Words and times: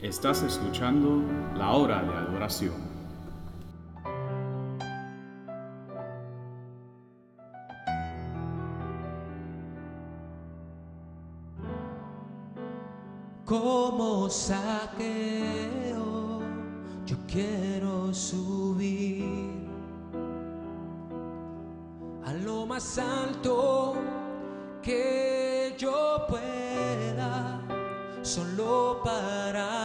Estás 0.00 0.42
escuchando 0.42 1.24
la 1.56 1.72
hora 1.72 2.00
de 2.00 2.14
adoración. 2.14 2.76
Como 13.44 14.30
saqueo, 14.30 14.82
yo 17.04 17.16
quiero 17.26 18.14
subir 18.14 19.68
a 22.24 22.32
lo 22.34 22.66
más 22.66 22.98
alto 22.98 23.96
que 24.80 25.74
yo 25.76 26.24
pueda, 26.28 27.60
solo 28.22 29.00
para 29.02 29.77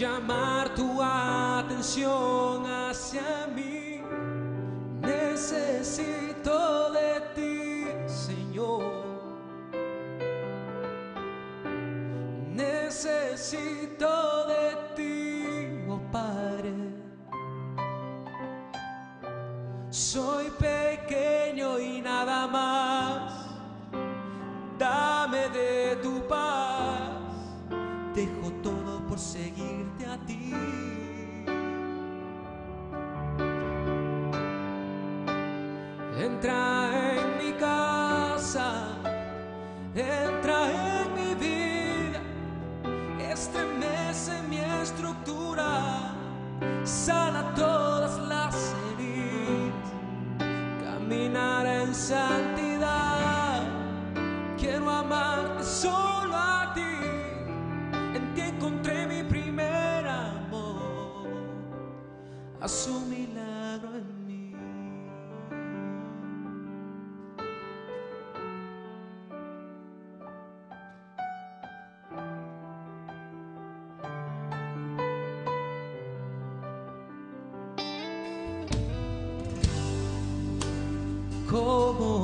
llamar 0.00 0.74
tu 0.74 1.02
atención 1.02 2.64
hacia 2.64 3.46
mí. 3.54 3.69
Entra 36.42 36.88
en 37.18 37.36
mi 37.36 37.52
casa, 37.52 38.96
entra 39.94 40.70
en 40.70 41.14
mi 41.14 41.34
vida, 41.34 42.18
estremece 43.30 44.40
mi 44.48 44.56
estructura, 44.56 46.14
sana 46.82 47.52
todas 47.54 48.18
las 48.26 48.74
heridas, 48.94 49.92
caminar 50.82 51.66
en 51.66 51.94
santidad. 51.94 52.49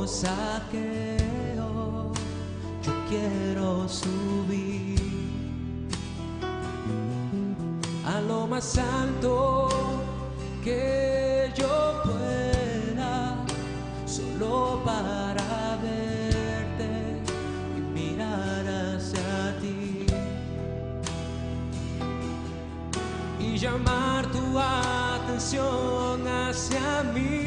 Saqueo, 0.07 1.69
yo 2.83 2.93
quiero 3.09 3.89
subir 3.89 4.97
a 8.05 8.21
lo 8.21 8.47
más 8.47 8.78
alto 8.78 9.69
que 10.62 11.53
yo 11.56 12.03
pueda, 12.05 13.37
solo 14.06 14.81
para 14.84 15.78
verte 15.83 17.21
y 17.77 17.81
mirar 17.93 18.65
hacia 18.95 19.59
ti 19.61 20.06
y 23.41 23.59
llamar 23.59 24.27
tu 24.31 24.59
atención 24.59 26.27
hacia 26.28 27.03
mí. 27.12 27.46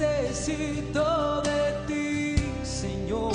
Necesito 0.00 1.42
de 1.42 1.60
ti, 1.86 2.36
Señor. 2.64 3.34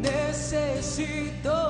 Necesito 0.00 1.65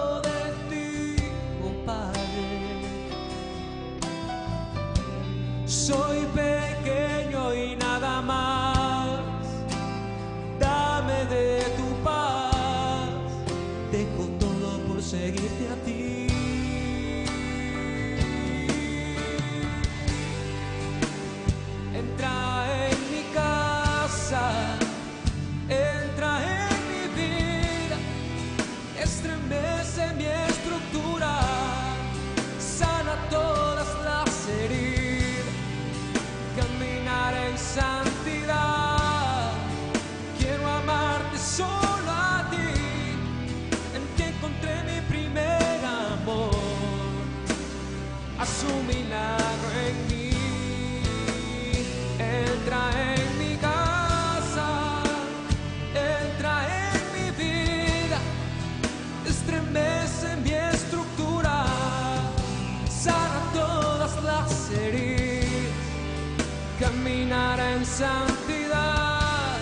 santidad. 67.97 69.57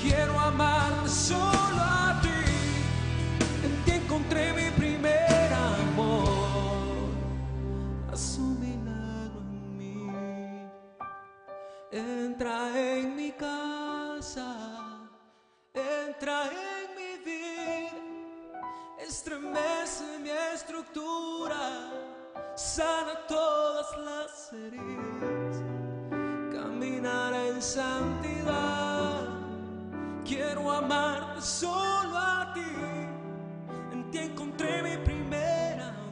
Quiero 0.00 0.38
amarte 0.38 1.08
solo 1.08 1.80
a 1.80 2.20
ti, 2.22 2.44
en 3.64 3.84
ti 3.84 3.90
encontré 3.90 4.52
mi 4.52 4.70
primer 4.70 5.52
amor. 5.52 7.08
Haz 8.12 8.38
un 8.38 8.62
en 8.62 9.76
mí. 9.76 10.06
Entra 11.90 12.70
en 12.78 13.16
mi 13.16 13.32
casa, 13.32 14.48
entra 15.74 16.44
en 16.46 16.86
mi 16.98 17.12
vida, 17.24 18.54
estremece 19.00 20.04
mi 20.20 20.30
estructura, 20.54 21.90
sana 22.54 23.14
todas 23.26 23.98
las 23.98 24.52
heridas, 24.52 25.61
en 27.04 27.60
santidad. 27.60 29.28
Quiero 30.24 30.70
amarte 30.70 31.40
solo 31.42 32.16
a 32.16 32.52
ti, 32.54 32.60
en 33.92 34.10
ti 34.10 34.18
encontré 34.18 34.82
mi 34.82 34.96
primer 35.04 35.80
amor 35.80 36.02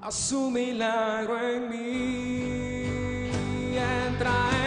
haz 0.00 0.32
un 0.32 0.52
milagro 0.52 1.38
en 1.38 1.68
mí. 1.68 3.30
Entra 3.76 4.32
en 4.52 4.57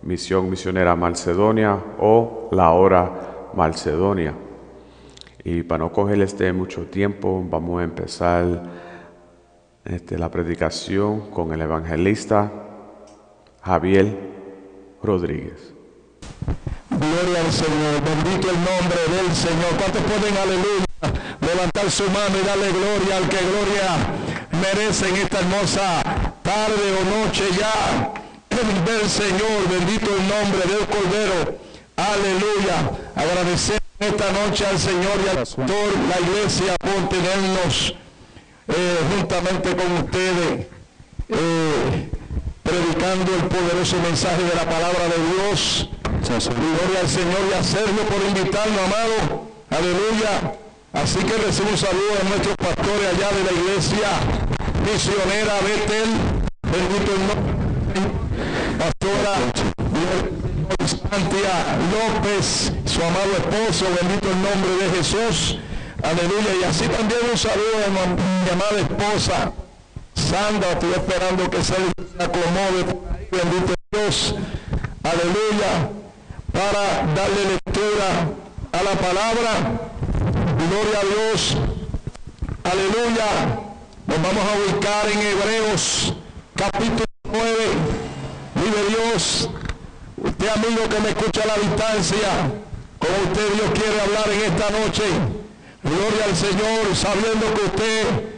Misión 0.03 0.50
Misionera 0.50 0.96
Macedonia 0.96 1.77
o 2.00 2.50
La 2.51 2.72
Hora 2.72 3.50
Macedonia. 3.56 4.34
Y 5.44 5.63
para 5.63 5.86
no 5.86 5.91
cogerles 5.91 6.38
de 6.38 6.53
mucho 6.53 6.86
tiempo, 6.86 7.44
vamos 7.50 7.82
a 7.82 7.84
empezar 7.84 8.63
este, 9.86 10.18
la 10.18 10.30
predicación 10.30 11.32
con 11.32 11.51
el 11.53 11.62
evangelista 11.62 12.51
Javier 13.63 14.15
Rodríguez. 15.01 15.74
Gloria 17.01 17.39
al 17.41 17.51
Señor, 17.51 17.98
bendito 18.05 18.50
el 18.51 18.58
nombre 18.58 19.01
del 19.10 19.36
Señor. 19.36 19.72
¿Cuántos 19.79 20.03
pueden, 20.03 20.38
aleluya, 20.38 20.86
levantar 21.41 21.89
su 21.89 22.03
mano 22.12 22.38
y 22.38 22.46
darle 22.46 22.70
gloria 22.72 23.17
al 23.17 23.27
que 23.27 23.38
gloria 23.38 23.89
merece 24.62 25.10
en 25.10 25.15
esta 25.17 25.39
hermosa 25.39 26.03
tarde 26.43 26.86
o 27.00 27.25
noche 27.25 27.43
ya 27.60 28.13
del 28.86 29.10
Señor? 29.10 29.67
Bendito 29.70 30.12
el 30.15 30.27
nombre 30.29 30.62
del 30.70 30.86
Cordero. 30.88 31.58
Aleluya. 31.98 32.91
Agradecer 33.15 33.79
esta 34.00 34.31
noche 34.31 34.65
al 34.67 34.77
Señor 34.77 35.17
y 35.25 35.29
al 35.29 35.38
pastor, 35.38 35.89
la 36.08 36.20
iglesia, 36.20 36.75
por 36.79 37.10
tenernos 37.10 37.96
eh, 38.67 38.98
juntamente 39.17 39.75
con 39.75 39.91
ustedes. 40.03 40.67
eh, 41.29 42.10
predicando 42.63 43.34
el 43.36 43.43
poderoso 43.50 43.98
mensaje 43.98 44.43
de 44.43 44.55
la 44.55 44.65
palabra 44.65 45.05
de 45.10 45.50
Dios. 45.50 45.89
Gloria 46.22 47.00
al 47.01 47.10
Señor 47.10 47.40
y 47.50 47.54
a 47.54 47.63
Sergio 47.63 48.04
por 48.08 48.22
invitarnos, 48.22 48.80
amado. 48.80 49.48
Aleluya. 49.70 50.54
Así 50.94 51.20
que 51.20 51.36
recibo 51.38 51.70
un 51.70 51.78
saludo 51.78 52.13
de 52.22 52.30
nuestros 52.30 52.56
pastores 52.58 53.08
allá 53.10 53.30
de 53.32 53.44
la 53.44 53.51
iglesia 53.51 54.10
misionera 54.86 55.54
Betel. 55.62 56.10
Bendito 56.63 57.12
el 57.12 57.22
nombre. 57.28 57.51
Pastora 58.78 59.34
Santia 60.86 61.56
López, 61.92 62.72
su 62.86 63.01
amado 63.01 63.32
esposo, 63.38 63.86
bendito 64.00 64.30
el 64.30 64.42
nombre 64.42 64.72
de 64.80 64.98
Jesús. 64.98 65.58
Aleluya. 66.04 66.56
Y 66.62 66.63
así 66.66 66.88
también 66.88 67.22
un 67.32 67.38
saludo 67.38 67.78
de 67.78 67.90
mi 67.90 68.50
amada 68.51 68.80
esposa, 68.80 69.51
Sandra, 70.13 70.72
estoy 70.72 70.92
esperando 70.92 71.50
que 71.50 71.63
se 71.63 71.74
acomode 72.20 72.86
bendito 73.32 73.74
Dios, 73.92 74.36
aleluya, 75.04 75.90
para 76.51 77.13
darle 77.15 77.46
lectura 77.51 78.27
a 78.72 78.84
la 78.84 78.91
palabra, 78.91 79.51
gloria 80.70 81.00
a 81.00 81.05
Dios, 81.05 81.58
aleluya, 82.63 83.27
nos 84.08 84.22
vamos 84.22 84.43
a 84.46 84.74
ubicar 84.74 85.08
en 85.12 85.20
Hebreos 85.20 86.13
capítulo 86.55 87.05
9, 87.31 87.48
vive 88.55 88.89
Dios, 88.89 89.50
usted 90.17 90.48
amigo 90.50 90.89
que 90.89 91.00
me 91.00 91.10
escucha 91.10 91.43
a 91.43 91.48
la 91.48 91.55
distancia, 91.55 92.29
como 93.00 93.31
usted 93.31 93.53
Dios 93.53 93.72
quiere 93.74 94.01
hablar 94.01 94.29
en 94.31 94.41
esta 94.51 94.70
noche, 94.70 95.03
gloria 95.84 96.25
al 96.25 96.36
Señor, 96.36 96.96
sabiendo 96.96 97.53
que 97.53 97.62
usted 97.65 98.31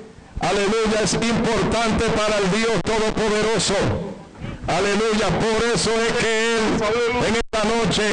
Aleluya, 0.43 0.99
es 1.01 1.13
importante 1.13 2.05
para 2.09 2.37
el 2.37 2.51
Dios 2.51 2.81
Todopoderoso. 2.83 4.12
Aleluya, 4.67 5.27
por 5.39 5.63
eso 5.73 5.91
es 5.91 6.13
que 6.13 6.55
Él 6.55 6.63
en 7.27 7.35
esta 7.35 7.63
noche 7.65 8.11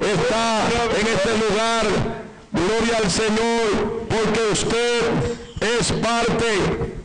está 0.00 0.64
en 0.98 1.06
este 1.06 1.32
lugar. 1.38 1.86
Gloria 2.52 2.96
al 2.98 3.10
Señor, 3.10 4.06
porque 4.08 4.40
usted 4.52 5.02
es 5.78 5.92
parte 5.92 6.46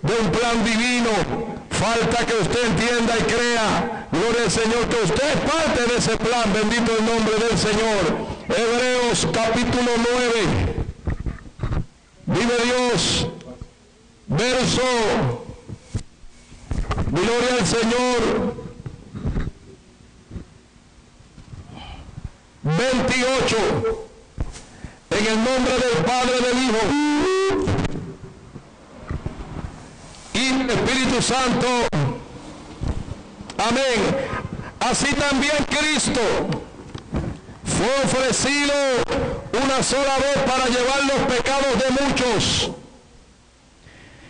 de 0.01 0.13
un 0.21 0.31
plan 0.31 0.63
divino. 0.63 1.09
Falta 1.69 2.25
que 2.25 2.33
usted 2.35 2.65
entienda 2.67 3.13
y 3.19 3.23
crea, 3.23 4.07
gloria 4.11 4.43
al 4.43 4.51
Señor, 4.51 4.87
que 4.87 5.03
usted 5.03 5.27
es 5.29 5.51
parte 5.51 5.85
de 5.85 5.97
ese 5.97 6.17
plan. 6.17 6.51
Bendito 6.53 6.91
el 6.97 7.05
nombre 7.05 7.35
del 7.35 7.57
Señor. 7.57 8.35
Hebreos 8.47 9.27
capítulo 9.31 9.91
9. 9.97 10.75
Vive 12.27 12.53
Dios. 12.63 13.27
Verso, 14.27 14.81
gloria 17.11 17.53
al 17.59 17.67
Señor, 17.67 18.55
28, 22.65 23.55
en 25.11 25.27
el 25.27 25.35
nombre 25.43 25.73
del 25.77 26.03
Padre, 26.03 26.33
del 26.41 26.63
Hijo 26.63 26.79
y 30.33 30.49
del 30.49 30.69
Espíritu 30.71 31.21
Santo. 31.21 31.67
Amén. 33.59 34.17
Así 34.79 35.13
también 35.13 35.63
Cristo 35.69 36.21
fue 37.65 38.03
ofrecido 38.03 38.73
una 39.63 39.83
sola 39.83 40.17
vez 40.17 40.37
para 40.47 40.65
llevar 40.65 41.03
los 41.03 41.35
pecados 41.35 41.77
de 41.77 42.03
muchos 42.03 42.71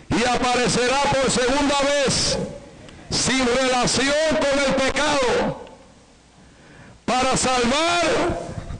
y 0.10 0.26
aparecerá 0.26 1.04
por 1.04 1.32
segunda 1.32 1.76
vez 1.84 2.38
sin 3.10 3.46
relación 3.46 4.14
con 4.42 4.60
el 4.60 4.76
pecado 4.76 5.65
para 7.06 7.38
salvar 7.38 8.06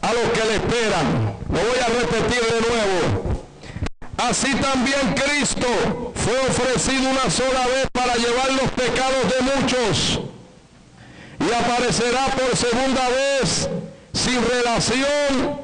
a 0.02 0.14
los 0.14 0.32
que 0.32 0.46
le 0.46 0.56
esperan. 0.56 1.36
Lo 1.50 1.60
voy 1.60 1.80
a 1.80 1.88
repetir 1.88 2.42
de 2.42 2.62
nuevo. 2.62 3.46
Así 4.18 4.54
también 4.56 5.14
Cristo 5.14 6.14
fue 6.16 6.38
ofrecido 6.40 7.10
una 7.10 7.30
sola 7.30 7.68
vez 7.68 7.88
para 7.92 8.16
llevar 8.16 8.52
los 8.54 8.72
pecados 8.72 9.24
de 9.30 9.62
muchos 9.62 10.20
y 11.40 11.54
aparecerá 11.54 12.28
por 12.28 12.56
segunda 12.56 13.10
vez 13.10 13.70
sin 14.14 14.42
relación 14.48 15.60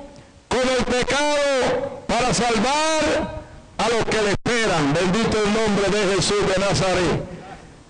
con 0.48 0.60
el 0.60 0.84
pecado 0.86 2.03
para 2.08 2.34
salvar 2.34 3.41
a 3.77 3.89
los 3.89 4.06
que 4.06 4.22
le 4.22 4.32
esperan. 4.32 4.94
Bendito 4.94 5.38
el 5.44 5.53
nombre 5.53 5.89
de 5.89 6.15
Jesús 6.15 6.48
de 6.53 6.60
Nazaret. 6.60 7.24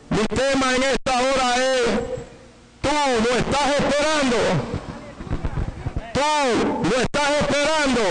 Mi 0.09 0.25
tema 0.35 0.75
en 0.75 0.83
esta 0.83 1.19
hora 1.19 1.55
es, 1.57 2.20
tú 2.81 2.89
lo 2.89 3.37
estás 3.37 3.67
esperando. 3.79 4.37
Tú 6.13 6.89
lo 6.89 7.01
estás 7.01 7.29
esperando. 7.41 8.01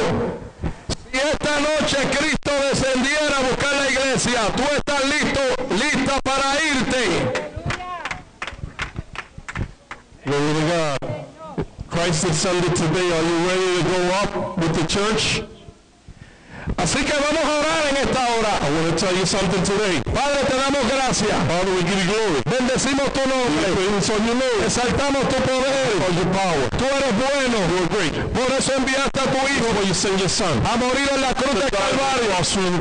Si 1.10 1.18
esta 1.18 1.60
noche 1.60 1.96
Cristo 2.16 2.52
descendiera 2.68 3.36
a 3.38 3.40
buscar 3.40 3.74
la 3.74 3.90
iglesia, 3.90 4.40
tú 4.56 4.62
estás 4.76 5.04
listo, 5.04 5.40
lista 5.70 6.20
para 6.22 6.62
irte. 6.62 7.50
Glory 10.24 10.52
to 10.54 10.66
God. 10.68 11.66
Christ 11.88 12.26
descended 12.26 12.76
today. 12.76 13.12
Are 13.12 13.22
you 13.22 13.36
ready 13.48 13.82
to 13.82 13.88
go 13.88 14.00
up 14.22 14.58
with 14.58 14.74
the 14.74 14.86
church? 14.86 15.42
Así 16.76 17.04
que 17.04 17.12
vamos 17.12 17.44
a 17.44 17.52
orar 17.60 17.82
en 17.90 17.96
esta 17.96 18.20
hora. 18.32 18.52
I 18.60 18.68
want 18.70 18.86
to 18.90 18.96
tell 18.96 19.14
you 19.16 19.26
something 19.26 19.62
today. 19.62 20.00
Padre, 20.12 20.44
te 20.46 20.56
damos 20.56 20.84
gracias. 20.88 21.32
Father, 21.48 21.72
we 21.72 21.82
give 21.82 21.98
you 21.98 22.08
glory. 22.12 22.40
Bendecimos 22.46 23.12
tu 23.12 23.22
nombre. 23.26 23.66
name. 23.70 24.64
Exaltamos 24.64 25.22
tu 25.28 25.36
poder. 25.42 25.86
For 26.00 26.12
your 26.14 26.30
power. 26.32 26.66
Tú 26.78 26.84
eres 26.84 27.12
bueno. 27.16 27.56
You 27.70 27.76
are 27.82 27.90
great. 27.94 28.14
Por 28.32 28.50
eso 28.52 28.72
enviaste 28.76 29.20
a 29.20 29.26
tu 29.32 29.40
Hijo. 29.48 29.66
For 29.74 29.84
you 29.86 29.94
send 29.94 30.18
your 30.18 30.28
Son. 30.28 30.56
A 30.66 30.76
morir 30.76 31.08
en 31.14 31.20
la 31.22 31.34
cruz 31.34 31.54
de 31.54 31.70
Calvario. 31.70 32.30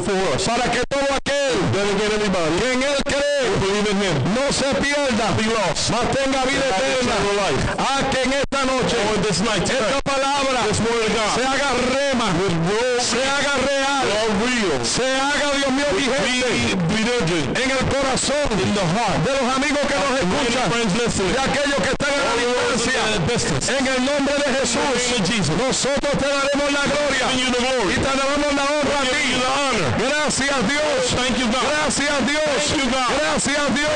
For 0.04 0.36
us. 0.36 0.44
Para 0.44 0.72
que 0.72 0.82
todo 0.88 1.08
aquel. 1.16 1.54
Que 1.72 2.74
en 2.74 2.84
Él 2.84 2.98
cree. 3.06 3.46
Believe 3.62 3.92
in 3.92 4.02
Him. 4.04 4.16
No 4.36 4.52
se 4.52 4.70
pierda. 4.82 5.32
Be 5.38 5.46
lost. 5.48 5.92
Mas 5.92 6.06
tenga 6.12 6.46
vida 6.46 6.66
eterna. 6.70 7.16
A 7.78 8.10
que 8.10 8.24
en 8.24 8.34
esta 8.34 8.66
noche. 8.66 8.98
Or 9.10 9.18
this 9.26 9.42
night. 9.42 9.64
Esta 9.64 10.02
palabra. 10.04 10.68
This 10.68 10.80
God. 10.80 11.36
Se 11.36 11.46
haga 11.46 11.70
rema. 11.94 12.28
Se 13.00 13.24
haga 13.24 13.54
real. 14.38 14.86
Se 14.86 15.04
haga, 15.04 15.52
Dios 15.58 15.72
mío, 15.72 15.90
vigente 15.98 16.60
en 17.64 17.72
el 17.72 17.86
corazón 17.90 18.50
de 18.58 18.66
los 18.66 19.48
amigos 19.56 19.84
que 19.90 19.96
nos 19.96 20.14
escuchan, 20.20 20.70
de 20.70 21.40
aquellos 21.40 21.80
que 21.84 21.90
están 21.90 22.10
a 22.10 22.22
la 22.30 23.18
distancia. 23.26 23.78
En 23.78 23.86
el 23.88 24.06
nombre 24.06 24.36
de 24.36 24.48
Jesús, 24.60 25.50
nosotros 25.58 26.14
te 26.18 26.28
daremos 26.28 26.72
la 26.72 26.84
gloria 26.86 27.26
y 27.34 27.46
te 27.96 28.04
daremos 28.04 28.54
la 28.56 28.64
honra 28.64 29.00
a 29.00 29.06
ti. 29.06 29.30
Gracias 29.98 30.58
Dios. 30.68 31.16
Gracias 31.50 32.28
Dios. 32.28 32.42
Gracias 33.20 33.76
Dios. 33.76 33.90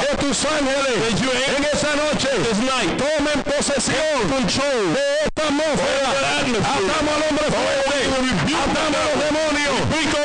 Que 0.00 0.16
tus 0.16 0.44
ángeles 0.44 0.96
en 1.56 1.64
esa 1.64 1.92
noche 1.96 2.28
tomen 2.98 3.42
posesión 3.42 4.28
de 4.30 5.02
esta 5.24 5.42
atmósfera. 5.48 6.08
Atamos 6.60 7.12
al 7.14 7.22
hombre 7.28 7.46
fuerte. 7.52 7.96
Atamos 8.52 8.96
a 8.96 9.08
los 9.08 9.18
demonios. 9.24 9.76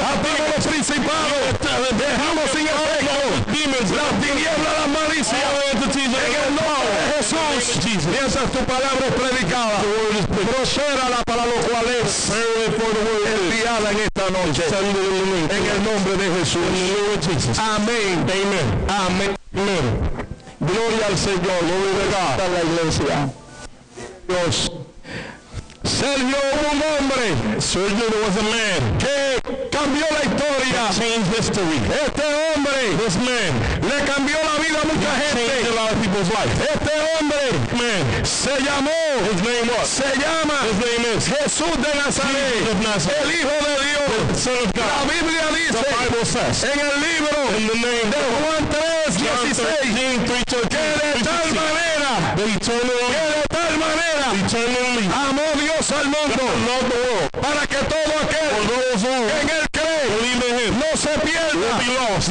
Atamos 0.02 0.48
los 0.56 0.68
principados. 0.68 1.42
Dejamos 1.98 2.46
sin 2.52 2.68
efecto 2.68 3.67
las 3.82 4.12
tinieblas, 4.22 4.74
las 4.80 4.88
malicias. 4.88 5.38
En 5.78 6.56
nombre 6.56 6.90
de 6.98 7.18
Jesús. 7.18 8.08
Mientras 8.10 8.52
tu 8.52 8.60
palabra 8.66 9.06
es 9.08 9.14
predicada. 9.14 9.80
Proceda 10.28 11.24
para 11.26 11.46
lo 11.46 11.56
cual 11.68 11.86
es 12.02 12.32
enviada 12.32 13.92
en 13.92 14.00
esta 14.00 14.30
noche. 14.32 14.64
En 15.50 15.66
el 15.66 15.84
nombre 15.84 16.18
de 16.18 16.40
Jesús. 16.40 17.60
Amén. 17.60 18.26
Amén. 18.90 19.36
Amén. 19.54 19.98
Gloria 20.60 21.08
al 21.08 21.18
Señor. 21.18 21.62
Gloria 21.62 22.34
a 22.34 22.48
la 22.48 22.64
iglesia. 22.64 23.30
Dios. 24.28 24.87
Sergio 25.88 26.36
hubo 26.36 26.72
un 26.72 26.82
hombre, 26.84 27.62
Sergio 27.62 28.12
was 28.20 28.36
a 28.36 28.44
man, 28.44 28.98
que 29.00 29.40
cambió 29.72 30.06
la 30.12 30.20
historia. 30.20 30.92
Changed 30.92 31.32
history. 31.32 31.80
Este 32.04 32.24
hombre, 32.28 32.92
this 33.00 33.16
man, 33.16 33.56
le 33.88 34.04
cambió 34.04 34.36
la 34.36 34.60
vida 34.60 34.84
a 34.84 34.86
mucha 34.86 35.12
gente. 35.16 35.48
Changed 35.48 35.72
a 35.72 35.76
lot 35.80 35.92
of 35.94 36.02
people's 36.04 36.30
life. 36.30 36.52
Este 36.60 36.92
hombre, 36.92 37.56
man, 37.80 38.26
se 38.26 38.52
llamó, 38.60 39.00
his 39.32 39.42
name 39.42 39.68
was, 39.80 39.88
se 39.88 40.12
llama, 40.20 40.60
his 40.68 40.78
name 40.84 41.06
is 41.16 41.24
Jesús 41.26 41.76
de 41.80 41.92
Nazaret, 41.96 42.68
of 42.68 42.84
Nazareth. 42.84 43.24
el 43.24 43.32
Hijo 43.32 43.56
de 43.64 43.74
Dios. 43.88 44.28
The 44.28 44.36
Son 44.36 44.58
of 44.60 44.74
God. 44.74 44.92
La 44.92 45.04
Biblia 45.08 45.46
dice, 45.56 45.72
the 45.72 45.88
Bible 45.88 46.26
says, 46.26 46.64
en 46.66 46.80
el 46.80 47.00
libro 47.00 47.40
in 47.56 47.68
the 47.68 47.80
name 47.80 48.08
de 48.12 48.22
Juan 48.44 48.68
3, 48.68 49.16
16, 49.16 50.20
que 50.28 50.44
de 50.44 51.24
tal 51.24 51.48
manera, 51.56 52.36
que 52.36 52.44
de 52.44 52.60
tal 53.48 53.78
manera, 53.80 54.28
eternally, 54.36 55.08
al 55.08 55.34
mundo, 56.36 56.96
para 57.42 57.68
que 57.68 57.78
todo 57.78 58.14
aquel 58.24 58.50
que 58.68 59.14
en 59.42 59.50
él 59.50 59.66
cree, 59.72 60.72
no. 60.72 60.98
se 60.98 61.14
pierda, 61.20 61.72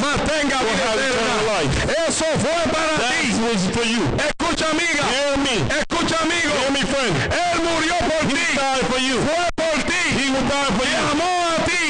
mas 0.01 0.17
tenga 0.27 0.57
vida 0.59 0.89
eterna. 0.93 1.33
Eso 2.07 2.25
fue 2.39 2.59
para 2.71 2.95
ti. 3.09 3.31
Escucha 4.27 4.65
amiga, 4.69 5.03
escucha 5.79 6.17
amigo, 6.21 6.53
él 6.67 7.59
murió 7.63 7.95
por 7.99 8.23
ti, 8.27 8.45
fue 8.55 9.43
por 9.55 9.77
ti, 9.83 10.03
te 10.47 10.97
amó 11.11 11.31
a 11.47 11.63
ti, 11.65 11.81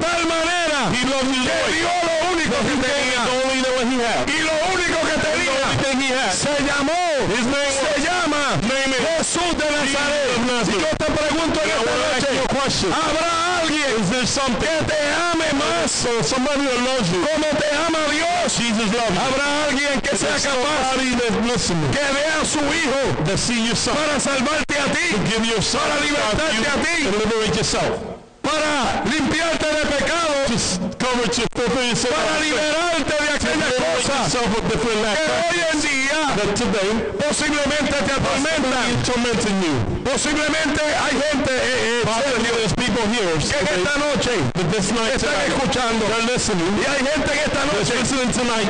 tal 0.00 0.22
manera 0.26 0.80
que 0.90 1.00
dio 1.72 1.92
lo 2.08 2.14
único 2.32 2.56
que 2.68 2.74
tenía, 2.86 3.20
y 4.26 4.42
lo 4.42 4.54
único 4.74 4.98
que 5.08 5.16
tenía, 5.28 6.32
se 6.32 6.54
llamó, 6.64 7.02
se 7.28 8.00
llama 8.02 8.42
Jesús 9.18 9.52
de 9.56 9.66
Nazaret. 9.70 10.30
Y 10.66 10.72
yo 10.72 10.88
te 10.96 11.04
pregunto 11.04 11.60
en 11.62 11.70
¿habrá 12.70 13.58
alguien 13.62 13.96
que 14.58 14.84
te 14.86 15.00
ame 15.32 15.52
más. 15.54 16.06
Como 17.10 17.46
te 17.58 17.68
ama 17.86 17.98
Dios? 18.10 18.58
¿Habrá 19.18 19.64
alguien 19.68 20.00
que 20.00 20.16
sea 20.16 20.34
capaz 20.34 20.94
que 21.90 22.04
vea 22.14 22.40
a 22.40 22.44
su 22.44 22.58
hijo 22.60 23.00
para 23.94 24.20
salvarte 24.20 24.78
a 24.78 24.84
ti, 24.92 25.16
para 25.72 26.00
libertarte 26.00 26.68
a 26.68 26.76
ti? 26.82 26.96
para 28.42 29.04
limpiarte 29.04 29.66
de 29.66 29.86
pecado, 29.86 30.29
para 32.10 32.40
liberarte 32.42 33.14
de 33.22 33.30
aquellas 33.30 33.70
cosas 33.78 34.34
que 34.34 34.74
hoy 35.46 35.58
en 35.72 35.78
día 35.80 36.20
posiblemente 37.18 37.94
te 37.94 38.12
atormentan. 38.12 38.88
Posiblemente 40.04 40.82
hay 40.82 41.14
gente 41.30 41.52
eh, 41.54 42.02
eh, 42.02 42.08
que 43.48 43.74
esta 43.76 43.96
noche 43.98 44.32
están 45.14 45.40
escuchando. 45.46 46.04
y 46.08 46.84
hay 46.84 47.02
gente 47.06 47.30
en 47.32 47.38
esta 47.38 47.62
noche 47.66 47.94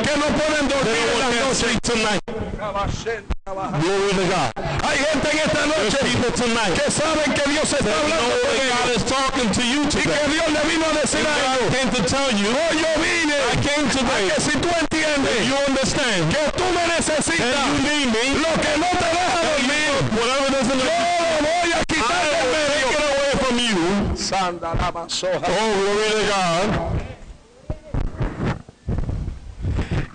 que 0.03 0.17
no 0.19 0.27
pueden 0.37 0.69
dormir 0.69 1.07
en 1.15 1.19
la 1.19 1.29
noche. 1.47 2.50
Glory 2.61 4.13
to 4.13 4.25
God. 4.29 4.53
Hay 4.85 4.99
gente 4.99 5.31
en 5.33 5.39
esta 5.39 5.65
noche 5.67 5.97
que 6.75 6.91
saben 6.91 7.33
que 7.33 7.43
Dios 7.51 7.73
está 7.73 7.91
hablando 7.91 8.37
con 8.37 8.51
ellos 8.61 9.01
y 9.95 10.03
que 10.03 10.29
Dios 10.29 10.49
le 10.53 10.63
vino 10.69 10.85
a 10.85 10.93
decir 11.01 11.27
algo. 11.27 11.65
Hoy 11.71 12.77
yo 12.77 12.93
vine 13.01 13.35
a 13.35 13.57
que 13.57 14.37
si 14.41 14.53
tú 14.59 14.69
entiendes 14.79 15.37
que 16.31 16.43
tú 16.57 16.65
me 16.75 16.85
necesitas, 16.87 17.65
lo 18.37 18.53
que 18.61 18.73
no 18.77 18.89
te 18.93 19.09
deja 19.09 19.41
dormir, 19.49 19.91
yo 20.13 20.25
lo 20.27 20.35
voy 21.41 21.73
a 21.73 21.85
quitar 21.87 22.25
del 22.29 22.47
medio. 22.53 22.87
Oh, 25.49 25.73
glory 25.81 26.11
to 26.13 26.23
God. 26.29 26.69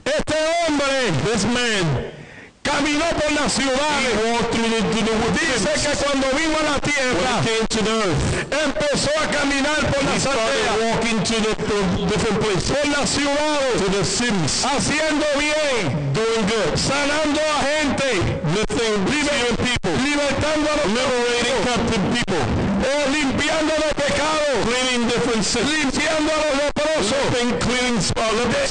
Este 0.05 0.35
hombre, 0.67 1.11
this 1.23 1.43
man, 1.45 1.85
caminó 2.75 3.05
por 3.09 3.31
las 3.31 3.53
ciudades. 3.53 3.75
Dice 5.33 5.89
que 5.89 6.05
cuando 6.05 6.27
vino 6.37 6.57
a 6.59 6.63
la 6.71 6.79
tierra, 6.95 7.41
empezó 8.65 9.11
a 9.21 9.27
caminar 9.27 9.79
por 9.91 10.03
las 10.03 10.25
aldeas, 10.25 10.75
por 12.71 12.87
las 12.87 13.09
ciudades, 13.09 14.23
haciendo 14.63 15.25
bien, 15.37 16.13
sanando 16.75 17.41
a 17.41 17.63
gente, 17.63 18.09
libertando 20.03 20.71
a 20.71 20.75
los 20.75 20.87
people, 22.13 22.43
eh, 22.83 23.05
limpiando 23.11 23.73
de 23.73 23.89
pecados, 23.95 24.57
limpiando 25.55 26.31
a 26.31 26.37
los 26.37 26.53
leprosos. 26.63 27.23
De, 27.31 27.39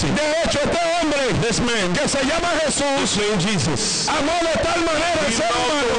de 0.08 0.26
hecho, 0.44 0.58
este 0.64 0.82
hombre 1.00 1.22
que 1.92 2.08
se 2.08 2.22
llama 2.24 2.50
Jesús, 2.64 3.20
amó 4.08 4.36
de 4.42 4.54
tal 4.62 4.80
manera 4.84 5.20
al 5.26 5.32
ser 5.32 5.50
humano 5.52 5.94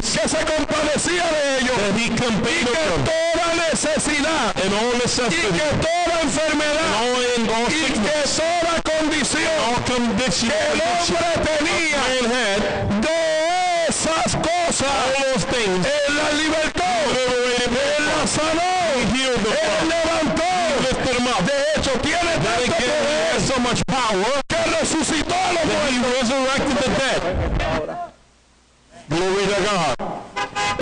que 0.00 0.28
se 0.28 0.38
compadecía 0.72 1.24
de 1.24 1.58
ellos. 1.58 1.76
Y 1.96 2.10
que 2.10 2.26
toda 2.26 3.54
necesidad. 3.70 4.54
Y 4.56 5.36
que 5.36 5.68
toda 5.80 6.20
enfermedad. 6.22 6.90
Y 7.68 7.92
que 7.92 8.18
toda 8.36 8.72
condición. 8.82 9.42
Que 9.86 10.58
el 10.72 10.80
hombre 10.80 11.30
tenía 11.44 12.02
de 13.00 13.86
esas 13.88 14.36
cosas. 14.36 14.92
Él 15.52 16.16
la 16.16 16.32
libertó. 16.32 16.92
Él 17.12 18.06
la 18.06 18.26
sanó. 18.26 18.72
Él 19.02 19.88
levantó. 19.88 20.42
De 21.44 21.54
hecho 21.76 21.90
tiene 22.02 22.32
tanto 22.34 22.72
poder 22.72 23.40
so 23.46 23.60
much 23.60 23.82
power. 23.86 24.42
que 24.48 24.56
resucitó 24.80 25.34
a 25.34 25.52
los 25.52 25.64
muertos. 25.64 26.02
glory 29.08 29.46
to 29.46 29.60
God 29.62 30.31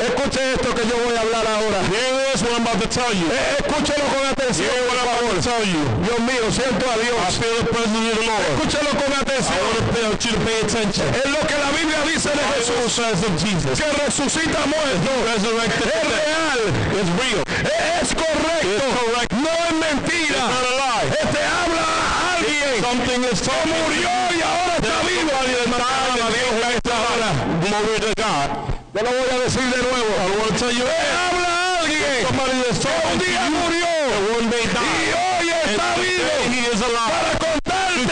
escuche 0.07 0.41
esto 0.55 0.75
que 0.75 0.87
yo 0.89 0.97
voy 1.05 1.17
a 1.17 1.21
hablar 1.21 1.47
ahora. 1.47 1.79
Here 1.89 2.33
is 2.35 2.43
what 2.43 2.53
I'm 2.53 2.67
about 2.67 2.81
to 2.81 2.89
tell 2.89 3.13
you. 3.13 3.27
Eh, 3.31 3.61
escúchelo 3.61 4.05
con 4.09 4.25
atención 4.27 4.69
here 4.69 4.87
what 4.89 4.99
I'm 4.99 5.11
you. 5.65 5.83
Dios 6.05 6.21
mío 6.21 6.45
siento 6.51 6.85
a 6.91 6.97
Dios. 6.99 7.17
I 7.21 7.31
feel 7.37 7.57
the 7.61 7.71
the 7.71 8.27
Lord. 8.27 8.45
Escúchelo 8.57 8.91
con 8.97 9.13
atención. 9.13 9.61
Es 10.11 11.31
lo 11.31 11.41
que 11.47 11.55
la 11.59 11.71
Biblia 11.71 12.01
dice 12.07 12.31
de 12.31 12.45
Jesús. 12.55 13.01
Jesus. 13.41 13.79
Que 13.79 13.89
resucita 14.05 14.59
muertos 14.67 15.17
es 15.35 15.43
real. 15.45 16.61
Es 16.97 17.07
real. 17.21 17.45
Es 18.01 18.15
correcto. 18.15 18.85
Correct. 19.01 19.33
no 19.33 19.51
es 19.51 19.73
mentira. 19.75 20.41
Not 20.49 20.65
a 20.65 20.75
lie. 20.81 21.09
Este 21.21 21.41
habla 21.45 21.85
a 21.85 22.37
alguien 22.37 22.81
something 22.83 23.21
is 23.33 23.41
que 23.41 23.51
murió 23.67 24.09
y 24.09 24.43
ahora 24.43 24.75
está 24.79 24.97
vivo. 25.07 25.31
to 28.01 28.15
God 28.17 28.20
yo 28.93 29.03
lo 29.03 29.11
voy 29.11 29.31
a 29.31 29.39
decir 29.45 29.63
de 29.63 29.83
nuevo. 29.83 30.11
I 30.19 30.37
want 30.37 30.51
to 30.51 30.59
tell 30.59 30.73
you 30.73 30.85
habla 30.85 31.79
alguien. 31.81 32.27
que 32.27 32.91
un 33.13 33.19
día 33.19 33.51
murió. 33.51 33.87
y 34.11 35.15
hoy 35.15 35.45
está 35.71 35.95
vivo 35.97 36.71
para 37.09 37.31
contarte 37.39 38.03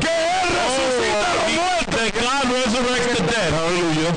que 0.00 0.08
él 0.08 0.50
oh, 0.50 0.58
resucita 0.58 1.26
a 1.26 1.34
los 1.34 1.48
muertos. 1.54 2.04
God 2.18 2.44
resurrects 2.50 3.10
the 3.16 3.22
dead. 3.22 3.50
Hallelujah. 3.54 4.14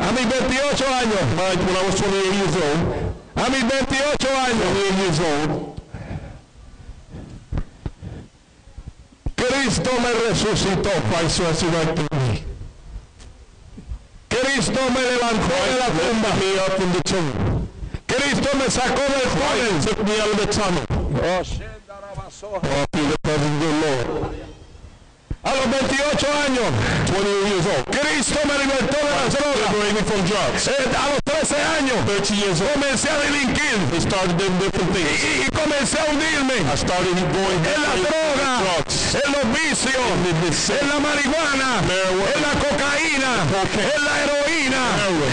A 0.00 0.12
mis 0.12 0.26
28 0.26 0.86
años. 0.88 1.22
When 1.36 1.76
I 1.76 1.82
was 1.84 1.94
28 2.00 2.32
years 2.32 2.56
old. 2.56 2.80
A 3.36 3.50
mis 3.50 3.64
28 3.68 4.28
años. 4.28 4.64
28 4.72 4.98
years 4.98 5.20
old 5.20 5.71
Cristo 9.42 9.90
me 10.00 10.12
resucitó 10.28 10.90
Christ 11.10 11.40
resurrected 11.40 12.06
me 12.12 12.44
Cristo 14.28 14.80
me 14.94 15.02
levantó 15.02 15.54
de 15.66 15.74
la 15.78 15.86
tumba 15.86 16.30
me 16.38 16.48
up 16.60 16.76
the 16.78 17.02
tomb 17.02 17.28
Cristo 18.06 18.56
me 18.56 18.70
sacó 18.70 19.02
del 19.02 19.28
túnel 19.34 19.84
took 19.84 19.98
me 20.06 20.20
out 20.20 20.30
of 20.30 20.36
the 20.38 20.46
tunnel 20.46 20.84
oh, 20.90 21.42
the 22.92 23.02
Lord 23.82 24.42
a 25.44 25.56
los 25.56 25.66
28 25.66 26.28
años, 26.46 26.62
20 27.06 27.50
years 27.50 27.66
old, 27.66 27.84
Cristo 27.90 28.38
me 28.46 28.58
libertó 28.58 28.96
de 28.96 29.10
las 29.10 29.34
drogas. 29.34 29.62
From 30.06 30.24
drugs. 30.24 30.68
Eh, 30.68 30.72
a 30.96 31.10
los 31.10 31.20
13 31.24 31.56
años, 31.78 31.96
30 32.06 32.34
years 32.34 32.60
old, 32.60 32.72
comencé 32.74 33.10
a 33.10 33.18
delinquir. 33.18 33.62
I 33.92 33.98
started 34.00 34.36
doing 34.38 34.56
different 34.58 34.92
things. 34.92 35.08
Y, 35.24 35.42
y 35.42 35.50
comencé 35.50 35.98
a 35.98 36.04
hundirme. 36.10 36.54
I 36.72 36.76
started 36.76 37.14
going 37.32 37.58
en 37.58 37.82
la 37.82 37.94
droga. 37.96 38.21
En 40.32 40.88
la 40.88 40.98
marihuana, 40.98 41.82
Marijuana. 41.82 42.32
en 42.34 42.42
la 42.42 42.52
cocaína, 42.64 43.30
Cocaine. 43.52 43.92
en 43.94 44.04
la 44.04 44.14
heroína 44.22 44.84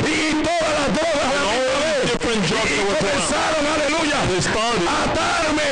y 0.05 0.43
todas 0.43 0.71
las 0.75 0.89
drogas 0.93 1.25
a 1.25 1.35
la 1.39 1.43
vez. 1.79 2.03
Y 2.09 2.79
comenzaron, 2.99 3.63
aleluya, 3.75 4.17
a 4.19 5.03
atarme 5.07 5.67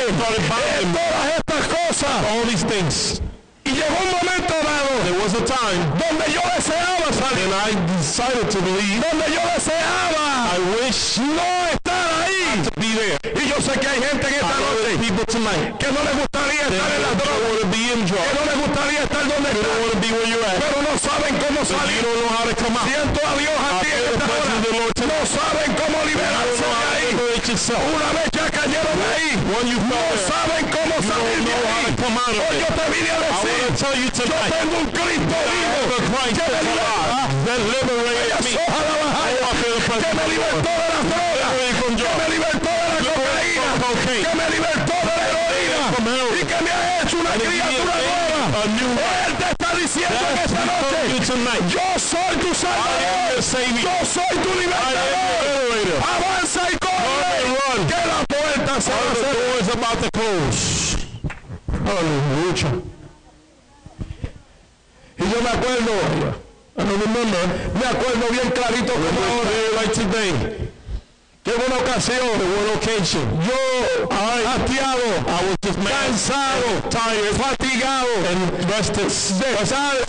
todas 0.92 1.26
estas 1.36 1.64
cosas. 1.68 2.14
all 2.32 2.44
these 2.48 2.64
things. 2.64 3.20
Y 3.64 3.70
llegó 3.72 3.96
un 4.00 4.10
momento 4.16 4.54
dado 4.64 4.88
There 5.04 5.18
was 5.22 5.34
a 5.34 5.44
time 5.44 5.80
donde 6.00 6.24
yo 6.32 6.40
deseaba 6.56 7.12
salir, 7.12 7.44
and 7.44 7.54
I 7.54 7.96
decided 7.98 8.48
to 8.50 8.58
believe. 8.62 9.00
donde 9.04 9.26
yo 9.28 9.40
deseaba 9.54 10.56
I 10.56 10.58
wish 10.80 11.18
no 11.18 11.48
estar 11.68 12.08
ahí. 12.24 12.64
to 12.64 12.70
be 12.80 12.94
there. 12.96 13.18
Y 13.36 13.48
yo 13.48 13.60
sé 13.60 13.78
que 13.78 13.86
hay 13.88 14.00
gente 14.00 14.26
en 14.26 14.34
esta 14.34 14.56
noche 14.56 14.82
there's 14.88 14.98
people 15.04 15.24
tonight 15.26 15.76
que 15.78 15.86
no 15.92 16.00
le 16.02 16.12
gustaría 16.16 16.64
that 16.64 16.72
estar 16.72 16.90
en 16.96 17.02
las 17.02 17.12
don't 17.12 17.28
drogas, 17.28 17.44
want 17.44 17.60
to 17.60 17.66
be 17.68 17.82
in 17.92 18.00
que 18.00 18.08
drugs. 18.08 18.34
no 18.34 18.42
le 18.48 18.54
gustaría 18.64 19.00
estar 19.04 19.22
donde 19.28 19.48
They 19.52 19.62
don't 19.62 19.68
está, 19.68 19.80
want 19.84 19.92
to 19.92 20.00
be 20.00 20.10
where 20.16 20.28
you're 20.32 20.44
at. 20.48 20.56
pero 20.64 20.76
no 20.82 20.92
saben 20.98 21.32
cómo 21.44 21.60
But 21.60 21.67
you 21.67 21.67
salir. 21.78 22.02
Siento 22.58 23.20
a 23.26 23.34
Dios 23.38 23.58
aquí 23.58 23.90
en 23.92 24.02
esta 24.12 24.26
hora. 24.26 24.54
No 25.08 25.18
saben 25.26 25.70
cómo 25.78 25.96
liberarse 26.04 26.64
de 26.64 26.74
ahí. 26.90 27.08
Una 27.48 28.08
vez 28.12 28.28
ya 28.32 28.50
cayeron 28.50 28.96
de 28.98 29.06
ahí, 29.14 29.30
no 29.46 30.00
saben 30.28 30.64
cómo 30.68 30.94
salir 31.00 31.40
de 31.44 31.52
ahí. 31.54 31.86
Hoy 32.28 32.56
yo 32.60 32.68
te 32.74 32.84
vine 32.92 33.10
a 33.10 33.18
decir, 33.18 33.68
yo 33.78 34.36
tengo 34.48 34.74
un 34.78 34.86
Cristo 34.90 35.36
vivo 35.48 35.78
que 35.88 36.02
me 36.02 36.28
the 38.38 38.52
que 39.98 40.10
me 40.14 40.24
libertó 40.28 40.70
de 40.70 40.86
las 40.88 41.02
drogas, 41.08 41.50
que 41.68 42.04
me 42.18 42.26
libertó 42.30 42.70
de 42.70 42.86
la 42.88 43.00
cocaína, 43.02 43.68
que 44.22 44.32
me 44.34 44.46
libertó 44.50 44.96
de 44.98 45.14
la 45.16 45.24
heroína 45.28 45.78
y 46.36 46.44
que 46.44 46.58
me 46.64 46.70
ha 46.70 47.02
hecho 47.02 47.16
una 47.18 47.32
criatura 47.32 47.94
nueva. 47.94 49.27
Tonight. 51.28 51.60
yo 51.68 51.98
soy 51.98 52.36
tu 52.40 52.54
salvador, 52.54 53.36
yo 53.36 54.04
soy 54.06 54.34
tu 54.42 54.50
libertador. 54.60 56.00
Avanza 56.14 56.62
y 56.72 56.76
corre, 56.78 57.34
que 57.86 58.00
la 58.12 58.24
puerta 58.26 58.80
se 58.80 58.90
va 58.90 58.96
a 58.96 59.12
The 59.12 59.20
cerrar. 59.20 59.34
door 59.36 59.60
is 59.60 59.68
about 59.68 59.98
to 60.02 60.08
close. 60.10 60.96
Aleluya. 61.84 62.70
Y 65.18 65.24
yo 65.30 65.42
me 65.42 65.50
acuerdo, 65.50 65.92
I 66.78 66.82
remember, 66.82 67.44
me 67.74 67.86
acuerdo 67.86 68.24
bien 68.30 68.50
clarito 68.50 68.92
como 68.94 69.20
ahora, 69.28 69.50
Like 69.76 69.92
today. 69.92 70.67
En 71.48 71.60
una 71.66 71.76
ocasión, 71.80 72.18
One 72.28 72.70
occasion. 72.76 73.24
yo, 73.46 74.08
hastiado, 74.08 75.04
I 75.26 75.40
was 75.48 75.56
just 75.62 75.78
mad, 75.78 75.92
cansado, 76.06 76.68
tired, 76.90 77.34
fatigado, 77.36 78.12
and 78.30 78.70
rested. 78.70 79.08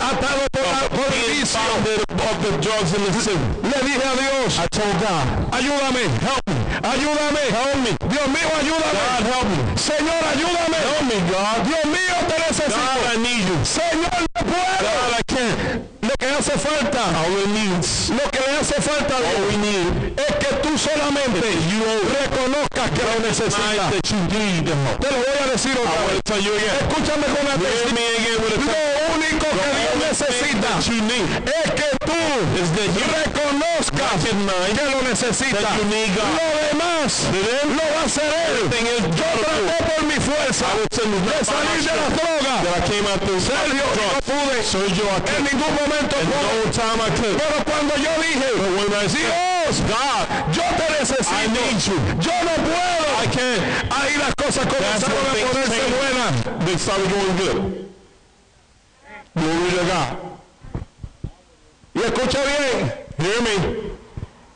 atado 0.00 0.46
por, 0.52 0.88
por 0.90 1.08
el 1.12 1.34
vicio, 1.34 1.60
of 1.60 2.42
the 2.42 2.50
drugs 2.60 2.92
and 2.94 3.06
the 3.06 3.12
sin. 3.20 3.40
le 3.62 3.78
dije 3.86 4.04
a 4.04 4.14
Dios, 4.16 4.58
I 4.58 4.66
told 4.68 4.94
God, 5.00 5.26
ayúdame, 5.52 6.04
help 6.20 6.42
me. 6.46 6.60
ayúdame, 6.82 7.40
Help 7.50 7.76
me. 7.84 7.90
Dios 8.08 8.28
mío, 8.28 8.48
ayúdame, 8.60 9.00
God, 9.00 9.22
help 9.32 9.48
me. 9.48 9.76
Señor, 9.76 10.22
ayúdame, 10.32 10.76
Help 10.76 11.02
me, 11.08 11.18
God. 11.30 11.66
Dios 11.66 11.84
mío, 11.86 12.16
te 12.28 12.36
necesito, 12.38 12.76
God, 12.76 13.14
I 13.14 13.16
need 13.18 13.46
you. 13.48 13.58
Señor, 13.64 14.20
no 14.34 14.40
puedo, 14.44 14.88
God, 14.88 15.12
I 15.18 15.22
can't. 15.26 15.82
lo 16.02 16.14
que 16.18 16.26
hace 16.26 16.52
falta, 16.58 17.02
All 17.24 17.36
it 17.38 17.48
needs, 17.48 18.10
lo 18.10 18.29
hace 18.60 18.76
falta 18.82 19.16
Dios 19.18 19.56
need, 19.58 20.18
es 20.20 20.34
que 20.36 20.50
tú 20.62 20.76
solamente 20.76 21.48
reconozcas 22.20 22.90
que 22.90 23.02
lo 23.02 23.16
necesitas. 23.26 23.90
Te 25.00 25.08
lo 25.10 25.16
voy 25.16 25.38
a 25.42 25.50
decir 25.50 25.72
otra 25.78 26.00
vez. 26.06 26.20
Escúchame 26.20 27.26
con 27.26 27.46
atención. 27.48 27.96
Lo 28.60 29.16
único 29.16 29.46
que 29.48 29.68
Dios 29.80 29.94
necesita 30.08 30.70
es 30.76 31.70
que 31.72 31.88
tú 32.04 32.20
reconozcas 33.16 34.12
que 34.24 34.84
lo 34.84 34.98
necesitas. 35.08 35.72
Lo 35.80 35.88
demás 36.68 37.12
lo 37.64 37.84
va 37.96 38.00
a 38.02 38.04
hacer 38.04 38.28
Él. 38.28 38.68
Yo 39.16 39.28
traté 39.40 39.76
por 39.88 40.02
mi 40.04 40.18
fuerza 40.20 40.66
de 40.76 41.44
salir 41.44 41.80
de 41.80 41.94
las 41.96 42.10
drogas. 42.12 42.60
Sergio, 43.40 43.86
no 43.96 44.20
pude. 44.20 44.58
Sergio, 44.62 45.04
I 45.04 45.16
En 45.16 45.22
can't. 45.24 45.44
ningún 45.52 45.72
momento. 45.74 46.16
Pero 47.20 47.56
cuando 47.64 47.96
yo 47.96 48.10
dije, 48.20 48.49
I 48.58 49.06
said, 49.06 49.20
Dios, 49.20 49.80
God, 49.86 50.54
yo 50.54 50.62
te 50.76 50.86
necesito. 50.98 51.32
I 51.32 51.46
need 51.46 51.78
you. 51.86 51.96
Yo 52.20 52.34
no 52.44 52.54
puedo. 52.66 53.06
I 53.22 53.26
can't. 53.30 53.92
Ahí 53.92 54.16
las 54.18 54.34
cosas 54.34 54.66
comenzaron 54.66 55.18
a 55.18 55.32
ponerse 55.46 55.80
buenas. 55.98 56.64
They 56.66 56.76
started 56.76 57.10
going 57.10 57.36
good. 57.36 57.90
Glory 59.36 59.70
to 59.70 59.84
God. 59.84 60.16
Y 61.94 62.00
escucha 62.02 62.38
bien, 62.44 62.92
Hear 63.18 63.42
me. 63.42 63.90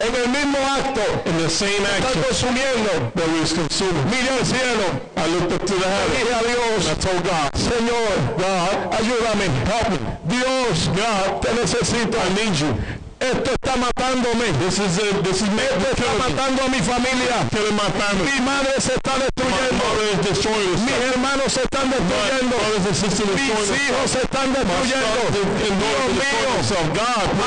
en 0.01 0.15
el 0.15 0.29
mismo 0.29 0.59
acto, 0.59 1.03
In 1.27 1.37
the 1.39 1.49
same 1.49 1.85
action 1.87 2.23
consumiendo. 2.23 3.13
that 3.15 3.29
we 3.29 3.39
consuming, 3.41 4.05
Miré 4.11 4.29
al 4.39 4.45
cielo, 4.45 5.01
I 5.17 5.27
looked 5.29 5.53
up 5.53 5.67
to 5.67 5.75
the 5.75 5.87
heavens 5.87 6.19
dije 6.19 6.33
a 6.33 6.39
and 6.39 6.47
I 6.47 6.55
Dios, 6.55 6.99
told 6.99 7.25
God, 7.25 7.51
Señor, 7.55 8.37
God, 8.37 8.93
ayúdame, 8.93 9.49
help 9.67 9.91
me. 9.91 9.99
Dios, 10.29 10.89
God, 10.89 11.41
te 11.43 11.53
necesito. 11.55 12.19
I 12.19 12.29
need 12.35 12.55
you. 12.59 12.75
Esto 13.25 13.53
está 13.53 13.77
matándome. 13.77 14.53
This 14.61 14.79
is 14.79 14.99
it. 14.99 15.23
This 15.25 15.41
is 15.41 15.49
me. 15.49 15.65
Esto 15.65 15.89
está 15.97 16.13
matando 16.21 16.63
a 16.63 16.69
mi 16.69 16.79
familia. 16.81 17.49
Mi 18.21 18.41
madre 18.45 18.77
se 18.79 18.93
está 18.93 19.17
destruyendo. 19.17 19.81
Mis 20.85 20.95
hermanos 21.09 21.53
se 21.55 21.63
están 21.63 21.89
destruyendo. 21.89 22.57
Mis 22.85 23.69
hijos 23.81 24.11
se 24.13 24.21
están 24.21 24.53
destruyendo. 24.53 25.25
Dios 25.33 25.49
mío, 25.73 26.45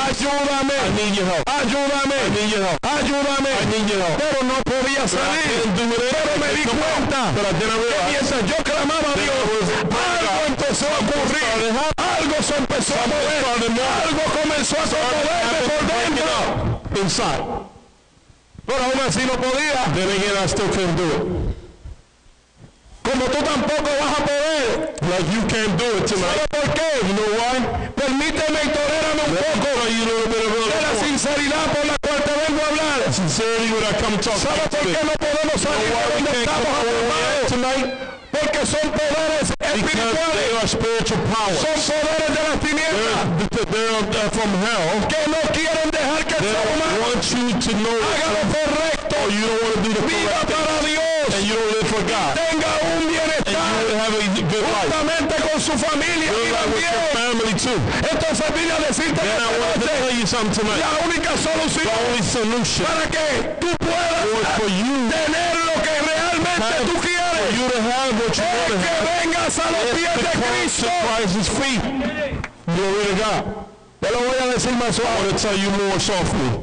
ayúdame. 0.02 0.74
I 0.74 0.90
need 0.98 1.14
your 1.14 1.28
help. 1.30 1.46
Ayúdame. 1.46 2.16
I 2.18 2.30
need 2.34 2.50
your 2.50 2.66
help. 2.66 2.82
Ayúdame. 2.82 3.50
I 3.54 3.66
need 3.70 3.86
your 3.86 4.02
help. 4.02 4.18
Pero 4.18 4.40
no 4.50 4.58
podía 4.66 5.08
salir. 5.08 5.62
Pero 5.78 6.32
me 6.42 6.50
di 6.58 6.64
cuenta. 6.66 7.38
Que 7.38 7.70
mientras 8.10 8.42
yo 8.50 8.58
clamaba 8.64 9.14
a 9.14 9.20
Dios, 9.20 9.62
algo 9.94 10.42
empezó 10.48 10.88
a 10.88 10.98
ocurrir. 11.06 11.97
Se 12.42 12.56
empezó 12.56 12.94
a 12.94 13.08
mover. 13.08 13.44
Algo 14.04 14.24
comenzó 14.42 14.76
a 14.78 14.84
conmoverme 14.84 15.60
por 15.68 15.82
dentro. 15.88 16.82
inside. 17.02 17.44
Pero 18.66 18.84
aún 18.84 19.00
así 19.08 19.22
no 19.26 19.34
podía. 19.34 19.86
Then 19.96 20.10
again, 20.10 20.38
I 20.38 20.48
still 20.48 20.70
couldn't 20.70 20.96
do 20.98 21.08
it. 21.08 21.24
Como 23.04 23.26
tú 23.26 23.40
tampoco 23.44 23.90
vas 24.00 24.20
a 24.20 24.26
poder. 24.26 24.96
Like 25.10 25.28
you 25.34 25.42
can't 25.48 25.78
do 25.78 25.98
it 25.98 26.06
tonight. 26.06 26.36
¿Sabes 26.36 26.48
por 26.52 26.74
qué? 26.74 26.90
You 27.08 27.14
know 27.16 27.30
why? 27.40 27.56
Permíteme 27.96 28.60
y 28.64 28.70
tolérame 28.70 29.24
un 29.28 29.36
poco 29.36 29.88
you 29.88 30.04
a 30.04 30.06
little 30.06 30.28
bit 30.28 30.44
of 30.46 30.58
de 30.68 30.82
la 30.82 30.94
sinceridad 31.00 31.66
por 31.74 31.86
la 31.86 31.96
cual 32.02 32.22
te 32.24 32.34
vengo 32.44 32.62
a 32.62 32.68
hablar. 32.68 33.14
sincerity 33.14 33.72
when 33.72 33.84
I 33.84 33.94
come 34.02 34.18
talk 34.20 34.36
to 34.36 34.40
¿Sabes 34.40 34.68
por 34.70 34.86
qué 34.86 35.00
no 35.06 35.14
podemos 35.18 35.62
salir 35.62 35.90
de 35.90 36.14
donde 36.14 36.32
estamos 36.44 36.72
atrapados? 36.78 38.17
Porque 38.40 38.66
son 38.66 38.92
poderes 38.92 39.48
espirituales. 39.74 40.62
Son 41.62 41.78
poderes 41.90 42.30
de 42.36 42.42
las 42.48 42.60
tinieblas 42.60 43.18
They're, 43.68 44.02
they're 44.12 44.32
from 44.32 44.52
hell. 44.64 45.08
que 45.08 45.22
no 45.30 45.42
quieren 45.54 45.90
dejar 45.92 46.26
que 46.26 46.36
el 46.36 46.44
ser 46.46 46.66
humano 46.74 46.98
haga 48.14 48.28
lo 48.32 48.42
correcto. 48.54 48.98
or 49.28 49.30
you 49.30 49.42
don't 49.42 49.62
want 49.62 49.74
to 49.76 49.82
do 49.84 49.92
the 49.94 50.04
Viva 50.08 50.40
para 50.48 50.78
Dios. 50.88 51.36
And 51.36 51.44
you 51.46 51.56
don't 51.56 51.72
live 51.76 51.88
for 51.92 52.04
God. 52.08 52.32
Tenga 52.38 52.72
un 52.96 53.08
bienestar 53.12 53.68
juntamente 53.84 55.36
con 55.52 55.60
su 55.60 55.74
familia. 55.74 56.32
Entonces 58.12 58.46
vine 58.54 58.72
a 58.72 58.80
decirte 58.88 59.20
que 59.22 59.36
la 60.80 60.92
única 61.06 61.32
solución 61.38 61.88
para 62.86 63.06
que 63.10 63.56
tú 63.60 63.68
puedas 63.80 64.26
was 64.34 64.48
for 64.58 64.70
you 64.70 65.10
tener 65.10 65.67
realmente 66.56 66.92
tú 66.92 67.00
quieres 67.02 67.56
you 67.58 67.68
to 67.70 67.80
have 67.82 68.14
what 68.20 68.38
you 68.38 68.44
es 68.44 68.50
want 68.54 68.68
to 68.68 68.78
que 68.78 68.94
vengas 69.08 69.60
a 69.60 69.72
los 69.72 69.86
pies 69.96 70.18
de 70.24 70.32
Cristo. 70.42 70.88
Te 74.00 74.12
lo 74.12 74.20
voy 74.20 74.38
a 74.42 74.48
decir 74.54 74.72
más 74.74 74.90
I 74.90 75.02
suave. 75.02 75.18
want 75.18 75.30
to 75.30 75.48
tell 75.48 75.58
you 75.58 75.70
more 75.72 76.00
softly. 76.00 76.60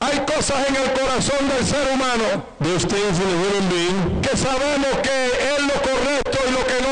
Hay 0.00 0.18
cosas 0.26 0.68
en 0.68 0.74
el 0.76 0.92
corazón 0.94 1.48
del 1.48 1.64
ser 1.64 1.88
humano 1.92 2.42
que 2.60 4.36
sabemos 4.36 4.98
que 5.02 5.26
es 5.26 5.60
lo 5.60 5.80
correcto 5.80 6.38
y 6.48 6.50
lo 6.50 6.66
que 6.66 6.80
no 6.82 6.91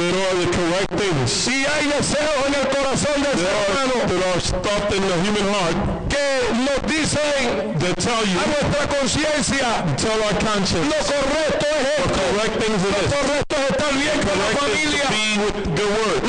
that 0.00 0.16
are 0.16 0.36
the 0.40 0.48
correct 0.56 0.92
things. 0.96 1.28
Si 1.30 1.64
hay 1.68 1.84
deseos 1.92 2.40
en 2.48 2.54
el 2.54 2.66
corazón 2.72 3.20
del 3.20 3.36
ser 3.36 3.52
humano 3.68 4.00
that 4.08 4.22
are 4.32 4.40
stuffed 4.40 4.92
in 4.96 5.02
the 5.04 5.16
human 5.20 5.44
heart 5.52 5.76
que 6.08 6.24
nos 6.64 6.80
dicen 6.88 7.76
that 7.78 7.96
tell 8.00 8.24
you, 8.24 8.38
a 8.40 8.46
nuestra 8.48 8.88
conciencia 8.88 9.84
tell 10.00 10.16
our 10.24 10.32
conscience, 10.40 10.88
lo 10.88 10.96
correcto 11.04 11.66
es 11.68 11.84
the 11.84 12.00
esto. 12.00 12.16
correct 12.16 12.54
things 12.64 12.80
Lo 12.80 12.92
correcto 13.12 13.54
es 13.60 13.70
estar 13.70 13.92
bien 13.92 14.16
con 14.24 14.36
la 14.40 14.48
familia. 14.56 15.04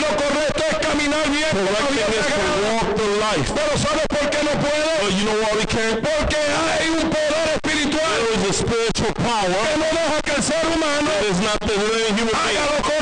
Lo 0.03 0.09
correcto 0.19 0.63
es 0.69 0.77
caminar 0.83 1.25
bien 1.31 1.51
con 1.55 1.63
la 1.63 1.71
Correct 1.71 2.11
vida 2.11 2.11
is 2.11 2.27
to 2.27 2.59
walk 2.67 2.87
the 2.99 3.07
life. 3.23 3.47
Pero 3.55 3.71
¿sabes 3.79 4.05
por 4.11 4.29
qué 4.29 4.39
no 4.43 4.53
puedo? 4.59 4.89
But 4.99 5.11
you 5.15 5.23
know 5.31 5.37
why 5.39 5.51
we 5.55 5.65
can't? 5.65 6.03
Porque 6.03 6.35
hay 6.35 6.89
un 6.91 7.07
poder 7.07 7.47
espiritual 7.55 8.11
There 8.19 8.35
is 8.35 8.43
a 8.49 8.53
spiritual 8.53 9.13
power 9.15 9.63
que 9.63 9.77
no 9.79 9.87
deja 9.95 10.17
que 10.23 10.33
el 10.35 10.43
ser 10.43 10.63
humano 10.75 11.07
that 11.07 11.23
is 11.23 11.39
not 11.39 11.59
the 11.63 11.75
human 12.19 12.35
haga 12.35 12.65
lo 12.67 12.77
correcto. 12.83 13.00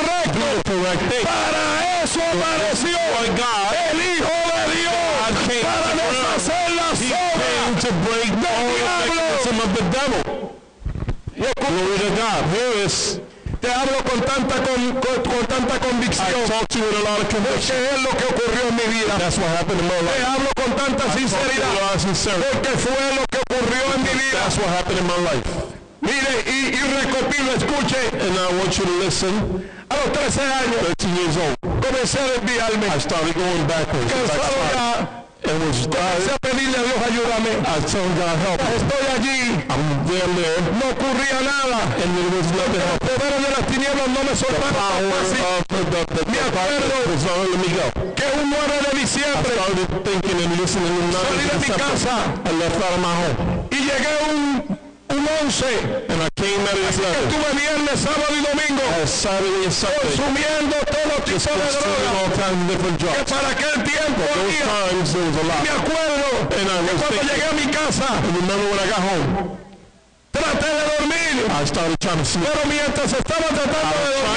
Para 0.97 2.04
eso 2.04 2.19
apareció 2.19 2.97
el 3.91 3.99
Hijo 4.02 4.36
de 4.49 4.63
Dios. 4.75 4.93
Para 5.62 5.89
deshacer 5.93 6.71
las 6.71 6.99
obras 6.99 6.99
del 6.99 8.15
diablo. 8.95 9.21
Te 13.60 13.69
hablo 13.73 13.97
con 14.04 14.21
tanta, 14.21 14.56
con, 14.56 14.91
con, 15.21 15.45
tanta 15.45 15.80
convicción 15.80 16.28
es 16.28 18.02
lo 18.02 18.10
que 18.12 18.25
ocurrió 18.25 18.69
en 18.69 18.75
mi 18.75 18.88
vida. 18.97 19.17
Te 19.17 20.23
hablo 20.25 20.49
con 20.56 20.75
tanta 20.75 21.13
sinceridad 21.13 21.69
porque 22.52 22.69
fue 22.80 23.15
lo 23.15 23.23
que 23.30 23.38
ocurrió 23.38 23.84
en 23.95 24.02
mi 24.02 24.13
vida. 24.23 24.39
Mire, 26.02 26.34
y, 26.48 26.74
y 26.76 26.82
recopilo, 27.00 27.52
escuche. 27.54 28.00
And 28.14 28.38
I 28.38 28.48
want 28.58 28.78
you 28.78 28.86
to 28.86 28.96
listen. 29.04 29.70
A 29.90 29.96
los 29.96 30.12
13 30.14 30.42
años 30.42 30.80
13 30.98 31.16
years 31.16 31.38
old, 31.38 31.58
comencé 31.84 32.20
a 32.20 32.28
desviarme. 32.40 32.88
I 32.88 33.00
started 33.00 33.34
going 33.36 33.66
backwards. 33.68 34.12
Cansado 34.12 34.54
ya. 34.74 35.20
And 35.50 35.58
was 35.66 35.88
Comencé 35.88 36.30
I, 36.30 36.36
a 36.36 36.40
pedirle 36.40 36.78
a 36.78 36.84
Dios 36.84 37.02
ayúdame. 37.10 37.52
I 37.66 37.80
told 37.90 38.12
God 38.20 38.36
help 38.46 38.60
me. 38.62 38.70
Estoy 38.78 39.06
allí. 39.18 39.40
I'm 39.70 39.84
down 40.06 40.30
there, 40.36 40.62
No 40.78 40.86
ocurría 40.94 41.40
nada. 41.42 41.80
and 41.98 42.10
there 42.16 42.30
was 42.38 42.48
nothing 42.54 42.82
El 42.86 43.00
poder 43.00 43.34
de 43.42 43.50
las 43.50 43.66
tinieblas 43.68 44.08
no 44.14 44.22
me 44.24 44.34
the, 45.90 46.22
Me 46.30 46.40
acuerdo. 46.40 46.96
Que 48.16 48.26
un 48.40 48.50
9 48.50 48.80
de 48.84 48.92
I 48.94 49.00
diciembre 49.02 49.52
started 49.56 49.88
thinking 50.04 50.38
and 50.44 50.54
listening 50.60 50.94
and 51.02 51.14
Salí 51.14 51.46
de 51.50 51.58
mi 51.60 51.70
casa. 51.74 52.16
I 52.46 52.52
left 52.60 52.76
out 52.84 52.94
of 52.94 53.00
my 53.02 53.14
home. 53.16 53.68
y 53.72 53.78
llegué 53.78 54.14
un, 54.30 54.80
un 55.10 55.28
11. 55.41 55.65
And 56.10 56.22
I 56.22 56.30
came 56.36 56.62
out 56.62 56.74
of 56.74 56.84
this 56.86 57.00
letter. 57.00 57.24
Estuve 57.28 57.50
viernes, 57.58 58.00
sábado 58.00 58.34
y 58.34 58.41
domingo 58.45 58.84
Saturday 59.06 59.65
and 59.65 59.74
Sunday. 59.74 60.00
consumiendo 60.00 60.76
todo 60.86 61.13
tipo 61.26 61.50
de 61.50 61.69
drogas. 61.69 63.17
Que 63.17 63.24
para 63.26 63.50
aquel 63.50 63.84
tiempo 63.84 64.24
lot. 65.43 65.62
Me 65.63 65.69
acuerdo 65.69 66.28
And 66.50 66.67
I 66.67 66.86
que 66.86 66.93
cuando 67.00 67.22
llegué 67.24 67.45
a 67.45 67.54
mi 67.54 67.67
casa 67.72 68.08
and 68.10 68.36
remember 68.36 68.65
when 68.69 68.80
I 68.80 68.88
got 68.89 69.00
home, 69.00 69.58
traté 70.32 70.67
de 70.67 70.84
dormir. 70.98 71.50
I 71.50 71.65
started 71.65 72.00
trying 72.00 72.19
to 72.19 72.26
sleep. 72.26 72.45
Pero 72.45 72.65
mientras 72.67 73.13
estaba 73.13 73.48
tratando 73.48 73.95
de 74.00 74.12
dormir, 74.15 74.30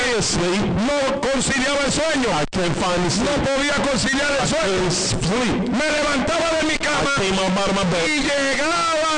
no 0.86 1.20
conciliaba 1.20 1.80
el 1.84 1.92
sueño. 1.92 2.28
No 2.32 3.34
podía 3.44 3.74
conciliar 3.82 4.30
el 4.40 4.48
sueño. 4.48 5.70
Me 5.70 5.86
levantaba 5.90 6.48
de 6.60 6.66
mi 6.66 6.78
cama 6.78 7.10
y 7.20 8.20
llegaba 8.20 9.11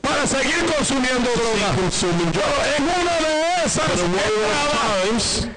para 0.00 0.26
seguir 0.26 0.64
consumiendo 0.76 1.30
droga. 1.36 1.68
En 2.76 2.82
una 2.82 3.14
de 3.20 3.32
esas 3.66 3.90
times, 3.90 5.48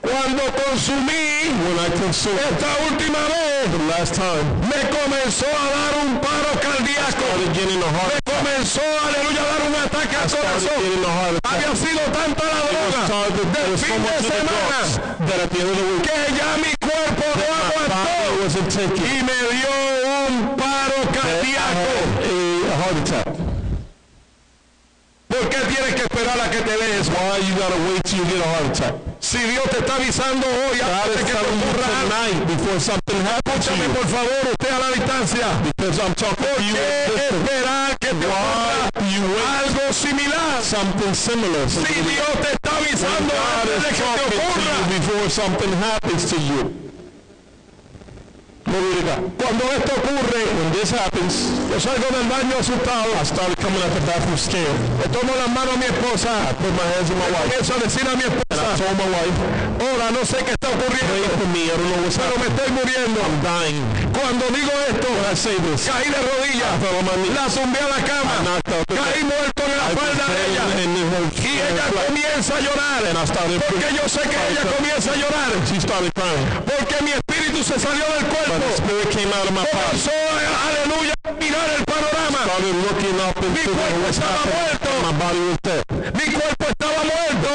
cuando 0.00 0.42
consumí 0.64 1.24
when 1.64 1.78
I 1.78 1.88
consumed 1.98 2.38
esta 2.38 2.70
última 2.90 3.18
vez, 3.28 3.70
the 3.70 3.78
last 3.88 4.14
time, 4.14 4.44
me 4.68 4.80
comenzó 4.90 5.46
a 5.46 5.66
dar 5.70 5.92
un 6.04 6.18
paro 6.20 6.52
cardíaco. 6.60 7.24
Me 7.38 8.18
comenzó, 8.32 8.82
aleluya, 9.06 9.40
a 9.40 9.46
dar 9.46 9.62
un 9.68 9.74
ataque 9.74 10.16
al 10.16 10.28
corazón. 10.30 10.80
Había 11.44 11.72
sido 11.76 12.02
tanta 12.12 12.44
la 12.44 12.60
droga 12.70 13.02
del 13.54 13.78
fin 13.78 14.02
de 14.02 14.16
semana 14.28 14.78
que 16.02 16.16
ya 16.36 16.50
mi 16.58 16.72
cuerpo 16.80 17.26
no 17.40 17.46
aguantó 17.64 18.14
y 18.96 19.22
me 19.22 19.38
dio 19.54 19.72
un 20.28 20.56
paro 20.56 20.63
heart 22.84 22.96
attack. 22.98 23.26
¿Por 25.28 25.48
qué 25.48 25.58
tienes 25.72 25.94
que 25.94 26.02
esperar 26.02 26.38
a 26.40 26.50
que 26.50 26.60
te 26.60 26.76
des? 26.76 27.08
Why 27.08 27.40
you 27.48 27.54
gotta 27.56 27.76
wait 27.88 28.02
till 28.04 28.18
you 28.18 28.24
get 28.26 28.40
a 28.44 28.48
heart 28.48 28.66
attack? 28.70 28.94
Si 29.20 29.38
Dios 29.38 29.64
te 29.70 29.78
está 29.78 29.96
avisando 29.96 30.46
hoy 30.46 30.78
antes 30.80 31.24
que 31.24 31.32
te 31.32 31.38
ocurra 31.38 31.86
algo, 32.00 32.46
before 32.46 32.78
something 32.78 33.20
happens 33.24 33.66
to 33.66 33.72
escúchame 33.72 33.88
por 33.94 34.06
favor, 34.06 34.40
usted 34.52 34.70
a 34.70 34.78
la 34.78 34.90
distancia. 34.92 35.46
Because 35.64 35.98
I'm 35.98 36.14
talking 36.14 36.44
¿Por 36.44 36.56
to 36.56 36.62
you. 36.62 36.74
qué 36.74 37.28
esperar 37.34 37.98
que 37.98 38.08
te 38.08 38.26
ocurra 38.26 39.58
algo 39.58 39.92
similar? 39.92 40.62
something 40.62 41.14
similar? 41.14 41.68
Si 41.68 41.94
Dios 41.94 42.32
te 42.42 42.52
está 42.52 42.76
avisando 42.76 43.32
antes 43.62 43.82
de 43.82 43.88
que 43.88 44.04
te 44.04 44.36
ocurra. 44.36 44.74
before 44.88 45.30
something 45.30 45.72
happens 45.82 46.24
to 46.30 46.36
you. 46.38 46.93
Cuando 48.74 49.70
esto 49.70 49.92
ocurre, 49.94 50.42
When 50.54 50.72
this 50.74 50.90
happens, 50.90 51.46
yo 51.70 51.78
salgo 51.78 52.10
del 52.10 52.26
baño 52.26 52.58
asustado. 52.58 53.06
I 53.14 53.22
started 53.24 53.54
coming 53.62 53.78
out 53.78 53.94
the 53.94 54.02
bathroom 54.02 54.36
scared. 54.36 54.74
Le 54.98 55.06
tomo 55.14 55.30
las 55.38 55.46
manos 55.54 55.74
a 55.74 55.78
mi 55.78 55.86
esposa. 55.86 56.30
I 56.50 56.52
put 56.58 56.74
my 56.74 56.82
hands 56.90 57.06
on 57.10 57.18
my 57.22 57.30
wife. 57.30 57.54
A 57.54 57.78
decir 57.78 58.02
a 58.02 58.16
mi 58.18 58.24
And 58.26 58.34
I 58.34 58.34
esposa, 58.34 58.74
told 58.82 58.98
my 58.98 59.06
wife, 59.14 59.38
ahora 59.78 60.10
no 60.10 60.22
sé 60.26 60.42
qué 60.42 60.52
está 60.58 60.68
pray 60.74 60.90
ocurriendo, 60.90 61.38
for 61.38 61.48
me. 61.54 61.62
I 61.64 61.68
don't 61.70 61.86
know 61.86 62.02
what's 62.02 62.18
pero 62.18 62.34
me 62.34 62.46
estoy 62.50 62.70
muriendo. 62.74 63.18
I'm 63.22 63.38
dying. 63.46 63.82
Cuando 64.10 64.44
digo 64.50 64.72
esto, 64.90 65.06
When 65.06 65.26
I 65.30 65.34
say 65.38 65.54
this, 65.70 65.86
caí 65.86 66.10
de 66.10 66.18
I 66.18 66.26
rodillas, 66.26 66.74
fell 66.82 66.96
on 66.98 67.04
my 67.06 67.14
knees. 67.22 67.34
la 67.38 67.46
zumbé 67.50 67.78
a 67.78 67.88
la 67.94 67.98
I 67.98 68.02
cama, 68.10 68.34
knocked 68.42 68.72
out 68.74 68.86
the 68.90 68.94
caí 68.98 69.22
muerto 69.22 69.62
en 69.70 69.76
la 69.78 69.86
I 69.86 69.94
falda 69.94 70.26
de 70.34 70.42
ella. 70.50 70.64
Y 70.74 71.52
ella 71.62 71.86
comienza 71.94 72.58
a 72.58 72.60
llorar. 72.60 73.00
and 73.06 73.18
I 73.18 73.24
started 73.26 73.62
Porque 73.70 73.86
yo 73.94 74.02
sé 74.10 74.22
que 74.26 74.38
ella 74.50 74.62
comienza 74.66 75.12
a 75.14 75.16
llorar. 75.16 75.50
She 75.70 75.78
started 75.78 76.10
crying. 76.14 76.46
Porque 76.66 76.96
mi 77.06 77.12
espíritu 77.54 77.62
se 77.62 77.78
salió 77.78 78.04
del 78.14 78.26
cuerpo. 78.26 78.52
Comenzó, 79.70 80.10
aleluya, 80.66 81.14
a 81.24 81.32
mirar 81.32 81.68
el 81.78 81.84
panorama. 81.84 82.40
Mi 83.54 83.62
cuerpo 83.62 84.08
estaba 84.10 84.42
muerto. 84.44 84.88
My 85.02 85.12
body 85.12 85.40
was 85.48 85.58
dead. 85.62 85.84
Mi 86.14 86.26
cuerpo 86.34 86.64
estaba 86.68 87.00
muerto. 87.04 87.48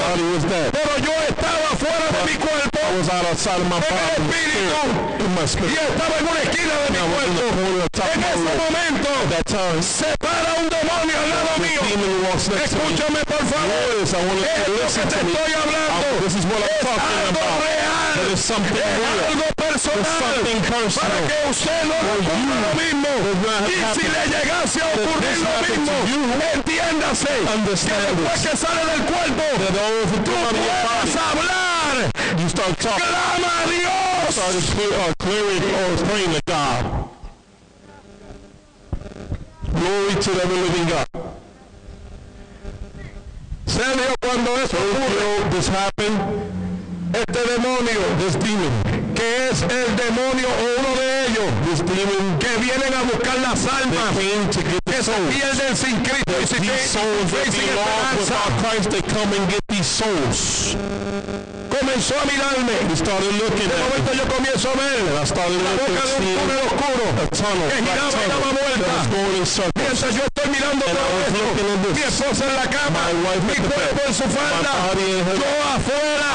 Pero 0.71 0.93
yo 1.05 1.13
estaba 1.27 1.69
fuera 1.77 2.05
de 2.15 2.21
mi 2.31 2.35
cuerpo. 2.38 2.79
En 2.79 2.95
el 2.95 4.25
espíritu. 4.29 4.79
Y 5.59 5.73
estaba 5.73 6.15
en 6.19 6.25
una 6.27 6.41
esquina 6.41 6.73
de 6.83 6.89
mi 6.91 6.99
cuerpo. 7.12 7.39
En 8.13 8.19
ese 8.23 8.51
momento 8.63 9.09
se 9.81 10.09
para 10.17 10.53
un 10.59 10.69
demonio 10.69 11.15
al 11.23 11.29
lado 11.29 11.53
mío. 11.59 11.81
Escúchame 12.63 13.21
por 13.25 13.43
favor. 13.45 13.67
Esto 14.03 14.71
que 14.95 15.07
te 15.07 15.15
estoy 15.15 15.53
hablando 15.53 16.68
I- 16.89 16.97
this 16.97 17.30
is 17.30 17.30
what 17.30 17.30
I'm 17.30 17.34
es 17.34 17.38
talking 17.38 17.38
about. 17.38 17.60
real. 17.60 18.19
It 18.19 18.34
is 18.34 18.41
something 18.41 18.73
real. 18.73 19.54
personal. 19.60 19.99
It's 19.99 20.10
something 20.10 20.60
Para 20.62 20.82
personal. 20.82 21.21
que 21.30 21.38
usted 21.49 21.82
no 21.86 21.97
le 21.99 22.13
ocurra 22.19 22.56
lo 22.60 22.71
mismo. 22.80 23.12
Y 23.67 23.78
si 23.93 24.06
le 24.08 24.21
llegase 24.34 24.80
a 24.82 24.88
ocurrir 24.97 25.38
lo 25.39 25.54
mismo, 25.62 25.93
entiéndase 26.54 27.28
que 27.28 27.49
understand 27.54 28.17
después 28.17 28.41
this. 28.41 28.49
que 28.49 28.58
sale 28.58 28.84
del 28.86 29.02
cuerpo, 29.06 29.43
That 29.60 29.75
of 29.78 30.12
the 30.12 30.19
tú 30.23 30.32
out 30.36 30.52
of 30.52 30.58
your 30.58 30.80
puedes 30.86 31.15
hablar. 31.15 31.95
You 32.39 32.47
start 32.49 32.73
talking. 32.80 33.06
Clama 33.06 33.52
a 33.63 33.67
Dios. 33.69 34.36
Clear, 34.75 34.93
uh, 34.93 35.13
clearing 35.19 35.63
or 35.63 35.97
praying 36.06 36.34
to 36.34 36.41
God. 36.47 36.84
Glory 39.73 40.15
to 40.15 40.32
the 40.32 40.45
living 40.47 40.88
God. 40.88 41.08
Sergio, 43.65 44.15
cuando 44.21 44.56
eso 44.58 44.78
ocurre, 44.78 45.43
Until 45.43 45.49
this 45.52 45.67
happened, 45.67 46.19
este 47.13 47.41
demonio, 47.53 47.99
demon, 48.19 48.69
que 49.15 49.49
es 49.49 49.61
el 49.63 49.95
demonio 49.95 50.47
o 50.47 50.79
uno 50.79 50.99
de 50.99 51.25
ellos, 51.27 51.81
que 52.39 52.57
vienen 52.57 52.93
a 52.93 53.03
buscar 53.03 53.39
las 53.39 53.65
almas, 53.65 54.15
que 54.85 55.03
se 55.03 55.11
pierden 55.29 55.75
sin 55.75 55.97
Cristo 56.01 56.33
y 56.41 56.47
sin, 56.47 56.63
esperanza, 56.65 58.15
without 58.19 58.51
Christ, 58.61 58.89
they 58.91 59.01
come 59.01 59.33
and 59.33 59.49
get 59.49 59.61
these 59.67 59.87
souls. 59.87 60.75
Comenzó 61.69 62.15
a 62.19 62.25
mirarme. 62.25 62.73
He 62.89 62.95
started 62.95 63.32
looking 63.39 63.69
De 63.69 63.77
momento 63.77 64.12
yo 64.13 64.25
comienzo 64.27 64.69
a 64.69 64.75
ver 64.75 64.99
And 64.99 65.17
I 65.21 65.25
started 65.25 65.62
la 65.62 65.73
boca 65.79 66.01
de 66.10 66.13
un 66.17 66.25
túnel 66.36 66.60
oscuro. 66.67 67.05
tunnel, 67.32 67.69
que 67.69 67.79
giraba 67.86 68.10
y 68.10 68.29
daba 68.29 68.49
that 68.49 68.58
vuelta. 68.60 68.89
was 68.97 69.08
going 69.08 69.36
in 69.39 69.45
circles. 69.45 69.79
Mientras 69.79 70.12
yo 70.17 70.23
estoy 70.29 70.47
mirando 70.51 70.84
And 70.89 70.97
todo 70.97 71.13
esto, 71.23 71.93
mi 71.95 72.01
esposa 72.03 72.43
en 72.49 72.55
la 72.55 72.67
cama, 72.69 73.01
mi 73.47 73.55
cuerpo 73.55 74.01
en 74.08 74.13
su 74.13 74.23
falda, 74.23 74.71
yo 74.97 75.51
afuera, 75.75 76.29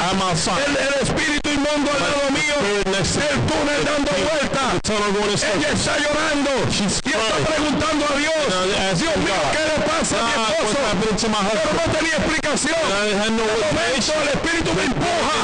el 0.65 0.95
espíritu 1.03 1.34
inmundo 1.65 1.91
al 1.91 2.01
lado 2.01 2.31
mío, 2.31 2.55
el 2.61 3.41
túnel 3.49 3.85
dando 3.85 4.13
vuelta. 4.13 4.61
The 4.75 4.81
tunnel 4.85 5.13
going 5.13 5.33
in 5.33 5.39
Ella 5.57 5.71
está 5.73 5.97
llorando 5.99 6.51
y 6.69 6.85
está 6.85 7.37
preguntando 7.49 8.05
a 8.05 8.19
Dios, 8.19 8.41
I 8.45 8.97
Dios 8.97 9.17
mío, 9.17 9.35
¿qué 9.53 9.63
le 9.65 9.79
pasa 9.89 10.17
a 10.21 10.25
mi 10.25 10.33
esposo? 10.33 10.79
Pero 11.53 11.71
no 11.75 11.85
tenía 11.93 12.17
explicación. 12.17 12.75
I 12.75 13.05
De 13.05 13.17
momento 13.17 14.13
el 14.23 14.29
espíritu 14.29 14.71
me 14.75 14.85
empuja 14.85 15.35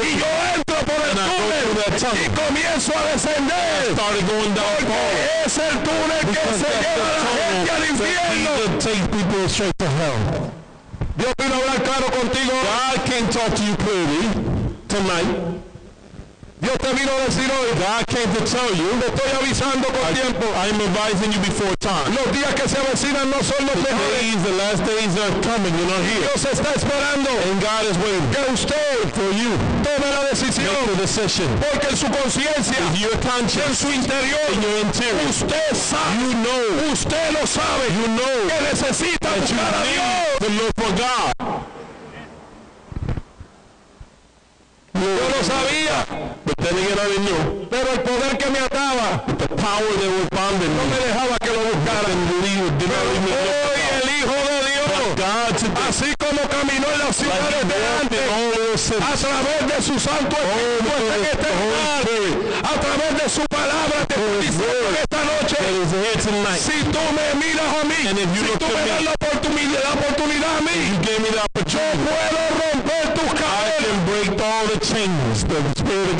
y 0.00 0.18
yo 0.18 0.30
entro 0.56 0.78
por 0.88 1.00
el 1.04 1.12
I 1.12 1.28
túnel 1.28 1.68
y 2.14 2.28
comienzo 2.30 2.92
a 2.96 3.02
descender. 3.12 3.94
Porque 3.96 4.32
es 5.44 5.58
el 5.58 5.76
túnel 5.82 6.24
que 6.26 6.42
se 6.56 6.70
lleva 6.80 7.04
a 7.04 7.16
la 7.16 7.32
gente 7.36 7.70
al 7.70 7.84
infierno. 7.84 8.50
that 8.50 8.80
takes 8.80 9.06
people 9.08 9.48
straight 9.48 9.76
to 9.78 9.86
hell. 9.86 10.52
Dios 11.16 11.34
vino 11.38 11.54
a 11.54 11.58
hablar 11.58 11.82
claro 11.82 12.06
contigo. 12.10 12.52
God 12.52 13.04
can 13.06 13.30
talk 13.30 13.54
to 13.54 13.62
you 13.62 13.76
clearly 13.76 14.59
tonight. 14.90 15.62
Dios 16.60 16.76
te 16.76 16.92
vino 16.92 17.08
a 17.08 17.24
decir 17.24 17.48
hoy, 17.48 17.72
God 17.80 18.04
came 18.12 18.28
to 18.36 18.44
tell 18.44 18.68
you, 18.76 18.84
te 19.00 19.08
estoy 19.08 19.32
avisando 19.32 19.88
con 19.88 20.04
I, 20.04 20.12
tiempo. 20.12 20.44
I 20.52 20.68
am 20.68 20.76
advising 20.76 21.32
you 21.32 21.40
before 21.40 21.72
time. 21.80 22.12
Los 22.12 22.28
días 22.36 22.52
que 22.52 22.68
se 22.68 22.76
avecinan 22.76 23.30
no 23.30 23.40
son 23.40 23.64
los 23.64 23.80
The 23.80 23.88
mejores. 23.88 24.20
days, 24.20 24.42
the 24.44 24.52
last 24.60 24.84
days 24.84 25.12
are 25.16 25.32
coming. 25.40 25.72
You're 25.72 25.88
not 25.88 26.04
here. 26.04 26.20
Dios 26.20 26.44
está 26.44 26.68
esperando 26.76 27.30
And 27.48 27.62
God 27.64 27.82
is 27.88 27.96
waiting 27.96 28.28
que 28.28 28.52
usted 28.52 29.08
for 29.16 29.30
you. 29.32 29.56
tome 29.80 30.04
la 30.12 30.28
decisión. 30.28 30.68
Make 30.84 30.92
the 30.92 31.00
decision. 31.00 31.48
Porque 31.64 31.88
en 31.88 31.96
su 31.96 32.06
conciencia, 32.12 32.76
your 33.00 33.14
en 33.14 33.20
conscience, 33.24 33.80
su 33.80 33.88
interior, 33.88 34.44
in 34.52 34.60
your 34.60 34.76
interior, 34.84 35.30
usted 35.30 35.72
sabe, 35.72 36.20
you 36.20 36.34
know, 36.44 36.92
usted 36.92 37.32
lo 37.32 37.46
sabe, 37.46 37.88
you 37.96 38.04
know 38.20 38.36
que 38.52 38.60
necesita 38.68 39.32
buscar 39.32 39.80
a 39.80 39.82
Dios. 39.88 40.72
for 40.76 40.92
God. 40.92 41.69
Yo 45.00 45.28
lo 45.32 45.40
sabía, 45.44 45.96
But 46.44 46.56
then 46.58 46.76
again, 46.76 46.98
I 46.98 47.06
didn't 47.08 47.26
know. 47.26 47.66
pero 47.70 47.88
el 47.92 48.00
poder 48.02 48.36
que 48.38 48.50
me 48.50 48.58
ataba 48.58 49.24
The 49.26 49.48
power 49.56 49.92
that 50.00 50.10
was 50.12 50.28
bounding 50.30 50.72
no 50.76 50.84
me 50.92 50.98
dejaba 51.00 51.36
que 51.40 51.50
lo 51.56 51.60
buscara. 51.72 52.10
Hoy 52.10 53.82
el 53.96 54.08
Hijo 54.16 54.36
de 54.48 54.58
Dios, 54.68 54.88
today, 55.16 55.88
así 55.88 56.08
como 56.18 56.40
caminó 56.48 56.86
en 56.92 56.98
las 57.00 57.16
ciudades 57.16 57.62
de 57.68 57.78
antes, 58.00 58.20
those 58.56 58.92
a 59.00 59.14
través 59.16 59.60
de 59.68 59.82
su 59.82 59.98
Santo 59.98 60.36
Espíritu 60.36 60.92
en 61.16 61.24
este 61.24 61.50
lugar, 61.60 62.02
a 62.64 62.74
través 62.80 63.12
de 63.22 63.28
su 63.28 63.42
palabra 63.48 64.04
te 64.06 64.16
diciendo 64.40 64.88
en 64.90 64.96
esta 65.00 65.20
noche, 65.24 65.56
si 66.60 66.82
tú 66.92 67.00
me 67.16 67.26
miras 67.40 67.70
a 67.80 67.84
mí, 67.84 68.00
si 68.04 68.58
tú 68.58 68.66
me, 68.68 68.80
das 68.88 69.02
la 69.02 69.12
oportunidad, 69.12 69.80
la 69.84 69.92
oportunidad 69.92 70.56
a 70.56 70.60
mí, 70.60 70.76
You 70.90 70.96
gave 71.06 71.20
me 71.20 71.28
the 71.28 71.36
yo 71.36 71.42
opportunity. 71.44 71.98
puedo 72.04 72.40
romper 72.60 73.04
tus 73.14 73.30
I 73.30 73.34
cadenas. 73.40 73.80
can 73.80 73.98
break 74.06 74.30
all 74.40 74.64
the 74.66 74.78
chains. 74.80 75.44
The 75.44 75.58
Spirit 75.80 76.08
of 76.10 76.18
God 76.18 76.19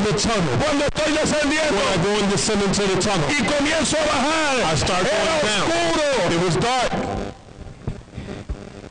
the 0.00 0.12
tunnel, 0.18 0.56
cuando 0.58 0.84
estoy 0.84 1.12
descendiendo 1.12 1.74
when 1.74 1.88
I 1.88 2.02
go 2.02 2.10
and 2.20 2.30
descend 2.30 2.62
into 2.62 2.82
the 2.82 3.00
tunnel, 3.00 3.26
y 3.28 3.42
comienzo 3.44 3.96
a 3.96 4.04
bajar, 4.06 4.72
I 4.72 4.76
start 4.76 5.06
era 5.06 5.40
going 5.40 5.46
down. 5.46 5.66
oscuro. 5.70 6.30
It 6.30 6.40
was 6.44 6.56
dark. 6.56 6.92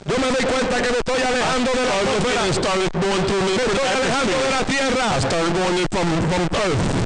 Yo 0.10 0.18
me 0.18 0.32
doy 0.32 0.46
cuenta 0.46 0.82
que 0.82 0.90
me 0.90 0.98
estoy 0.98 1.22
alejando 1.22 1.72
de 1.72 1.86
la 1.86 1.96
atmósfera, 2.02 2.48
me 3.46 3.56
estoy 3.56 3.88
alejando 3.88 4.34
de 4.42 4.50
tierra. 4.66 5.16
I 5.16 5.20
started 5.20 5.54
going 5.54 5.78
in 5.78 5.88
from, 5.92 6.08
from 6.30 6.50
earth. 6.66 6.99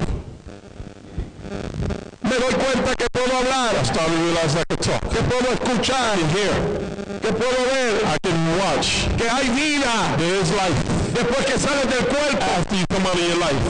Me 2.34 2.39
doy 2.39 2.54
cuenta 2.56 2.96
que 2.96 3.06
puedo 3.12 3.38
hablar, 3.38 3.76
I 3.80 3.84
started 3.86 4.10
to 4.10 4.24
realize 4.26 4.56
I 4.58 4.63
talk. 4.82 5.02
que 5.13 5.22
puedo 5.22 5.54
escuchar, 5.54 6.17
que 7.22 7.32
puedo 7.32 7.60
ver, 7.69 8.02
I 8.10 8.17
can 8.24 8.58
watch. 8.58 9.06
que 9.17 9.30
hay 9.30 9.50
vida 9.50 9.93
There 10.17 10.41
is 10.41 10.50
life 10.50 10.82
después 11.13 11.46
que 11.46 11.60
sales 11.60 11.86
del 11.93 12.06
cuerpo 12.08 12.43
after 12.58 12.76
you 12.76 12.86
come 12.89 13.06
out 13.06 13.13
of 13.13 13.22
your 13.22 13.38
life. 13.38 13.62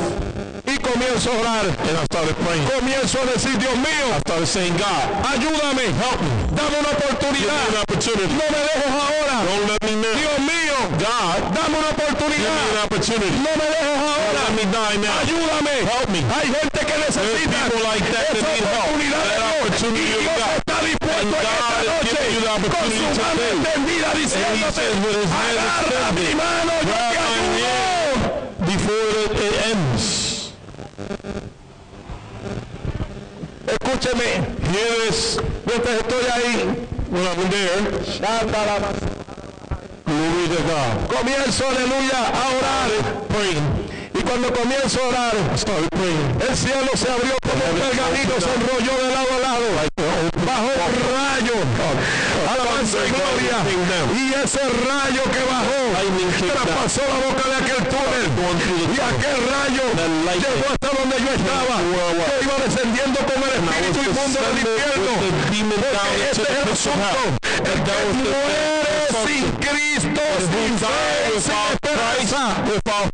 y 0.65 0.77
comienzo 0.77 1.29
a 1.33 1.39
orar. 1.41 1.65
And 1.67 1.97
I 1.99 2.05
started 2.05 2.35
praying. 2.39 2.63
Comienzo 2.71 3.19
a 3.19 3.25
decir, 3.35 3.57
Dios 3.59 3.75
mío, 3.75 4.05
I 4.15 4.19
started 4.23 4.47
saying, 4.47 4.73
God, 4.77 5.11
ayúdame, 5.27 5.91
help 5.99 6.21
me. 6.23 6.31
dame 6.55 6.79
una 6.79 6.87
Give 6.87 7.03
me 7.03 7.03
oportunidad. 7.03 7.67
an 7.67 7.77
opportunity. 7.83 8.31
No 8.31 8.47
me 8.47 8.59
dejes 8.63 8.93
ahora. 8.95 9.35
Don't 9.43 9.67
let 9.67 9.83
me 9.83 9.95
now. 9.99 10.15
Dios 10.15 10.39
mío, 10.39 10.77
God, 11.03 11.37
dame 11.51 11.75
una 11.83 11.91
give 11.91 11.99
me 11.99 12.05
an 12.07 12.15
oportunidad. 12.15 12.83
opportunity. 12.87 13.35
No 13.43 13.51
me 13.59 13.65
dejes 13.75 13.91
Don't 13.91 14.07
ahora. 14.07 14.39
let 14.39 14.53
me 14.55 14.63
die 14.71 14.97
now. 15.03 15.19
Ayúdame. 15.19 15.75
Help 15.83 16.09
me. 16.15 16.19
Hay 16.31 16.47
gente 16.47 16.79
que 16.93 17.01
There's 17.01 17.17
necesita 17.17 17.59
people 17.63 17.81
like 17.83 18.05
that 18.13 18.25
that 18.27 18.37
esa 18.37 18.47
need 18.53 18.63
help. 18.63 18.83
oportunidad 18.83 19.23
de 19.23 19.33
That 19.33 19.41
Dios. 19.43 19.57
opportunity 19.63 20.03
Y 20.03 20.13
of 20.13 20.21
Dios 20.23 20.37
God. 20.37 20.53
está 20.63 20.77
dispuesto 20.83 21.21
And 21.23 21.27
en 21.27 21.33
God 21.33 21.43
esta 21.43 21.79
is 21.79 21.87
noche 21.89 22.09
giving 22.13 22.33
you 22.33 22.41
the 22.43 22.47
con 22.47 22.57
opportunity 22.57 22.99
su 23.03 23.21
mano 23.23 23.33
today. 23.33 23.53
extendida 23.53 24.09
diciéndote, 24.13 24.73
says 24.73 24.95
with 25.03 25.15
his 25.23 25.31
hand 25.33 25.57
agarra 25.57 25.83
extended, 25.83 26.27
mi 26.27 26.33
mano, 26.35 26.73
yo 26.73 26.91
grab 26.93 27.11
te 27.13 27.17
my 27.17 27.25
ayudo. 27.33 27.73
Before 28.63 29.07
it, 29.23 29.31
it 29.43 29.55
ends. 29.71 30.03
Escúcheme, 33.67 34.29
Hear 34.71 34.91
this. 35.07 35.37
mientras 35.65 35.95
estoy 35.99 36.25
ahí, 36.33 36.87
When 37.13 37.27
I'm 37.27 37.49
there, 37.49 37.79
glory 40.05 40.47
to 40.49 40.61
God. 40.63 40.91
comienzo, 41.09 41.67
aleluya, 41.69 42.19
a 42.25 42.49
orar. 42.57 42.91
Praying. 43.29 43.82
Cuando 44.25 44.53
comienzo 44.53 44.99
a 45.03 45.07
orar, 45.07 45.33
el 45.35 46.57
cielo 46.57 46.91
se 46.95 47.11
abrió 47.11 47.35
como 47.41 47.63
un 47.71 47.79
pergamino, 47.79 48.33
se 48.39 48.53
enrolló 48.53 49.03
de 49.03 49.13
lado 49.13 49.27
a 49.35 49.39
lado, 49.39 49.92
bajo 50.45 50.71
rayo, 51.13 51.55
alabanza 52.49 52.97
y 53.05 53.09
gloria. 53.11 53.57
Y 54.13 54.33
ese 54.43 54.63
rayo 54.89 55.23
que 55.33 55.43
bajó, 55.47 55.81
traspasó 56.51 57.01
la 57.07 57.17
boca 57.27 57.43
de 57.49 57.55
aquel 57.55 57.81
túnel. 57.87 58.25
Y 58.91 58.99
aquel 58.99 59.39
rayo 59.49 59.83
llegó 60.33 60.65
hasta 60.71 60.89
donde 60.97 61.15
yo 61.19 61.31
estaba. 61.31 61.75
Yo 61.81 62.35
iba 62.43 62.55
descendiendo 62.65 63.19
con 63.19 63.37
el 63.43 63.51
espíritu 63.59 63.99
inmundo 64.09 64.39
del 64.41 64.57
infierno. 64.59 65.13
Porque 65.93 66.25
este 66.31 66.43
es 66.43 66.49
el 66.49 66.69
asunto. 66.73 67.19
El 67.63 67.79
que 67.83 67.97
muere 68.19 68.97
sin 69.25 69.45
Cristo, 69.63 70.23
sin 70.51 70.73
fe, 70.79 70.93
sin 71.39 71.61
esperanza. 71.73 72.41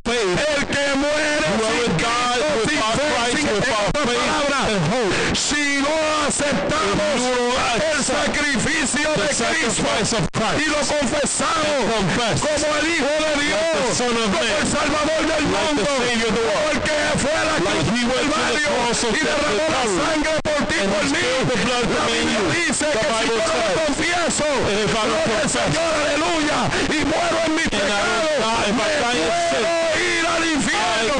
El 0.05 0.65
que 0.67 0.85
muere 0.95 1.47
sin 1.69 1.88
sacrificio 8.09 9.05
de 9.13 9.29
Cristo 9.29 9.85
y 10.57 10.65
lo 10.65 10.81
confesamos 10.81 11.77
como 12.41 12.73
el 12.77 12.87
Hijo 12.89 13.13
de 13.21 13.33
Dios, 13.45 13.93
como 13.97 14.17
el 14.17 14.65
Salvador 14.65 15.23
del 15.29 15.45
mundo, 15.45 15.85
Savior 16.09 16.25
of 16.25 16.33
the 16.33 16.41
como 16.41 16.41
world, 16.41 16.73
el 16.73 16.79
que 16.81 16.97
fue 17.19 17.29
a 17.29 17.45
la 17.45 17.57
cruz 17.61 17.85
del 17.85 18.27
Calvario 18.29 18.69
y 18.89 19.21
derramó 19.21 19.65
la 19.69 19.83
sangre 19.99 20.33
por 20.41 20.61
ti, 20.67 20.79
por 20.89 21.05
mí. 21.13 21.25
La 21.69 22.05
Biblia 22.09 22.41
dice 22.49 22.87
que 22.89 22.99
si 22.99 23.25
yo 23.27 23.35
no 23.37 23.53
lo 23.61 23.69
confieso, 23.85 24.47
gloria 25.05 25.37
al 25.43 25.49
Señor, 25.49 25.91
aleluya, 26.01 26.59
y 26.89 27.05
muero 27.05 27.37
en 27.45 27.51
mi 27.55 27.63
pecado, 27.63 28.29
me 28.65 28.83
puedo 28.89 29.21
ir 30.01 30.25
al 30.25 30.43
infierno. 30.49 31.13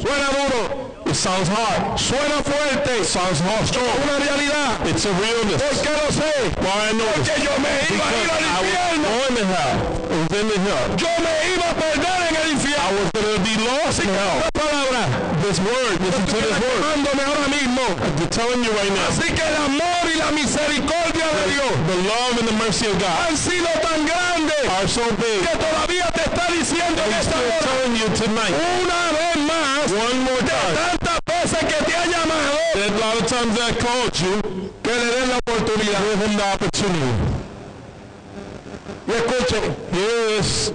Suena 0.00 0.28
duro, 0.30 0.93
sounds 1.14 1.48
hard. 1.48 1.98
suena 1.98 2.42
fuerte, 2.42 3.04
Sounds 3.04 3.40
hard. 3.40 3.64
es 3.64 3.76
una 3.76 4.18
realidad. 4.18 4.86
It's 4.86 5.04
a 5.06 5.12
realness. 5.12 5.62
¿Por 5.62 5.82
qué 5.82 5.90
lo 5.90 6.10
sé? 6.10 6.32
Why 6.60 6.90
I 6.90 6.92
know? 6.92 7.06
Porque 7.14 7.36
yo 7.42 7.52
me 7.62 7.72
iba 7.94 8.04
a 8.04 8.14
ir 8.20 8.30
al 8.30 8.42
I 8.44 8.60
was 8.60 8.72
going 8.74 9.34
to 9.34 9.44
hell. 9.46 9.76
I 10.04 10.16
was 10.18 10.40
in 10.40 10.48
the 10.48 10.58
hell. 10.60 10.86
Yo 10.96 11.10
me 11.22 11.32
iba 11.54 11.66
a 11.70 11.74
perder 11.74 12.20
en 12.28 12.36
el 12.36 12.50
I 12.54 12.90
was 12.92 13.08
going 13.14 13.34
to 13.34 13.40
be 13.46 13.54
lost 13.64 13.98
in 14.02 14.08
hell. 14.08 14.42
Palabra, 14.52 15.04
This 15.44 15.58
word, 15.60 16.00
listen 16.00 16.24
to 16.26 16.36
this 16.36 16.58
word. 16.58 16.80
ahora 16.82 17.48
mismo. 17.48 17.84
I'm 17.84 18.28
telling 18.30 18.64
you 18.64 18.72
right 18.72 18.92
now. 18.92 19.08
Así 19.08 19.28
que 19.32 19.42
el 19.44 19.56
amor 19.56 20.04
y 20.12 20.18
la 20.18 20.30
misericordia 20.32 21.26
de 21.36 21.44
Dios 21.52 21.72
The 21.86 21.96
love 22.08 22.38
and 22.40 22.48
the 22.48 22.56
mercy 22.64 22.86
of 22.86 22.98
God 22.98 23.16
han 23.28 23.36
sido 23.36 23.68
tan 23.82 24.06
grandes 24.06 24.64
are 24.78 24.88
so 24.88 25.04
big. 25.20 25.40
que 25.46 25.56
todavía 25.56 26.06
te 26.14 26.22
está 26.24 26.46
diciendo 26.52 27.02
en 27.04 27.12
I'm 27.12 27.20
esta 27.20 27.36
hora 27.36 27.58
telling 27.60 27.96
you 27.96 28.08
tonight. 28.16 28.54
una 28.82 29.12
vez 29.12 29.36
más 29.46 29.92
One 29.92 30.20
more 30.24 30.40
time. 30.40 30.93
Que 31.68 31.84
te 31.84 31.94
ha 31.96 32.04
llamado 32.06 32.58
That 32.74 32.90
a 32.90 32.98
lot 32.98 33.20
of 33.20 33.26
times 33.28 33.58
I 33.58 33.72
called 33.78 34.18
you, 34.20 34.70
que 34.82 34.90
le 34.94 35.06
den 35.06 35.28
la 35.30 35.36
oportunidad. 35.38 36.00
give 36.02 36.20
him 36.26 36.36
the 36.36 36.44
opportunity. 36.54 37.12
Y 39.06 39.12
escuchen, 39.12 39.76
Yes, 39.92 40.72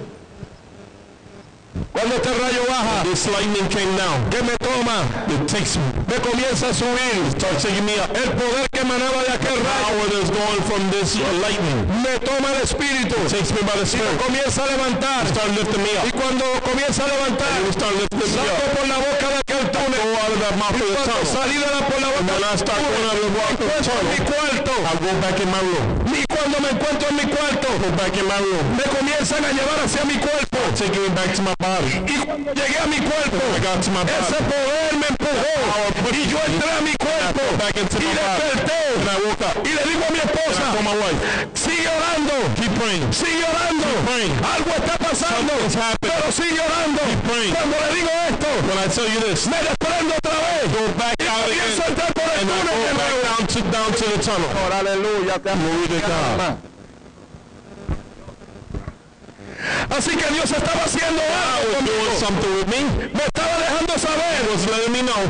cuando 1.92 2.16
este 2.16 2.30
rayo 2.34 2.62
baja, 2.68 3.02
this 3.04 3.26
lightning 3.30 3.66
came 3.68 3.90
down. 3.96 4.18
que 4.30 4.42
me 4.42 4.56
toma, 4.58 5.06
It 5.30 5.46
takes 5.46 5.76
me, 5.76 5.86
me 6.10 6.16
comienza 6.18 6.68
a 6.70 6.74
subir. 6.74 7.30
starts 7.38 7.62
taking 7.62 7.84
me 7.86 7.94
up. 8.00 8.10
El 8.16 8.30
poder 8.34 8.66
que 8.70 8.80
emanaba 8.80 9.22
de 9.22 9.32
aquel 9.38 9.58
rayo 9.62 9.84
Power 9.86 10.08
that's 10.10 10.30
going 10.30 10.62
from 10.66 10.82
this 10.90 11.14
lightning 11.40 11.86
me 12.02 12.18
toma 12.26 12.50
el 12.54 12.62
espíritu 12.62 13.14
takes 13.30 13.52
me 13.54 13.62
by 13.62 13.78
the 13.78 13.86
y 13.86 13.94
me 13.94 14.02
spirit. 14.02 14.18
comienza 14.18 14.64
a 14.64 14.66
levantar. 14.66 15.26
Start 15.30 15.50
lifting 15.54 15.82
me 15.82 15.92
Y 15.94 16.08
up. 16.10 16.14
cuando 16.18 16.44
comienza 16.66 17.04
a 17.04 17.08
levantar, 17.08 17.54
You 17.64 17.72
start 17.72 17.94
lifting 17.94 18.18
me 18.18 18.48
up. 18.50 18.74
por 18.74 18.86
la 18.88 18.98
boca 18.98 19.26
de 19.30 19.36
aquel 19.46 19.64
túnel. 19.70 20.00
Go 20.00 20.16
out 20.18 20.32
of 20.34 20.40
that 20.42 20.54
mouth 20.58 20.74
of 20.74 20.82
the 20.82 20.96
tunnel. 21.06 21.22
la, 21.70 21.80
por 21.86 22.00
la 22.00 22.08
boca 22.10 22.20
When 22.20 22.42
I 22.42 22.50
del 22.50 22.58
start 22.58 22.80
going 22.82 23.06
out 23.06 23.14
of 23.14 23.22
the 23.22 23.30
mouth 23.30 23.60
of 23.60 23.66
the 23.70 23.78
en 23.78 24.06
mi 24.10 24.18
tunnel, 24.18 24.26
cuarto. 24.26 24.74
I 24.74 24.92
go 24.98 25.10
back 25.22 25.38
in 25.38 25.48
my 25.54 25.60
room. 25.62 25.86
Y 26.10 26.20
cuando 26.26 26.56
me 26.60 26.68
encuentro 26.74 27.06
en 27.10 27.16
mi 27.16 27.26
cuarto, 27.30 27.68
Go 27.80 27.88
back 27.96 28.14
in 28.18 28.26
my 28.26 28.38
room. 28.42 28.64
me 28.76 28.84
comienzan 29.20 29.44
a 29.44 29.52
llevar 29.52 29.78
hacia 29.84 30.04
mi 30.04 30.14
cuerpo. 30.16 30.56
Back 31.14 31.34
to 31.36 31.42
my 31.42 31.54
body. 31.60 31.92
Y 32.08 32.16
cuando 32.24 32.52
llegué 32.54 32.78
a 32.78 32.86
mi 32.86 32.96
cuerpo, 32.96 33.36
I 33.36 33.60
got 33.60 33.82
to 33.84 33.90
my 33.90 34.00
ese 34.02 34.32
body. 34.32 34.48
poder 34.48 34.96
me 34.96 35.06
empujó. 35.12 36.12
Y 36.12 36.28
yo 36.30 36.38
entré 36.46 36.70
a 36.72 36.80
mi 36.80 36.94
cuerpo. 36.96 37.42
Back 37.58 37.76
into 37.76 37.98
Y 38.00 38.04
my 38.06 38.14
body. 38.16 38.40
desperté. 38.40 38.80
And 38.96 39.08
I 39.10 39.16
woke 39.20 39.42
up. 39.44 39.66
Y 39.66 39.72
le 39.76 39.82
digo 39.84 40.04
a 40.08 40.10
mi 40.10 40.20
And 40.20 40.30
I 40.30 40.32
esposa, 40.32 40.64
told 40.72 40.84
my 40.88 40.96
wife, 40.96 41.20
sigue 41.54 41.88
orando. 41.88 42.36
keep 42.56 42.72
praying. 42.80 43.12
Sigue 43.12 43.44
orando. 43.44 43.88
praying. 44.08 44.32
Algo 44.40 44.70
está 44.72 44.96
pasando. 44.96 45.52
Pero 46.00 46.32
sigue 46.32 46.60
orando. 46.60 47.02
praying. 47.28 47.52
Cuando 47.54 47.76
le 47.76 47.88
digo 47.94 48.10
esto, 48.30 48.48
When 48.68 48.78
I 48.78 48.88
tell 48.88 49.08
you 49.08 49.20
this, 49.20 49.46
me 49.48 49.58
desprendo 49.60 50.14
otra 50.16 50.38
vez. 50.48 50.64
go 50.72 50.82
back 50.96 51.20
out 51.28 51.44
Comienzo 51.44 51.82
a 51.82 51.84
again. 51.84 51.92
entrar 51.92 52.12
por 52.16 52.24
el 52.24 52.40
And 52.40 52.48
I 52.48 52.56
túnel 52.56 53.20
down 53.28 53.42
to, 53.52 53.60
down 53.68 53.90
to 53.92 54.04
the 54.08 54.18
tunnel. 54.24 54.48
Aleluya. 54.72 55.36
Glory 55.44 55.88
to 55.92 56.00
God. 56.08 56.56
Así 59.90 60.16
que 60.16 60.26
Dios 60.32 60.50
estaba 60.50 60.84
haciendo 60.84 61.22
algo 61.22 61.74
conmigo. 61.76 62.66
me. 62.66 63.22
Estaba 63.24 63.58
dejando 63.58 63.98
saber 63.98 64.40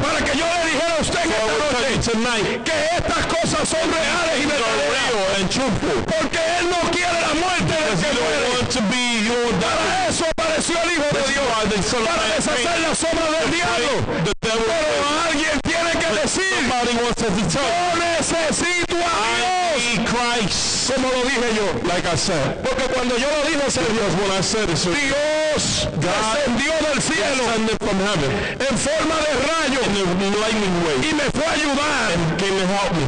para 0.03 0.25
que 0.25 0.39
yo 0.39 0.45
le 0.47 0.71
dijera 0.71 0.97
a 0.97 1.01
usted 1.01 1.21
en 1.25 2.63
que 2.65 2.73
estas 2.97 3.27
cosas 3.27 3.69
son 3.69 3.85
reales 3.91 4.37
y 4.43 4.47
verdaderas. 4.47 5.11
Porque 6.07 6.41
Él 6.59 6.71
no 6.71 6.91
quiere 6.91 7.21
la 7.21 7.35
muerte 7.35 7.75
del 7.75 7.97
que 7.99 8.11
muere. 8.15 9.61
Para 9.61 10.09
eso 10.09 10.25
apareció 10.31 10.77
el 10.85 10.93
Hijo 10.93 11.09
de 11.13 11.33
Dios. 11.33 11.45
Para 12.07 12.25
deshacer 12.37 12.81
la 12.81 12.95
sombra 12.95 13.27
del 13.41 13.51
diablo. 13.51 13.93
Pero 14.41 14.63
alguien 15.27 15.61
tiene 15.63 15.93
que 15.93 16.21
decir, 16.21 16.71
yo 17.53 17.97
necesito 17.99 18.97
a 18.97 19.71
I 19.81 19.99
Dios. 19.99 20.11
need 20.41 20.80
Como 20.91 21.07
lo 21.09 21.23
dije 21.23 21.55
yo. 21.55 21.67
Like 21.87 22.07
I 22.07 22.17
said. 22.17 22.59
Porque 22.63 22.85
cuando 22.93 23.17
yo 23.17 23.29
lo 23.31 23.47
dije, 23.47 23.61
Because 23.61 24.15
when 24.19 24.31
I 24.33 24.41
said 24.43 24.69
it, 24.71 24.77
so 24.77 24.91
Dios 24.91 25.87
descendió 26.01 26.73
del 26.83 27.01
cielo 27.01 27.45
from 27.79 27.99
heaven 28.01 28.31
en 28.59 28.75
forma 28.79 29.17
de 29.23 29.33
rayo 29.47 29.81
in 29.87 30.35
lightning 30.41 30.75
way 30.85 30.97
y 31.11 31.15
me 31.15 31.25
fue 31.31 31.47
a 31.47 31.53
ayudar. 31.53 32.13
and 32.15 32.39
came 32.39 32.57
to 32.59 32.67
help 32.67 32.93
me. 32.95 33.05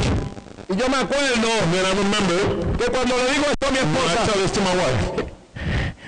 Y 0.70 0.76
yo 0.76 0.89
me 0.89 0.97
acuerdo 0.97 1.35
And 1.35 1.74
then 1.74 1.85
I 1.85 1.93
remember 1.95 2.39
que 2.78 2.87
cuando 2.91 3.16
le 3.16 3.26
digo 3.35 3.47
esto 3.51 3.66
a 3.66 3.70
mi 3.70 3.78
I 3.78 3.83
esposa, 3.83 4.24
tell 4.26 4.41
this 4.43 4.53
to 4.53 4.61
my 4.61 4.74
wife. 4.74 5.33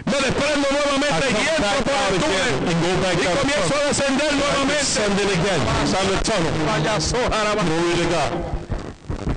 me 0.07 0.17
desprendo 0.21 0.69
nuevamente 0.71 1.27
y 1.31 1.49
entro 1.49 1.79
por 1.85 1.95
go 2.15 2.91
back 3.03 3.19
y 3.19 3.27
comienzo 3.35 3.75
a 3.75 3.89
descender 3.89 4.31
nuevamente. 4.35 4.75
Again. 5.35 5.63
Sound 5.87 6.09
the 6.11 6.19
tunnel. 6.23 6.53
Glory 7.65 7.95
to 7.97 8.07
God. 8.11 8.31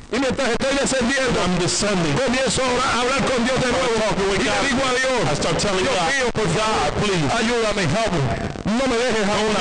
Y 0.09 0.19
mientras 0.19 0.49
estoy 0.49 0.73
descendiendo, 0.79 1.37
I'm 1.41 1.59
descending. 1.59 2.13
comienzo 2.15 2.61
a 2.63 3.01
hablar 3.01 3.19
con 3.25 3.43
Dios 3.43 3.59
de 3.59 3.67
nuevo. 3.67 4.35
Y 4.35 4.43
le 4.43 4.67
digo 4.67 4.81
a 4.87 4.93
I 4.93 4.99
Dios, 4.99 5.37
start 5.37 5.57
telling 5.59 5.83
Dios 5.83 5.93
mío, 6.07 6.31
por 6.33 6.47
favor, 6.47 6.93
please, 7.03 7.27
ayúdame, 7.35 7.83
help 7.83 8.13
me. 8.13 8.47
No 8.77 8.87
me 8.87 8.95
dejes 8.95 9.27
ahora. 9.27 9.59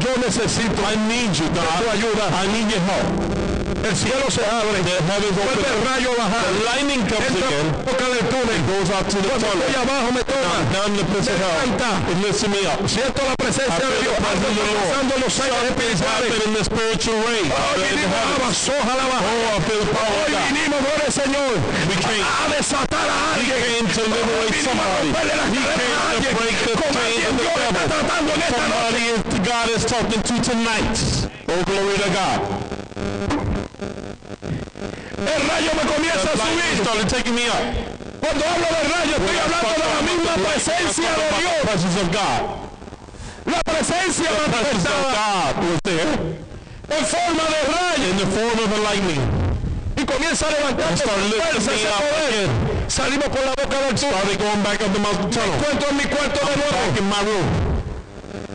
Yo 0.00 0.16
necesito 0.22 0.82
I 0.82 0.96
need 1.08 1.32
you, 1.32 1.46
tu 1.48 1.60
God. 1.60 1.88
ayuda. 1.92 2.28
I 2.42 2.46
need 2.48 2.68
your 2.70 2.80
help. 2.80 3.35
El 3.86 3.94
cielo 3.94 4.26
se 4.30 4.42
abre. 4.42 4.82
The 4.82 4.98
Vuelve 5.30 5.62
el 5.62 5.78
rayo 5.86 6.10
a 6.10 6.26
bajar. 6.26 6.42
The 6.42 6.64
lightning 6.66 7.02
comes 7.06 7.30
again. 7.38 7.66
boca 7.86 8.06
del 8.10 8.26
túnel. 8.26 8.58
Goes 8.66 8.90
out 8.90 9.06
to 9.06 9.18
the 9.22 9.30
tunnel. 9.38 9.62
estoy 9.62 9.78
abajo 9.78 10.10
me 10.10 10.22
toma. 10.26 10.58
Down 10.74 10.90
the 10.98 11.04
of 11.06 11.22
hell. 11.22 11.54
Levanta. 11.62 11.90
It 12.10 12.18
lifts 12.18 12.42
me 12.50 12.66
up. 12.66 12.82
Siento 12.90 13.22
la 13.22 13.34
presencia 13.38 13.78
de 13.86 13.94
Dios. 14.02 14.16
the 14.16 14.22
presence 14.26 14.42
Algo 14.42 14.42
of 14.42 14.42
the 14.42 14.62
está 14.66 14.74
Lord. 14.74 14.90
pasando 14.90 15.14
los 15.22 15.34
aires 15.38 15.62
espirituales. 15.70 16.46
in 16.46 16.52
the 16.58 16.64
spiritual 16.66 17.18
realm. 17.30 17.46
Hoy 17.46 17.78
In 17.78 17.78
the 17.78 17.86
vinimos 17.86 18.10
a 18.10 18.26
heavens. 18.26 18.42
Basoja 18.42 18.92
la 18.98 19.06
baja. 19.06 19.30
Oh, 19.30 19.54
I 19.54 19.60
feel 19.70 19.78
the 19.78 19.90
power 19.94 20.02
of 20.02 20.18
Hoy 20.18 20.32
God. 20.34 20.42
vinimos, 20.50 20.78
gloria 20.82 21.06
al 21.06 21.14
Señor, 21.14 21.54
We 21.86 21.96
came. 22.02 22.26
a 22.26 22.44
desatar 22.58 23.06
a 23.06 23.18
He 23.38 23.46
alguien. 23.46 23.62
came 23.70 23.86
to 23.86 24.02
liberate 24.02 24.58
somebody. 24.66 25.08
He 25.14 25.62
came 25.62 26.26
to 26.26 26.30
break 26.34 26.56
the 26.66 26.74
alguien 26.74 27.22
of 27.22 27.38
the 27.38 27.46
devil. 27.54 27.86
tratando 27.86 28.30
en 28.34 28.40
esta 28.42 28.64
noche. 28.66 29.14
Somebody 29.22 29.46
God 29.46 29.66
is 29.70 29.82
talking 29.86 30.22
to 30.26 30.34
tonight. 30.42 30.96
Oh, 31.46 31.62
glory 31.70 31.96
to 32.02 32.10
God. 32.10 32.40
El 35.16 35.48
rayo 35.48 35.70
me 35.72 35.84
comienza 35.90 36.28
a 36.28 36.36
subir. 36.36 36.76
Cuando 38.20 38.44
hablo 38.44 38.66
del 38.66 38.86
rayo 38.92 39.14
estoy 39.16 39.38
hablando 39.38 39.72
de 39.72 39.88
la 39.88 40.00
misma 40.04 40.34
presencia 40.44 41.08
de 41.08 41.24
Dios. 41.40 41.64
La 43.46 43.60
presencia 43.62 44.30
manifestada 44.52 45.54
en 46.88 47.04
forma 47.06 47.44
de 47.48 47.60
rayo. 47.72 48.10
in 48.10 48.16
the 48.18 48.26
form 48.26 48.58
of 48.58 48.72
a 48.72 48.82
lightning. 48.82 49.22
Y 49.96 50.04
comienza 50.04 50.46
a 50.46 50.50
levantar 50.50 50.96
fuerza 50.96 51.72
ese 51.72 51.88
poder. 51.88 52.44
again. 52.44 52.50
Salimos 52.88 53.28
por 53.28 53.40
la 53.40 53.50
boca 53.50 53.80
del 53.80 53.94
túnel. 53.94 54.14
Started 54.14 54.38
going 54.38 54.62
back 54.62 54.80
up 54.82 54.92
the 54.92 54.98
mountain 55.00 55.30
tunnel. 55.30 55.54
Encuentro 55.54 55.88
en 55.90 55.96
mi 55.96 56.04
cuarto 56.04 56.46
de 56.46 56.56
nuevo. 56.56 57.65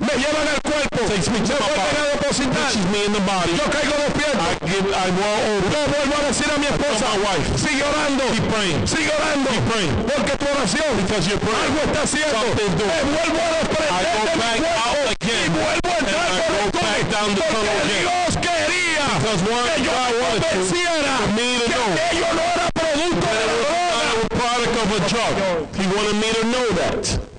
Me 0.02 0.14
llevan 0.18 0.48
al 0.50 0.60
cuerpo. 0.66 0.98
Takes 1.08 1.30
me 1.30 1.40
to 1.46 1.54
Me 1.54 1.60
my 1.62 1.70
a 1.70 1.78
body. 1.78 1.98
depositar. 2.18 2.70
Me 2.92 3.00
in 3.06 3.14
the 3.14 3.22
body. 3.22 3.54
Yo 3.56 3.66
caigo 3.70 3.96
despierto. 4.02 4.42
I 4.42 4.54
give, 4.66 4.88
I 4.90 5.08
roll 5.14 5.40
over. 5.54 5.70
Yo 5.72 5.82
vuelvo 5.92 6.16
a 6.18 6.24
decir 6.28 6.50
a 6.52 6.58
mi 6.58 6.68
esposa, 6.68 7.06
my 7.12 7.18
wife. 7.22 7.48
sigue 7.58 7.84
orando, 7.84 8.24
Keep 8.34 8.48
praying. 8.50 8.82
sigue 8.88 9.12
orando, 9.14 9.50
praying. 9.70 9.94
porque 10.10 10.34
tu 10.42 10.46
oración 10.50 10.90
Because 11.02 11.24
you're 11.30 11.40
praying. 11.40 11.62
algo 11.70 11.80
está 11.86 12.02
haciendo. 12.02 12.34
Something's 12.42 12.76
doing. 12.82 12.92
Me 12.92 13.02
vuelvo 13.14 13.40
a 13.42 13.50
I 13.52 13.60
desprender 13.62 14.02
go 14.02 14.34
back 14.42 14.58
cuerpo 14.58 14.82
out 14.82 15.12
y 15.22 15.50
vuelvo 15.54 15.88
a 15.92 15.98
entrar 16.02 16.28
And 16.28 16.34
I 16.34 16.42
por 16.42 16.56
el 16.58 16.70
go 16.72 16.80
back 16.82 17.04
down 17.12 17.30
the 17.36 17.42
tunnel 17.42 17.62
porque 17.62 17.86
again. 17.86 18.02
Dios 18.02 18.34
quería 18.42 19.06
Because 19.22 19.42
one 19.46 19.66
que 19.70 19.78
yo 19.86 19.92
God 19.92 20.12
me 20.12 20.28
convenciera 20.42 21.14
for 21.22 21.30
me 21.38 21.48
to 21.62 21.66
que 21.66 21.78
know 21.78 21.88
aquello 21.94 22.30
no 22.34 22.42
era 22.42 22.66
producto 22.74 23.28
de 23.38 23.44
la 23.50 23.56
droga, 23.62 23.86
not 23.92 24.18
a 24.18 24.30
product 24.34 24.76
of 24.82 24.90
a 24.92 25.00
drug. 25.12 25.34
He 25.78 25.86
wanted 25.94 26.16
me 26.22 26.30
to 26.38 26.44
know 26.52 26.68
that. 26.82 27.31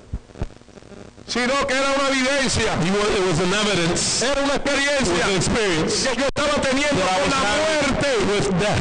Sino 1.33 1.67
que 1.67 1.73
era 1.73 1.89
una 1.99 2.09
evidencia, 2.09 2.75
it 2.85 3.25
was 3.27 3.41
an 3.41 3.55
evidence. 3.55 4.23
era 4.23 4.43
una 4.43 4.55
experiencia 4.57 5.25
an 5.25 5.33
experience 5.33 6.07
que 6.07 6.17
yo 6.21 6.27
estaba 6.27 6.61
teniendo 6.61 7.01
I 7.01 7.21
con 7.23 7.31
la 7.31 7.41
muerte, 7.57 8.09
with 8.29 8.49
death. 8.61 8.79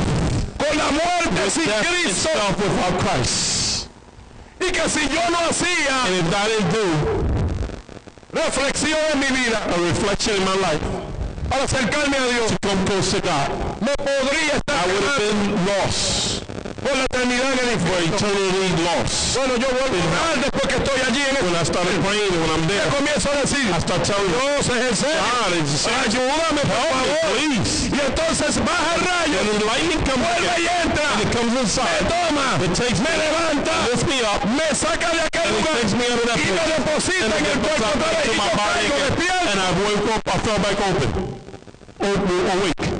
con 0.57 0.77
la 0.77 0.91
muerte 0.91 1.49
sin 1.49 1.69
Cristo, 1.79 2.29
Christ. 2.99 3.87
y 4.59 4.69
que 4.69 4.89
si 4.89 5.07
yo 5.07 5.29
no 5.29 5.37
hacía 5.47 6.03
And 6.07 6.15
if 6.15 6.29
that 6.29 6.47
didn't 6.49 6.71
do 6.73 6.87
reflexión 8.33 8.99
en 9.13 9.19
mi 9.21 9.27
vida 9.27 9.63
a 9.63 9.77
reflection 9.79 10.35
in 10.35 10.43
my 10.43 10.55
life 10.55 10.83
para 11.49 11.63
acercarme 11.63 12.17
a 12.17 12.27
Dios, 12.33 12.51
to 12.51 12.57
come 12.67 12.85
close 12.85 13.11
to 13.11 13.21
God, 13.21 13.47
no 13.79 13.93
podría 13.95 14.57
estar 14.57 14.75
I 14.75 14.87
would 14.91 15.03
have 15.03 15.19
been 15.19 15.65
lost. 15.67 16.40
Por 16.81 16.97
la 16.97 17.05
eternidad 17.05 17.53
en 17.53 17.59
el 17.59 17.73
infierno. 17.73 18.17
Bueno, 19.37 19.53
yo 19.57 19.67
vuelvo 19.69 19.97
a 20.01 20.35
después 20.41 20.65
que 20.67 20.75
estoy 20.81 20.99
allí 21.07 21.21
en 21.21 21.35
el 21.37 21.41
When 21.41 21.55
I 21.55 21.65
started 21.65 21.97
praying 22.01 22.33
when 22.41 22.49
I'm 22.49 22.67
there, 22.67 22.85
comienzo 22.89 23.29
a 23.31 23.41
decir, 23.41 23.65
you, 23.65 24.17
Dios 24.29 24.65
es 24.65 24.81
el 24.89 24.95
Señor, 24.95 25.21
ayúdame 26.05 26.61
por 26.61 26.81
favor. 26.89 27.33
Y 27.41 27.99
entonces 27.99 28.57
baja 28.65 28.95
el 28.95 29.01
rayo, 29.01 29.37
And 29.41 29.59
the 29.59 29.65
lightning 29.65 30.01
comes 30.05 30.25
vuelve 30.25 30.53
y 30.57 30.67
entra, 30.69 31.05
And 31.13 31.21
it 31.21 31.31
comes 31.35 31.53
me 31.53 31.65
toma, 32.09 32.57
me 32.57 33.13
levanta, 33.17 33.73
me 34.05 34.21
up, 34.21 34.41
me 34.45 34.75
saca 34.75 35.09
de 35.11 35.21
aquel 35.21 35.49
lugar. 35.53 35.77
y 35.81 36.49
me 36.51 36.65
deposita 36.65 37.25
And 37.25 37.37
en 37.37 37.45
el 37.45 37.59
cuerpo 37.59 37.85
otra 37.93 38.09
vez 38.09 38.25
y 38.25 38.37
yo 38.37 38.43
caigo 38.57 38.95
despierto. 39.05 39.49
And 39.51 39.59
I 39.59 39.69
woke 39.81 40.07
up, 40.13 40.21
I 40.25 40.37
fell 40.39 40.59
back 40.59 40.79
open. 40.81 41.09
Open, 42.01 42.37
awake. 42.53 42.90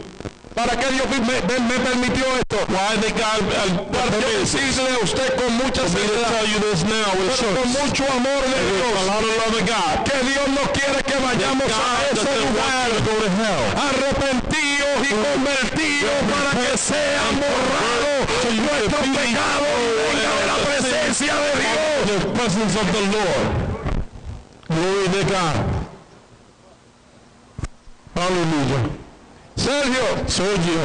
¿Para 0.55 0.75
qué 0.77 0.87
Dios 0.91 1.07
me, 1.09 1.19
me- 1.19 1.59
me 1.59 1.79
permitió 1.79 2.25
esto? 2.35 2.57
Why 2.67 2.97
they 2.99 3.11
God 3.11 3.39
uh, 3.41 3.87
Para 3.91 4.11
decirle 4.19 4.89
a 4.99 5.03
usted 5.03 5.35
con 5.39 5.53
mucha 5.57 5.81
For 5.87 5.95
me 5.95 6.03
to 6.03 6.11
seriedad, 6.11 6.27
tell 6.27 6.47
you 6.47 6.59
this 6.59 6.83
now 6.83 7.07
with 7.15 7.31
pero 7.39 7.55
con 7.55 7.69
mucho 7.71 8.03
amor 8.11 8.41
de 8.43 8.59
With 8.59 8.59
a 8.59 8.91
Dios, 8.91 9.07
lot 9.07 9.23
of 9.23 9.31
love 9.39 9.55
of 9.55 9.65
God. 9.65 9.95
que 10.05 10.17
Dios 10.27 10.47
no 10.51 10.63
quiere 10.75 10.99
que 11.03 11.15
vayamos 11.23 11.71
a 11.71 12.03
ese 12.11 12.31
lugar 12.43 12.89
go 13.07 13.13
to 13.15 13.29
hell. 13.31 13.63
arrepentidos 13.79 14.97
y 15.07 15.11
convertidos 15.15 16.19
para 16.29 16.51
que 16.59 16.77
pecados 19.15 19.71
y 19.79 19.87
venga 19.97 20.31
de 20.35 20.45
la 20.51 20.57
presencia 20.67 21.33
de 21.33 21.51
Dios. 21.61 21.79
The 22.11 22.17
presence 22.35 22.75
of 22.75 22.87
the 22.91 23.01
Lord. 23.15 23.47
Glory 24.67 25.07
to 25.15 25.23
God. 25.31 25.55
Hallelujah. 28.15 29.00
Sergio, 29.61 30.05
Sergio, 30.27 30.81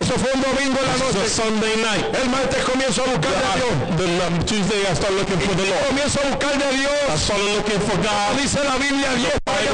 eso 0.00 0.14
fue 0.18 0.30
un 0.34 0.40
domingo 0.40 0.78
en 0.80 0.86
la 0.88 0.94
a 0.94 0.98
noche. 0.98 1.28
Sunday 1.28 1.76
night. 1.76 2.06
El 2.22 2.28
martes 2.30 2.64
comienzo 2.64 3.02
a 3.02 3.06
buscar 3.12 3.30
de 3.30 3.44
Dios. 3.60 3.74
The, 3.98 4.06
um, 4.26 4.38
Tuesday 4.44 4.80
I 4.90 4.94
start 4.96 5.12
looking 5.12 5.38
for 5.38 5.54
the 5.54 5.66
Lord. 5.68 5.86
Comienzo 5.88 6.18
a 6.20 6.26
buscar 6.32 6.58
de 6.58 6.64
I 6.72 6.76
Dios. 6.80 7.20
started 7.20 7.54
looking 7.54 7.80
for 7.86 7.96
God. 8.02 8.32
Dice 8.40 8.58
la 8.64 8.76
Biblia, 8.80 9.10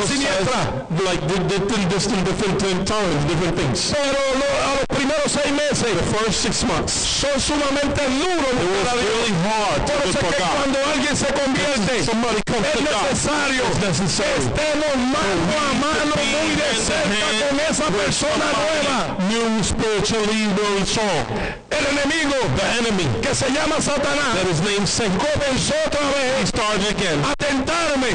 siniestra. 0.05 0.61
like 1.07 1.23
di- 1.31 1.45
di- 1.47 1.65
di- 1.65 1.87
different, 1.87 2.25
different 2.27 2.87
tongues, 2.87 3.21
different 3.31 3.57
things. 3.57 3.95
Pero 3.95 4.19
a 4.19 4.58
primeros 4.89 5.33
seis 5.33 5.53
meses 5.53 5.95
The 5.95 6.03
first 6.17 6.41
six 6.41 6.65
months, 6.65 6.93
son 6.93 7.39
sumamente 7.41 8.03
duros 8.09 8.53
it 8.53 8.69
buscar 8.69 8.69
was 8.69 8.89
a 8.89 8.97
Dios. 8.97 9.09
really 9.09 9.35
hard 9.47 9.81
to 9.87 9.93
Por 9.93 10.09
eso 10.09 10.19
que 10.19 10.39
God. 10.39 10.55
cuando 10.59 10.79
alguien 10.93 11.17
se 11.17 11.27
convierte, 11.33 11.99
es 11.99 12.81
necesario 12.81 13.63
que 13.81 13.89
estemos 13.89 14.97
mano 15.13 15.55
a 15.59 15.73
mano 15.79 16.15
muy 16.17 16.51
de 16.57 16.71
cerca 16.79 17.27
con 17.49 17.61
esa 17.61 17.85
persona 17.91 18.47
nueva. 18.59 19.17
New 19.29 19.63
spiritually 19.63 20.47
very 20.57 20.85
strong. 20.87 21.27
El 21.71 21.85
enemigo 21.87 22.35
The 22.57 22.67
enemy 22.81 23.07
que 23.23 23.35
se 23.35 23.51
llama 23.53 23.81
Satanás 23.81 24.35
that 24.35 24.47
is 24.51 24.61
named 24.63 24.89
Satan 24.89 25.19
comenzó 25.19 25.75
otra 25.87 26.01
vez 26.11 26.49
started 26.49 26.89
again 26.91 27.23
a 27.25 27.35
tentarme 27.37 28.09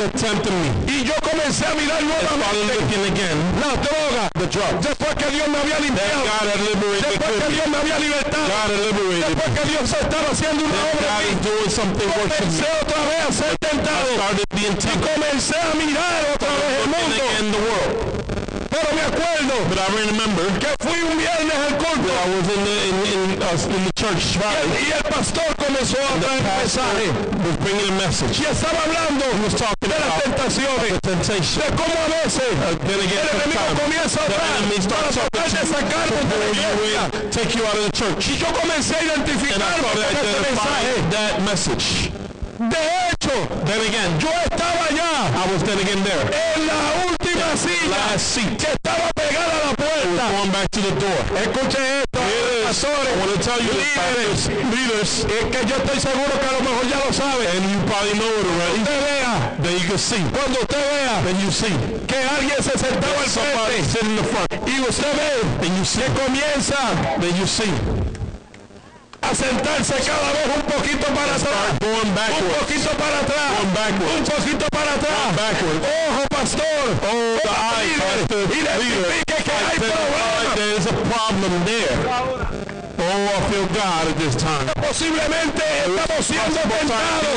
y 0.88 1.04
yo 1.06 1.14
comencé 1.22 1.66
a 1.66 1.74
mirar 1.76 2.02
nuevamente 2.04 2.74
again. 3.08 3.38
la 3.62 3.76
droga 3.82 4.30
The 4.34 4.48
drug. 4.48 4.82
Después 5.14 5.26
que 5.26 5.36
Dios 5.36 5.47
me 5.47 5.57
había 5.59 5.80
limpiado 5.80 6.24
después 6.41 7.32
que. 7.39 7.49
Dios 7.49 7.68
me 7.68 7.78
había 7.78 7.99
libertado 7.99 8.47
después 9.20 9.59
que 9.59 9.70
Dios 9.70 9.84
estaba 9.84 10.30
haciendo 10.32 10.66
una 10.66 10.82
obra 10.93 11.24
en 11.30 11.39
mí 11.41 12.05
comencé 12.05 12.64
me. 12.64 12.82
otra 12.82 13.05
vez 13.05 13.30
a 13.30 13.32
ser 13.32 13.57
tentado 13.57 14.07
y 14.14 14.18
comencé 14.97 15.55
a 15.57 15.74
mirar 15.76 16.26
otra 16.36 16.49
vez 16.49 16.84
el 16.84 17.45
mundo. 17.45 18.12
Pero 18.74 18.90
me 18.98 19.02
acuerdo 19.06 19.54
But 19.70 19.78
I 19.78 19.88
remember 20.10 20.46
que 20.60 20.70
fui 20.82 20.98
un 21.06 21.16
viernes 21.18 21.54
al 21.70 21.78
culto. 21.78 22.10
I 22.10 22.26
was 22.34 22.48
in 22.50 22.62
the, 22.66 22.78
in, 22.90 22.98
in, 23.14 23.22
uh, 23.38 23.76
in 23.78 23.82
the 23.86 23.94
church 23.94 24.34
Y 24.34 24.42
el, 24.42 24.42
Friday. 24.42 24.82
y 24.82 24.92
el 24.98 25.04
pastor 25.14 25.50
comenzó 25.62 25.98
a 26.02 26.14
traer 26.20 26.42
un 26.42 26.58
mensaje. 26.58 27.06
was 27.46 27.58
bringing 27.62 27.90
a 27.94 27.96
message. 28.02 28.40
Y 28.42 28.46
estaba 28.50 28.80
hablando 28.84 29.26
de 29.30 30.00
las 30.00 30.24
tentaciones. 30.24 30.90
The 30.90 31.10
temptation. 31.14 31.62
De 31.62 31.70
cómo 31.78 31.94
a 31.94 32.08
veces 32.24 32.50
Then 32.88 33.00
again, 33.00 33.22
el 33.22 33.30
enemigo 33.38 33.66
comienza 33.84 34.20
a 34.20 34.26
hablar 34.26 34.42
para 34.42 34.66
tratar 34.74 35.04
de 35.06 35.22
talking 35.30 35.68
sacarnos 35.70 36.24
de 36.32 36.38
la 36.42 36.48
iglesia. 36.50 37.04
take 37.32 37.52
you 37.58 37.64
out 37.66 37.78
of 37.78 37.86
the 37.86 37.92
church. 37.94 38.28
Y 38.30 38.38
yo 38.38 38.48
comencé 38.54 38.96
a 38.98 39.04
identificarme 39.04 39.78
con 39.86 40.02
este 40.02 40.40
mensaje. 40.50 40.92
that 41.12 41.42
message. 41.46 42.12
De 42.60 42.84
hecho, 43.12 43.34
Then 43.66 43.82
again, 43.82 44.12
yo 44.20 44.30
estaba 44.50 44.86
allá 44.90 45.12
I 45.34 45.52
was 45.52 45.64
then 45.64 45.80
again 45.80 46.02
there. 46.04 46.24
en 46.32 46.68
la 46.68 46.80
última 47.08 47.23
silla 47.58 47.98
Last 48.12 48.26
seat. 48.34 48.58
que 48.58 48.72
estaba 48.72 49.08
pegada 49.16 49.54
a 49.54 49.68
la 49.68 49.74
puerta. 49.76 50.24
Going 50.38 50.52
back 50.52 50.68
to 50.72 50.82
the 50.82 50.91
door. 51.00 51.22
Escuche 51.38 51.80
esto, 52.02 52.20
pastores, 52.66 53.14
líderes, 53.64 54.48
leaders, 54.72 55.12
es 55.30 55.46
que 55.52 55.60
yo 55.68 55.76
estoy 55.78 56.00
seguro 56.00 56.32
que 56.39 56.48
a 56.48 56.54
lo 56.54 56.62
mejor 56.62 56.84
ya 56.89 57.00
lo 57.06 57.12
sabe. 57.14 57.46
and 57.54 57.64
you 57.72 57.80
probably 57.86 58.14
know 58.20 58.34
it 58.39 58.46
already. 58.46 58.82
Usted 58.82 59.02
vea, 59.04 59.34
Then 59.62 59.74
you 59.80 59.88
can 59.89 59.98
see. 59.98 60.24
cuando 60.34 60.60
usted 60.60 60.84
vea 60.91 61.22
Then 61.24 61.38
you 61.44 61.52
see. 61.52 61.74
que 62.08 62.18
alguien 62.18 62.62
se 62.64 62.74
sentaba 62.78 63.20
al 63.22 63.30
frente 63.30 63.84
sitting 63.91 64.10
in 64.12 64.16
the 64.18 64.24
front. 64.24 64.50
y 64.68 64.80
usted 64.82 65.14
ve 65.14 65.32
Then 65.62 65.78
you 65.78 65.86
see. 65.86 66.02
que 66.02 66.10
comienza 66.24 66.80
Then 67.20 67.36
you 67.38 67.48
see. 67.48 67.72
A 69.24 69.34
sentarse 69.36 69.94
cada 70.06 70.32
vez 70.34 70.48
un 70.56 70.62
poquito 70.64 71.06
para 71.14 71.36
atrás, 71.36 71.68
un 71.82 72.48
poquito 72.60 72.90
para 72.98 73.20
atrás, 73.20 73.52
un 74.18 74.24
poquito 74.26 74.66
para 74.72 74.94
atrás. 74.94 75.28
Ojo, 76.10 76.24
pastor, 76.30 76.86
Oh, 77.04 77.38
the 77.44 77.50
eye, 77.50 77.96
pastor, 78.00 78.46
identifique 78.52 79.36
que 79.44 79.52
hay 79.52 79.78
problemas. 79.80 80.54
Oh, 83.04 83.28
I 83.36 83.39
feel 83.51 83.68
God 83.76 84.08
at 84.08 84.18
this 84.18 84.36
time. 84.36 84.66
Posiblemente 84.80 85.64
estamos 85.86 86.26
siendo 86.26 86.60
tentados 86.72 87.36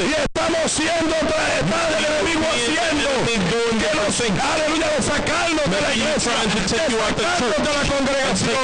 y 0.00 0.12
estamos 0.12 0.64
siendo 0.72 1.14
tratados 1.14 1.90
del 1.94 2.04
enemigo 2.04 2.42
haciendo 2.50 3.08
que 3.28 3.90
nos, 3.94 4.20
aleluya, 4.20 4.88
de 4.90 5.00
sacarnos 5.02 5.66
de 5.70 5.80
la 5.80 5.92
iglesia, 5.94 6.32
de 6.34 6.50
sacarnos 6.58 7.70
la 7.78 7.84
congregación. 7.94 8.58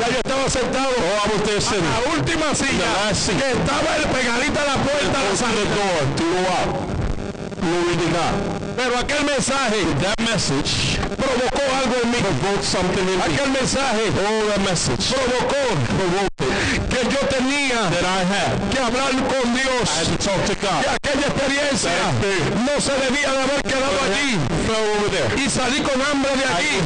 Ya 0.00 0.06
yo 0.08 0.18
estaba 0.24 0.48
sentado 0.48 0.88
Oh, 0.90 1.28
I 1.28 1.32
was 1.32 1.42
there 1.46 1.60
sitting. 1.60 1.84
a 1.84 2.00
la 2.00 2.16
última 2.16 2.54
silla 2.54 2.88
que 3.10 3.50
estaba 3.52 3.96
el 3.96 4.04
pegadita 4.08 4.62
a 4.62 4.66
la 4.66 4.76
puerta 4.82 5.18
de 5.22 5.36
la. 5.36 6.06
Glory 7.60 7.96
to 7.96 8.06
God. 8.10 8.59
Pero 8.76 8.98
aquel 8.98 9.24
mensaje 9.24 9.84
That 10.02 10.20
message 10.30 10.98
provocó 11.16 11.62
algo 11.76 11.96
en 12.02 12.10
mí. 12.10 12.18
provoked 12.18 12.64
something 12.64 13.00
in 13.08 13.18
me. 13.18 13.22
Aquel 13.22 13.50
mensaje 13.50 14.10
Oh, 14.10 14.48
that 14.48 14.60
message 14.60 15.14
provocó 15.14 16.20
que 16.90 17.04
yo 17.10 17.18
tenía 17.40 17.90
que 18.70 18.78
hablar 18.78 19.10
con 19.28 19.54
Dios. 19.54 19.90
Que 20.60 20.88
aquella 20.88 21.26
experiencia 21.26 21.90
no 22.66 22.80
se 22.80 22.92
debía 22.92 23.30
de 23.32 23.42
haber 23.42 23.62
quedado 23.62 23.96
allí. 24.06 24.38
Y 25.42 25.48
salí 25.48 25.80
con 25.80 26.00
hambre 26.02 26.32
de 26.36 26.44
allí. 26.44 26.80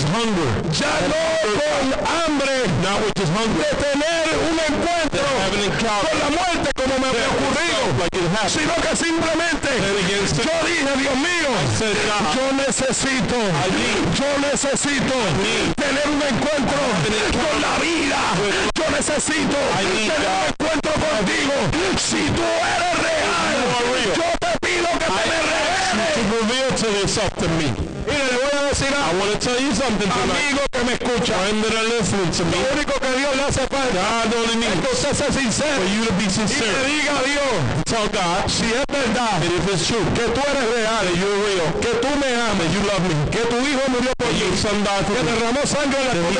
Ya 0.79 0.95
no 1.09 1.25
con 1.65 1.87
hambre 2.25 2.55
de 2.55 3.71
tener 3.85 4.27
un 4.51 4.59
encuentro 4.59 5.23
con 5.81 6.19
la 6.19 6.29
muerte 6.31 6.71
como 6.75 6.99
me 6.99 7.07
había 7.09 7.29
ocurrido, 7.29 7.81
sino 8.49 8.75
que 8.75 8.97
simplemente 8.97 9.69
yo 9.79 10.55
dije, 10.67 10.91
Dios 10.99 11.17
mío, 11.17 11.51
yo 12.35 12.53
necesito, 12.57 13.37
yo 14.19 14.31
necesito 14.41 15.15
tener 15.77 16.07
un 16.09 16.23
encuentro 16.23 16.79
con 17.33 17.61
la 17.61 17.75
vida. 17.79 18.21
Yo 18.75 18.85
necesito 18.91 19.57
tener 19.93 20.44
encuentro 20.49 20.93
contigo. 20.93 21.55
Si 21.99 22.23
tú 22.31 22.43
eres 22.43 22.95
real, 23.03 24.15
yo 24.17 24.29
te 24.41 24.67
pido 24.67 24.89
que 24.99 25.07
te 25.07 25.29
me 25.29 25.39
reveles. 25.51 26.15
I 28.83 29.15
want 29.23 29.31
to 29.31 29.39
tell 29.39 29.61
you 29.61 29.71
something 29.71 30.11
tonight. 30.11 30.35
amigo 30.35 30.67
que 30.75 30.83
me 30.83 30.93
escucha. 30.99 31.31
Friend 31.39 31.63
that 31.63 31.75
are 31.79 31.89
listening 31.95 32.27
to 32.27 32.43
me. 32.51 32.59
Lo 32.59 32.75
único 32.75 32.95
que 32.99 33.11
Dios 33.15 33.37
le 33.39 33.43
hace 33.47 33.63
falta 33.71 34.03
God 34.03 34.35
only 34.35 34.57
needs 34.67 34.83
sincero 34.99 35.79
for 35.79 35.87
you 35.95 36.03
to 36.03 36.13
be 36.19 36.27
y 36.27 36.59
le 36.59 36.81
diga 36.91 37.15
a 37.15 37.23
Dios 37.23 37.85
Tell 37.87 38.09
God 38.11 38.51
si 38.51 38.67
es 38.67 38.83
verdad 38.91 39.39
that 39.39 39.53
if 39.55 39.63
it's 39.71 39.87
true, 39.87 40.03
que 40.19 40.27
tú 40.35 40.41
eres 40.43 40.67
real, 40.75 40.91
that 41.07 41.15
you're 41.15 41.39
real, 41.47 41.71
que 41.79 41.95
tú 42.03 42.11
me 42.19 42.31
amas, 42.35 42.67
you 42.75 42.83
love 42.83 43.05
me, 43.07 43.15
que 43.31 43.47
tu 43.47 43.63
hijo 43.63 43.85
murió 43.95 44.11
por 44.19 44.27
that 44.27 44.35
mí, 44.35 44.43
your 44.43 44.57
son 44.59 44.83
died 44.83 45.07
for 45.07 45.15
que 45.15 45.23
me, 45.23 45.31
derramó 45.31 45.63
sangre 45.63 46.03
en 46.03 46.07
la 46.11 46.15
cruz 46.19 46.35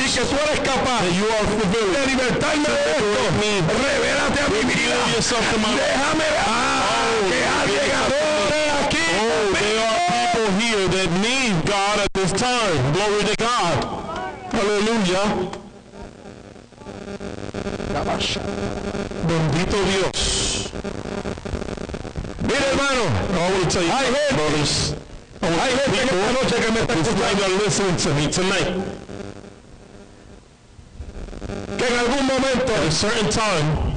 y 0.00 0.08
que 0.08 0.24
tú 0.24 0.36
eres 0.40 0.60
capaz 0.64 1.04
that 1.04 1.12
you 1.12 1.28
are 1.28 1.44
fulfilled. 1.52 1.92
de 1.92 2.06
libertarme 2.08 2.64
de 2.64 2.80
esto. 2.96 3.20
Revélate 3.76 4.40
a 4.40 4.48
mi 4.48 4.62
vida. 4.64 4.96
Déjame 5.20 6.24
ah, 6.48 6.79
that 11.00 11.10
need 11.24 11.64
God 11.66 11.98
at 12.00 12.12
this 12.12 12.32
time. 12.32 12.92
Glory 12.92 13.24
to 13.24 13.34
God. 13.38 13.84
Hallelujah. 14.52 15.50
Bendito 19.26 19.78
Dios. 19.88 20.70
Mira 22.42 22.66
hermano, 22.68 23.04
I 23.32 23.52
want 23.52 23.64
to 23.64 23.70
tell 23.70 23.82
you, 23.82 23.90
Hay 23.90 24.06
gente- 24.12 24.34
brothers, 24.36 24.94
hay 25.40 25.70
gente 25.70 25.96
que 25.96 26.02
esta 26.02 26.32
noche 26.32 26.56
que 26.64 26.70
me 26.72 26.80
está 26.80 26.94
this 26.94 27.14
night 27.14 27.38
escuchando 27.38 27.44
are 27.44 27.54
listening 27.64 27.96
to 27.96 28.14
me 28.14 28.26
tonight. 28.28 28.74
que 31.78 31.86
en 31.86 31.98
algún 31.98 32.26
momento 32.26 32.72
At 32.74 32.82
a 32.88 32.90
certain 32.90 33.30
time, 33.30 33.96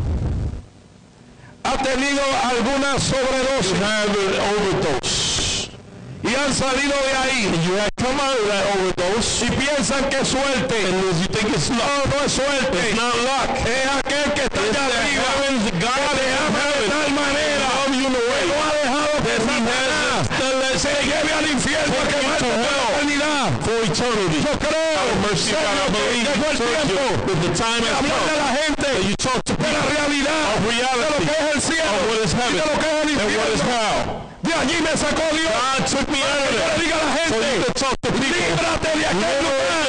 ha 1.66 1.78
tenido 1.78 2.24
alguna 2.44 2.98
sobredosis 3.00 3.78
have 3.80 4.10
an 4.10 4.34
overdose. 4.56 5.33
Y 6.24 6.36
han 6.36 6.54
salido 6.54 6.96
de 7.04 7.14
ahí 7.18 7.44
y 7.44 7.48
piensan 9.52 10.10
que 10.10 10.20
es 10.20 10.30
suerte. 10.30 10.76
No, 10.90 11.02
no 12.08 12.24
es 12.26 12.32
suerte. 12.32 12.80
it's 12.80 12.96
not 12.96 13.14
luck. 13.28 13.50
Es 13.68 13.86
aquel 14.00 14.32
que 14.34 14.44
está 14.44 14.62
allá 14.62 14.86
arriba. 14.88 15.24
heavens, 15.44 15.64
God 15.84 16.00
que 16.14 16.80
de 16.80 16.88
tal 16.90 17.12
manera 17.12 17.68
way 17.90 18.44
no 18.48 18.56
ha 18.64 18.72
dejado 18.80 19.12
que 19.24 19.34
Satanás 19.44 20.24
se 20.80 20.94
lleve 21.04 21.32
al 21.34 21.48
infierno 21.52 21.94
a 21.94 21.96
quemar 22.08 22.40
la 22.42 22.48
eternidad. 22.96 23.52
For 23.64 23.84
eternity. 23.84 24.40
Yo 24.44 24.54
creo, 24.60 25.36
Señor, 25.36 25.92
que 25.92 26.00
llegó 26.24 26.46
el 26.52 26.58
tiempo 26.58 27.04
the 27.44 27.52
time 27.52 27.84
de 27.84 27.92
hablarle 27.92 28.32
a 28.32 28.40
la 28.40 28.56
gente 28.64 28.88
de 28.88 29.04
la 29.74 29.84
realidad, 29.92 30.56
de 30.64 31.08
lo 31.10 31.18
que 31.20 31.32
es 31.32 31.56
el 31.56 31.62
cielo 31.62 31.92
y 32.10 32.14
de 32.54 32.60
lo 32.60 32.80
que 32.80 32.88
es 32.88 33.04
el 33.04 33.10
infierno. 33.12 34.03
De 34.54 34.60
allí 34.60 34.82
me 34.82 34.94
sacó 34.96 35.24
Dios. 35.34 35.50
God 35.50 35.88
took 35.88 36.08
me 36.10 36.22
out 36.22 36.40
of 36.40 36.54
there. 36.54 36.78
diga 36.78 36.94
a 36.94 37.04
la 37.04 37.10
So 37.28 37.42
gente, 37.42 37.58
you 37.58 37.64
can 37.64 37.74
talk 37.74 37.98
to 38.02 38.12
people. 38.14 38.38
líbrate 38.38 38.92
de 39.00 39.06
aquel 39.06 39.42
lugar. 39.44 39.82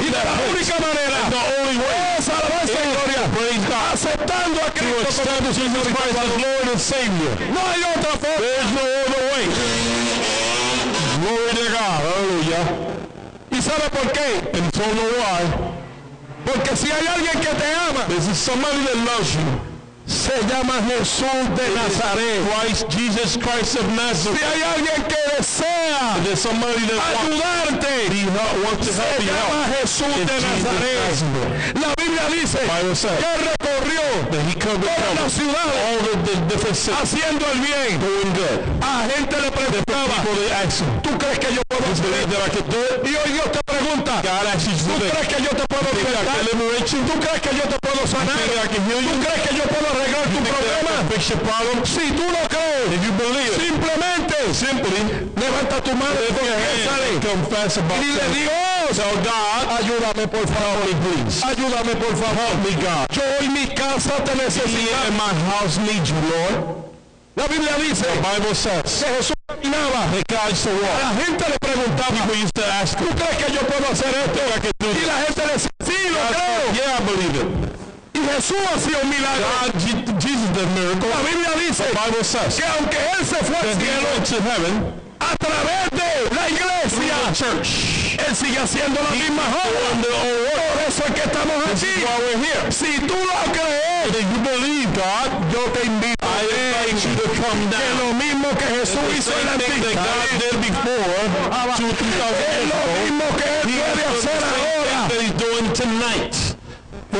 Y 0.00 0.06
de 0.06 0.20
la 0.24 0.34
única 0.50 0.76
manera 0.78 1.18
The 1.30 1.42
only 1.58 1.76
way 1.78 1.98
es 2.18 2.28
alabanza 2.28 2.78
y 2.78 2.90
gloria. 2.94 3.22
Praise 3.34 3.64
God. 3.66 3.92
Aceptando 3.94 4.60
a 4.60 4.66
To 4.66 4.72
Cristo 4.78 4.94
como 4.94 5.08
establish 5.08 5.56
Jesus 5.56 5.86
Christ 5.94 6.16
as 6.18 6.30
Lord 6.42 6.66
and 6.70 6.80
Savior. 6.80 7.32
No 7.54 7.60
hay 7.70 7.82
otra 7.94 8.12
forma. 8.22 8.38
There's 8.38 8.70
no 8.78 8.84
other 9.02 9.22
way. 9.34 9.44
Glory 11.22 11.50
to 11.58 11.66
God. 11.74 11.98
Hallelujah. 12.04 12.64
¿Y 13.50 13.62
sabe 13.62 13.86
por 13.90 14.06
qué? 14.12 14.28
And 14.54 14.74
so 14.74 14.84
know 14.94 15.10
why. 15.18 15.42
Porque 16.46 16.76
si 16.76 16.90
hay 16.90 17.06
alguien 17.06 17.40
que 17.40 17.52
te 17.54 17.68
ama, 17.88 18.04
This 18.08 18.28
is 18.28 18.38
somebody 18.38 18.78
that 18.84 18.96
loves 19.06 19.34
you. 19.34 19.73
Se 20.06 20.36
llama 20.48 20.74
Jesús 20.88 21.44
de 21.56 21.68
Nazaret. 21.74 22.42
Christ, 22.60 22.88
Jesus 22.90 23.36
Christ 23.36 23.76
of 23.76 23.86
Si 23.88 23.96
Nazareth. 23.96 24.42
hay 24.42 24.62
alguien 24.62 25.02
que 25.08 25.16
desea 25.38 26.16
ayudarte, 27.24 28.08
wants 28.64 28.86
to 28.86 28.92
se 28.92 29.02
help 29.02 29.20
llama. 29.24 29.66
Jesús 29.80 30.14
de 30.14 30.34
Jesus 30.34 30.62
Nazaret. 30.64 31.80
La 31.80 31.94
Biblia 31.96 32.28
dice 32.30 32.58
says 32.94 33.18
que 33.18 33.32
recorrió 33.48 34.30
that 34.30 34.42
he 34.48 34.54
covered 34.60 34.84
toda 34.84 35.14
la 35.14 35.14
covered 35.16 35.30
ciudad 35.30 35.68
all 35.88 35.98
the, 35.98 36.14
the 36.30 36.36
different 36.48 36.76
cities 36.76 37.00
haciendo 37.00 37.46
el 37.52 37.60
bien. 37.60 38.00
doing 38.00 38.32
good. 38.34 38.60
A 38.82 39.08
gente 39.08 39.40
le 39.40 39.50
preguntaba, 39.50 40.14
¿tú 41.02 41.10
crees 41.18 41.38
que 41.38 41.54
yo 41.54 41.63
I 41.74 42.48
could 42.50 42.68
do 42.70 42.78
it? 42.78 43.02
Y 43.04 43.16
hoy 43.16 43.32
Dios 43.32 43.50
te 43.50 43.62
pregunta, 43.64 44.22
¿tú 44.22 44.28
crees 45.10 45.28
que 45.28 45.42
yo 45.42 45.50
te 45.50 45.66
puedo 45.66 45.88
libertar? 45.92 46.38
¿Tú 46.86 47.14
crees 47.20 47.40
que 47.40 47.52
yo 47.56 47.64
te 47.68 47.78
puedo 47.80 48.06
sanar? 48.06 48.36
¿Tú 48.36 48.80
crees 49.24 49.40
que 49.42 49.54
yo 49.56 49.64
puedo 49.64 49.86
arreglar 49.90 50.24
tu 50.30 50.40
problema? 50.44 50.92
Si 51.84 52.12
tú 52.12 52.22
lo 52.22 52.42
crees, 52.48 53.02
simplemente 53.58 54.34
levanta 55.36 55.80
tu 55.82 55.92
mano 55.94 56.18
y 56.20 56.32
dile. 58.02 58.24
Dios, 58.34 58.98
ayúdame 59.78 60.28
por 60.28 60.46
favor. 60.46 60.84
Ayúdame 61.44 61.94
por 61.96 62.16
favor. 62.16 62.52
Yo 63.10 63.22
y 63.40 63.48
mi 63.48 63.66
casa 63.68 64.12
te 64.24 64.34
my 64.34 65.32
house 65.50 65.78
need 65.78 66.04
you, 66.04 66.14
Lord. 66.30 66.84
La 67.36 67.46
Biblia 67.48 67.76
dice 67.78 68.06
que 68.06 69.16
Jesús 69.16 69.34
caminaba, 69.54 70.06
la 70.06 71.24
gente 71.24 71.44
le 71.48 71.58
preguntaba, 71.58 72.86
¿tú 72.98 73.04
crees 73.16 73.36
que 73.44 73.52
yo 73.52 73.60
puedo 73.60 73.92
hacer 73.92 74.14
esto? 74.24 74.40
Y 74.80 75.06
la 75.06 75.16
gente 75.24 75.46
le 75.46 75.52
decía, 75.54 75.70
sí, 75.84 76.08
lo 76.10 76.18
creo. 76.28 76.72
yeah, 76.72 76.98
I 76.98 77.04
believe 77.04 77.36
it. 77.40 77.48
Y 78.14 78.20
Jesús 78.20 78.56
hacía 78.74 78.98
un 79.02 79.08
milagro. 79.10 79.44
God, 79.62 79.72
Je- 79.80 80.04
Jesus 80.20 80.48
did 80.52 80.62
a 80.62 80.66
miracle. 80.70 81.08
La 81.10 81.20
Biblia 81.28 81.50
dice 81.68 81.84
que 81.90 82.64
aunque 82.78 82.96
Él 82.96 83.26
se 83.26 83.36
fue 83.44 83.56
al 83.56 83.74
cielo, 83.74 84.08
a 85.20 85.36
través 85.36 85.90
de 85.90 86.34
la 86.34 86.48
iglesia, 86.48 87.16
church. 87.32 88.03
Él 88.18 88.36
sigue 88.36 88.58
haciendo 88.58 89.00
la 89.02 89.10
misma 89.10 89.42
obra. 89.48 89.88
Por 90.02 90.82
eso 90.88 91.02
es 91.06 91.12
que 91.12 91.20
estamos 91.20 91.56
aquí. 91.70 91.94
Si 92.70 92.98
tú 93.00 93.14
lo 93.14 93.52
crees, 93.52 94.24
you 94.32 94.40
believe 94.42 94.90
God, 94.94 95.30
yo 95.52 95.60
te 95.72 95.86
invito 95.86 96.14
come 97.44 97.66
que 97.70 97.90
lo 97.98 98.12
mismo 98.14 98.48
que 98.58 98.64
Jesús 98.64 99.02
hizo 99.16 99.32
en 99.40 99.46
la 99.46 99.52
two, 101.76 101.90
three 101.92 102.14
thousand 102.18 102.40
es 102.44 102.64
lo 102.70 102.80
mismo 103.02 103.24
que 103.36 103.44
Él 103.44 103.62
puede 103.62 104.04
hacer 104.04 104.40
ahora. 104.42 105.08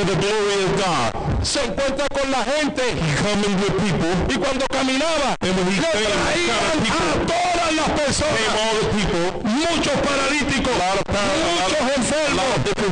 the 0.05 0.15
glory 0.21 0.63
of 0.65 0.71
God. 0.77 1.09
Se 1.43 1.63
encuentra 1.63 2.07
con 2.09 2.29
la 2.31 2.43
gente 2.43 2.83
coming 3.23 3.55
with 3.61 3.75
people, 3.81 4.13
y 4.29 4.37
cuando 4.37 4.65
caminaba, 4.67 5.35
and 5.41 5.55
when 5.55 5.67
he 5.71 5.79
traían 5.79 6.19
a 6.19 7.25
todas 7.25 7.71
las 7.75 7.89
personas. 7.91 8.39
all 8.59 8.75
the 8.81 8.87
people, 8.97 9.34
muchos 9.55 9.93
paralíticos, 10.07 10.73
muchos 11.55 11.85
enfermos, 11.97 12.45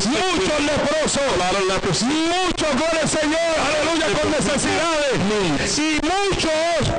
muchos 0.08 0.60
leprosos, 0.72 1.28
muchos, 2.04 2.70
gloria 2.78 3.02
al 3.02 3.10
Señor, 3.10 3.54
aleluya, 3.68 4.08
con 4.20 4.32
necesidades, 4.32 5.78
y 5.78 6.00
muchos 6.04 6.90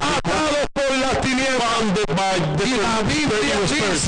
atados 0.00 0.66
por 0.72 0.96
las 0.98 1.20
tinieblas. 1.20 1.46
by 2.16 2.38
la 2.38 3.02
Biblia 3.02 3.56
dice- 3.68 3.98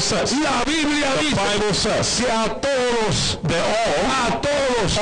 says, 0.00 0.32
La 0.32 0.64
Biblia 0.64 1.08
dice 1.20 1.36
que 2.18 2.30
a 2.30 2.48
todos, 2.60 3.38
a 4.10 4.40
todos, 4.40 4.98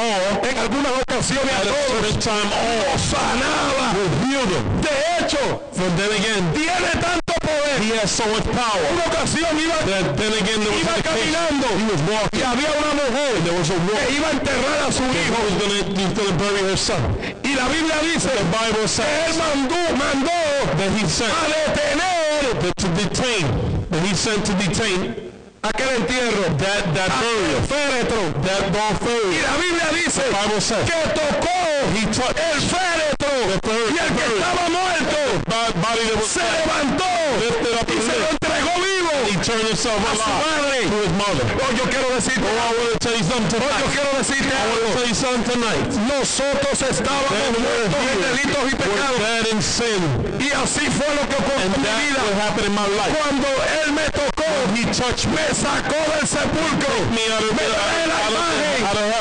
en 0.51 0.59
algunas 0.59 0.93
ocasiones 1.03 1.55
a 1.55 1.63
todos, 1.63 2.25
sanaba. 2.25 3.95
De 4.81 4.95
hecho, 5.25 5.63
tiene 6.55 6.91
tanto 7.01 7.20
poder. 7.41 7.81
he 7.83 7.91
has 7.99 8.11
so 8.13 8.25
much 8.31 8.45
power 8.53 8.83
Una 8.93 9.05
ocasión 9.11 9.51
iba, 9.59 9.77
that 9.89 10.17
then 10.17 10.33
again 10.39 10.61
there 10.61 10.71
was 10.71 10.81
iba 10.85 10.93
an 10.95 11.01
occasion. 11.01 11.35
caminando 11.35 11.69
He 11.81 11.87
was 11.91 12.01
y 12.01 12.11
walking. 12.13 12.43
había 12.45 12.71
una 12.77 12.93
mujer 13.01 13.33
There 13.45 13.57
was 13.59 13.69
a 13.71 13.77
que 13.81 14.15
iba 14.17 14.29
a 14.29 14.33
enterrar 14.37 14.81
a 14.89 14.93
su 14.93 15.03
hijo. 15.03 15.39
was 15.41 15.55
gonna, 15.61 15.81
was 15.97 16.13
gonna 16.15 16.37
bury 16.39 16.63
her 16.71 16.77
son. 16.77 17.03
Y 17.43 17.55
la 17.57 17.67
Biblia 17.69 17.97
dice 18.05 18.29
The 18.31 18.45
Bible 18.53 18.85
que 18.85 18.85
él 18.85 18.89
says 18.89 19.37
mandó, 19.37 19.81
mandó 19.97 20.39
that 20.79 20.91
he 20.97 21.05
sent 21.09 21.33
a 21.33 21.49
detener 21.51 22.61
that 22.61 22.75
to 22.77 22.89
detain, 23.01 23.47
that 23.91 24.03
he 24.07 24.15
sent 24.15 24.45
to 24.47 24.53
detain 24.55 25.31
aquel 25.63 25.91
entierro, 25.97 26.45
that 26.59 26.85
that 26.95 27.11
burial, 27.21 27.61
féretro. 27.69 28.23
that 28.45 28.71
Y 28.71 29.41
la 29.43 29.57
Biblia 29.57 29.89
dice 29.93 30.23
The 30.23 30.31
Bible 30.31 30.61
says 30.61 30.85
que 30.89 31.01
tocó 31.17 31.57
he 31.95 32.05
el 32.07 32.61
féretro 32.61 33.31
y 33.91 33.99
el 33.99 34.11
que 34.17 34.25
estaba 34.37 34.69
muerto 34.69 35.19
the 35.47 35.79
body 35.81 36.05
was 36.17 36.29
se 36.29 36.41
levantó 36.41 37.20
vivo 39.51 39.71
He 39.71 39.75
turned 39.75 39.75
himself 39.75 40.01
a 40.01 40.15
su 40.15 40.23
alive 40.23 40.47
madre. 40.47 40.81
to 40.91 40.97
his 41.03 41.13
mother. 41.19 41.45
Oh, 41.61 41.71
yo 41.77 41.85
quiero 41.91 42.09
decirte, 42.15 42.47
Oh, 42.47 42.59
I 42.61 42.71
want 42.79 42.93
to 42.93 42.99
tell 43.01 43.17
you 43.17 43.25
something 43.25 43.61
oh, 43.61 43.67
yo 43.67 43.69
tonight. 43.69 43.91
quiero 43.95 44.11
decirte 44.19 44.51
I 44.51 44.63
want 44.63 44.71
algo. 44.71 44.89
to 44.91 44.97
tell 44.97 45.09
you 45.11 45.15
something 45.15 45.47
tonight. 45.51 45.87
Nosotros 46.09 46.77
estábamos 46.83 47.53
muertos 47.59 48.03
en 48.13 48.19
delitos 48.27 48.65
y 48.71 48.75
pecados. 48.77 49.19
dead 49.21 49.47
in 49.53 49.61
sin. 49.63 50.03
Y 50.41 50.49
así 50.55 50.87
fue 50.91 51.09
lo 51.15 51.23
que 51.29 51.37
ocurrió 51.37 51.67
en 51.67 51.73
mi 51.83 51.91
vida. 52.01 52.21
what 52.21 52.37
happened 52.41 52.67
in 52.71 52.75
my 52.75 52.87
life. 52.97 53.13
Cuando 53.17 53.49
él 53.83 53.93
me 53.93 54.07
tocó, 54.11 54.49
He 54.75 54.85
touched 54.95 55.27
me. 55.29 55.37
me 55.37 55.55
sacó 55.55 55.99
del 56.15 56.27
sepulcro. 56.27 56.95
me 57.15 57.25
out 57.33 57.43
of, 57.43 57.53
Me 57.55 57.65
trae 57.67 58.07
la 58.07 58.15
out, 58.15 58.31
of, 58.31 58.39
imagen 58.39 58.87
out 58.87 58.97
of 58.97 59.03
hell. 59.03 59.11
de 59.11 59.11
cuando 59.11 59.20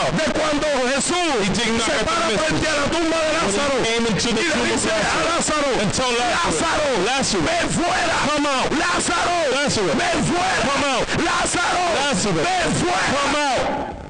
Jesús 1.09 1.49
did 1.57 1.73
not 1.73 1.81
se 1.81 1.91
have 1.91 1.99
to 1.99 2.05
para 2.05 2.27
miss 2.29 2.37
frente 2.37 2.67
a 2.67 2.75
la 2.77 2.85
tumba 2.89 3.17
de 3.17 3.31
Lázaro 3.33 3.75
came 3.83 4.05
into 4.07 4.29
the 4.29 4.41
y 4.41 4.45
le 4.45 4.51
tomb 4.51 4.61
of 4.61 4.69
dice 4.69 4.89
a 4.89 5.01
Lázaro, 5.25 5.69
And 5.81 5.93
tell 5.93 6.11
Lazarus, 6.13 6.61
Lázaro, 6.61 6.89
Lazarus, 7.05 7.45
ven 7.49 7.69
fuera, 7.69 8.15
come 8.29 8.45
out. 8.45 8.69
Lázaro, 8.77 9.37
Lazarus, 9.55 9.95
ven 9.95 10.23
fuera, 10.29 10.61
come 10.69 10.83
out. 10.85 11.07
Lázaro, 11.25 11.83
Lazarus, 11.97 12.45
ven 12.45 12.69
fuera. 12.77 13.09
come 13.15 13.35
out. 13.35 13.65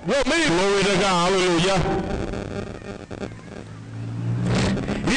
Dios 0.06 0.26
mío. 0.26 0.48
Glory 0.50 0.84
to 0.84 0.96
God. 1.00 1.32
Hallelujah. 1.32 2.39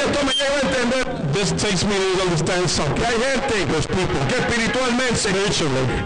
Esto 0.03 0.19
me 0.27 0.33
lleva 0.35 0.57
a 0.57 0.61
entender 0.61 1.23
This 1.33 1.51
takes 1.53 1.83
me 1.85 1.97
to 1.97 2.23
understand 2.29 2.63
que 2.63 2.69
something. 2.69 3.03
hay 3.03 3.17
gente 3.17 3.67
que 4.29 4.37
espiritualmente 4.37 5.17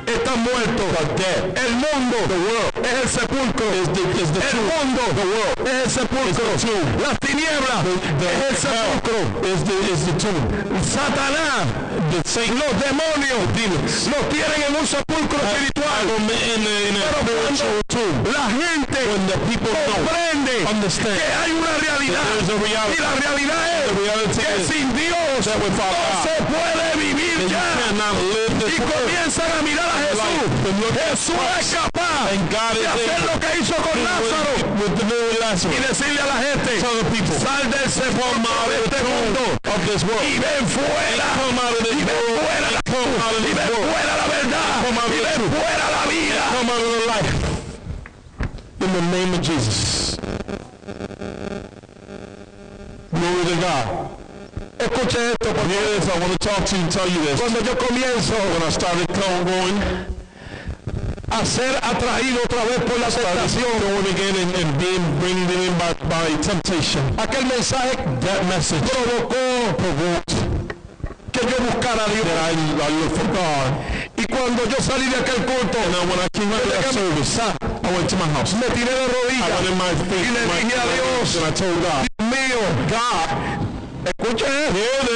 están 0.07 0.39
muertos. 0.41 0.87
El 1.67 1.73
mundo 1.83 2.17
es 2.83 2.95
el 3.03 3.09
sepulcro. 3.09 3.67
is 3.75 3.89
the, 3.91 4.03
is 4.23 4.31
the 4.31 4.41
El 4.41 4.63
mundo 4.71 5.03
es 5.67 5.85
el 5.85 5.91
sepulcro. 5.91 6.45
Las 7.03 7.19
tinieblas 7.19 7.81
es 8.23 8.39
el 8.51 8.57
sepulcro. 8.57 9.19
Is 9.43 9.61
the, 9.67 9.77
is 9.93 10.01
the 10.07 10.15
tomb. 10.23 10.47
Satanás, 10.81 11.67
los 12.55 12.73
demonios, 12.81 13.41
los 14.07 14.23
tienen 14.31 14.63
en 14.69 14.77
un 14.77 14.87
sepulcro 14.87 15.39
espiritual. 15.43 16.07
In, 16.07 16.23
in, 16.23 16.63
in 16.87 16.97
a 16.97 17.05
Pero 17.05 17.19
tomb. 17.27 17.37
cuando 17.43 18.31
la 18.31 18.47
gente 18.47 18.99
the 19.27 19.37
comprende 19.91 20.55
que 21.03 21.35
hay 21.35 21.51
una 21.51 21.73
realidad 21.83 22.23
y 22.47 23.01
la 23.01 23.15
realidad 23.15 23.59
The 23.67 23.85
es 23.85 23.86
que 23.87 24.65
sin 24.65 24.95
Dios 24.95 25.17
no 25.37 25.43
se 25.43 26.35
puede 26.43 26.87
vivir 26.97 27.49
ya. 27.49 27.63
Y 28.67 28.77
comienzan 28.81 29.51
a 29.59 29.63
mirar 29.63 29.89
a 29.89 29.99
Jesús. 30.09 30.47
Jesús 31.11 31.37
es 31.61 31.75
capaz 31.75 32.31
de 32.75 32.87
hacer 32.87 33.21
lo 33.23 33.41
que 33.41 33.59
hizo 33.61 33.75
con 33.77 34.05
Lázaro 34.05 34.53
y 35.47 35.79
decirle 35.89 36.21
a 36.21 36.27
la 36.27 36.37
gente, 36.37 36.81
sal 36.81 37.71
del 37.71 37.91
sepulcro 37.91 38.57
de 38.69 38.77
este 38.85 39.01
mundo 39.05 39.41
y 40.25 40.39
ven 40.39 40.67
fuera. 40.67 41.27
Y 41.93 42.05
ven 42.05 42.17
fuera 42.27 42.71
la 42.71 42.81
y 42.87 43.55
ven 43.55 43.69
fuera 43.69 44.13
la 44.17 44.27
verdad. 44.27 44.77
Y 45.07 45.21
ven 45.23 45.43
fuera 45.51 45.87
la 45.91 46.03
vida. 46.11 46.45
In 48.79 48.93
the 48.93 49.01
name 49.01 49.35
of 49.35 49.41
Jesus. 49.43 50.17
Glory 53.19 53.45
to 53.45 53.57
God. 53.61 54.11
Escuche 54.79 55.33
esto, 55.33 55.55
porque 55.55 55.73
Yes, 55.73 56.09
I 56.09 56.19
want 56.21 56.33
to 56.33 56.39
talk 56.39 56.65
to 56.67 56.77
you 56.77 56.83
and 56.83 56.93
tell 56.93 57.09
you 57.09 57.21
this. 57.25 57.41
cuando 57.41 57.61
yo 57.61 57.75
comienzo 57.77 58.35
When 58.35 58.63
I 58.63 58.71
started 58.71 59.09
going, 59.09 60.07
a 61.31 61.45
ser 61.45 61.77
atraído 61.83 62.39
otra 62.45 62.65
vez 62.65 62.79
por 62.81 62.99
la 63.01 63.09
tentación, 63.09 63.65
going 63.81 64.07
again 64.15 64.37
and, 64.37 64.55
and 64.57 64.79
being 64.79 65.19
bringing 65.19 65.49
in 65.51 65.73
by, 65.79 65.93
by 66.09 66.37
temptation, 66.43 67.03
aquel 67.19 67.45
mensaje 67.47 67.97
that 68.21 68.45
message 68.47 68.81
provocó 68.83 69.77
provoked 69.77 70.46
que 71.37 71.47
yo 71.51 71.57
buscara 71.69 72.05
a 72.05 72.09
Dios. 72.09 72.27
I, 72.27 72.53
I 72.57 73.09
for 73.13 73.29
God. 73.37 73.69
Y 74.17 74.25
cuando 74.27 74.65
yo 74.65 74.79
salí 74.81 75.07
de 75.09 75.17
aquel 75.17 75.45
culto, 75.45 75.79
And 75.79 75.95
then 75.95 76.09
when 76.09 76.19
I 76.21 76.29
came 76.33 76.51
out 76.53 76.63
of 76.65 76.71
that 76.73 76.93
service, 76.95 77.39
I 77.39 77.91
went 77.93 78.09
to 78.11 78.17
my 78.17 78.29
house. 78.35 78.55
me 78.55 78.67
tiré 78.73 78.91
de 78.91 79.05
I 79.05 79.09
rodillas. 79.13 79.51
went 79.53 79.69
in 79.71 79.79
my 79.79 79.93
feet, 80.09 80.25
Y 80.27 80.31
le 80.33 80.43
my, 80.47 80.61
dije 80.65 80.77
a 80.77 80.87
Dios, 80.97 81.37
and 81.37 81.45
I 81.47 81.51
told 81.53 81.79
God, 81.85 82.03
mío, 82.33 82.63
God, 82.89 83.29
esto, 84.07 84.47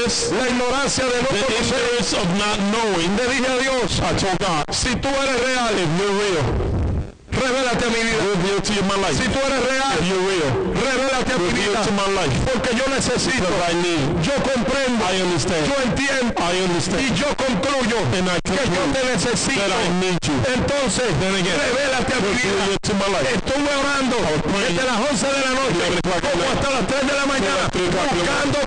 this, 0.04 0.32
la 0.32 0.46
ignorancia 0.48 1.04
de 1.04 1.22
no 1.22 1.28
conocer. 1.28 2.20
of 2.20 2.28
not 2.38 2.58
knowing. 2.70 3.16
Le 3.16 3.24
dije 3.32 3.48
a 3.48 3.58
Dios, 3.62 4.00
I 4.00 4.12
told 4.18 4.38
God, 4.38 4.64
si 4.70 4.94
tú 4.96 5.08
eres 5.08 5.40
real, 5.40 5.68
if 5.78 5.88
you're 5.98 6.16
real, 6.20 6.79
revélate 7.32 7.84
a 7.84 7.90
mi 7.90 8.00
vida. 8.02 8.18
reveal 8.34 8.60
to 8.60 8.72
you 8.74 8.82
my 8.84 8.96
life. 9.00 9.16
Si 9.16 9.28
tú 9.28 9.38
eres 9.38 9.60
real, 9.66 9.90
revélate 10.74 11.32
a 11.32 11.38
mi 11.38 11.50
vida. 11.52 11.80
to 11.84 11.92
my 11.92 12.08
life. 12.14 12.34
Porque 12.50 12.70
yo 12.76 12.84
necesito, 12.90 13.46
Because 13.46 13.70
I 13.70 13.74
need, 13.82 14.02
yo 14.22 14.34
comprendo, 14.42 15.00
I 15.06 15.22
understand, 15.22 15.62
yo 15.66 15.76
entiendo 15.84 16.34
I 16.40 16.56
y 17.00 17.08
yo 17.14 17.28
concluyo 17.36 17.98
and 18.16 18.28
I 18.28 18.38
que 18.42 18.64
yo 18.74 18.82
te 18.92 19.00
necesito. 19.12 19.60
that 19.60 19.72
I 19.72 19.88
need 20.00 20.18
you. 20.26 20.34
Entonces, 20.54 21.08
Then 21.20 21.34
again, 21.34 21.56
revélate 21.58 22.12
a 22.14 22.20
mi 22.20 22.30
vida. 22.34 22.50
Reveal 22.50 22.74
it 22.74 22.82
to 22.82 22.94
my 22.94 23.08
life. 23.12 23.28
Estuve 23.34 23.70
orando 23.76 24.16
desde 24.58 24.82
las 24.84 24.98
11 25.10 25.26
de 25.26 25.40
la 25.40 25.52
noche 25.60 25.84
como 26.20 26.42
hasta 26.50 26.70
las 26.70 26.86
3 26.86 27.06
de 27.06 27.14
la 27.14 27.26
mañana 27.26 27.64
buscando 27.70 28.58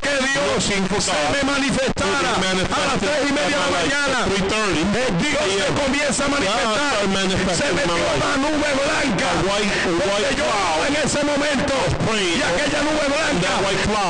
se 0.61 0.75
me 0.77 1.41
manifestara 1.49 2.35
a 2.37 2.85
las 2.85 2.99
3 2.99 3.11
y 3.27 3.33
media 3.33 3.57
de 3.57 3.63
la 3.63 3.71
mañana. 3.73 4.17
3.30, 4.29 4.93
Eh, 4.93 5.09
Dios 5.17 5.41
se 5.57 5.73
comienza 5.73 6.25
a 6.25 6.27
manifestar. 6.27 7.55
Se 7.57 7.73
life. 7.73 7.89
una 7.89 8.37
nube 8.37 8.69
blanca. 8.77 9.29
Porque 9.41 10.35
yo 10.37 10.45
en 10.87 10.95
ese 11.03 11.23
momento. 11.23 11.73
Y 12.13 12.41
aquella 12.41 12.81
nube 12.83 13.05
blanca 13.09 13.49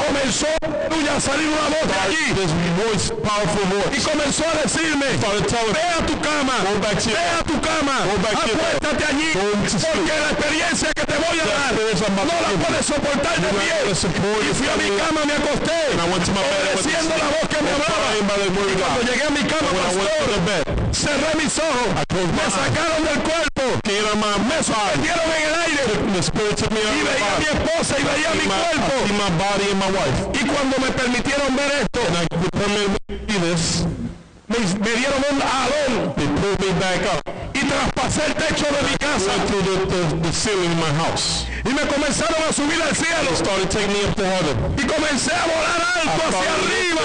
comenzó 0.07 0.47
a 1.15 1.19
salir 1.21 1.47
una 1.47 1.67
voz 1.69 1.87
de 1.87 1.97
allí. 2.03 2.25
Y 3.93 3.99
comenzó 4.01 4.43
a 4.49 4.63
decirme, 4.63 5.05
ve 5.05 5.81
a 5.99 6.05
tu 6.05 6.19
cama, 6.19 6.53
ve 6.63 7.17
a 7.39 7.43
tu 7.43 7.61
cama, 7.61 7.95
acuéstate 8.03 9.05
allí, 9.05 9.31
porque 9.33 10.13
la 10.19 10.29
experiencia 10.31 10.89
que 10.93 11.05
te 11.05 11.13
voy 11.17 11.39
a 11.39 11.45
dar 11.45 11.73
no 11.73 12.35
la 12.41 12.65
puedes 12.65 12.85
soportar 12.85 13.35
de 13.39 13.47
pie. 13.47 13.77
Y 13.93 14.53
fui 14.53 14.67
a 14.67 14.75
mi 14.77 14.89
cama, 14.97 15.21
me 15.25 15.33
acosté, 15.33 15.79
Obedeciendo 16.41 17.13
la 17.17 17.25
voz 17.25 17.47
que 17.49 17.61
me 17.63 17.71
hablaba. 17.71 17.93
Cuando 18.79 19.01
llegué 19.11 19.23
a 19.23 19.29
mi 19.29 19.43
cama, 19.43 19.69
pastor, 19.83 20.27
cerré 20.93 21.31
mis 21.43 21.57
ojos, 21.59 21.89
me 22.13 22.45
sacaron 22.51 23.03
del 23.03 23.19
cuerpo, 23.21 23.63
me 24.49 24.57
suspendieron 24.63 25.27
en 25.37 25.43
el 25.47 25.55
aire. 25.65 25.83
Y 26.93 27.03
veía 27.03 27.31
a 27.35 27.39
mi 27.39 27.45
esposa 27.45 27.93
y 27.99 28.03
veía 28.03 28.29
mi 28.33 28.45
cuerpo. 28.47 28.93
Y 30.33 30.45
cuando 30.45 30.77
me 30.79 30.91
permitieron 30.91 31.55
ver 31.55 31.71
esto, 31.81 31.99
me 32.11 32.23
me, 34.47 34.57
dieron 34.95 35.21
un 35.31 35.37
up. 35.41 36.15
y 37.53 37.59
traspasé 37.65 38.25
el 38.27 38.33
techo 38.35 38.65
de 38.65 38.81
mi 38.89 38.95
casa 38.97 39.31
Y 41.65 41.69
me 41.69 41.81
comenzaron 41.87 42.43
a 42.49 42.51
subir 42.51 42.81
al 42.81 42.95
cielo. 42.95 43.29
Y 44.77 44.83
comencé 44.83 45.33
a 45.33 45.45
volar 45.45 45.81
alto 46.01 46.23
hacia 46.27 46.51
arriba. 46.53 47.01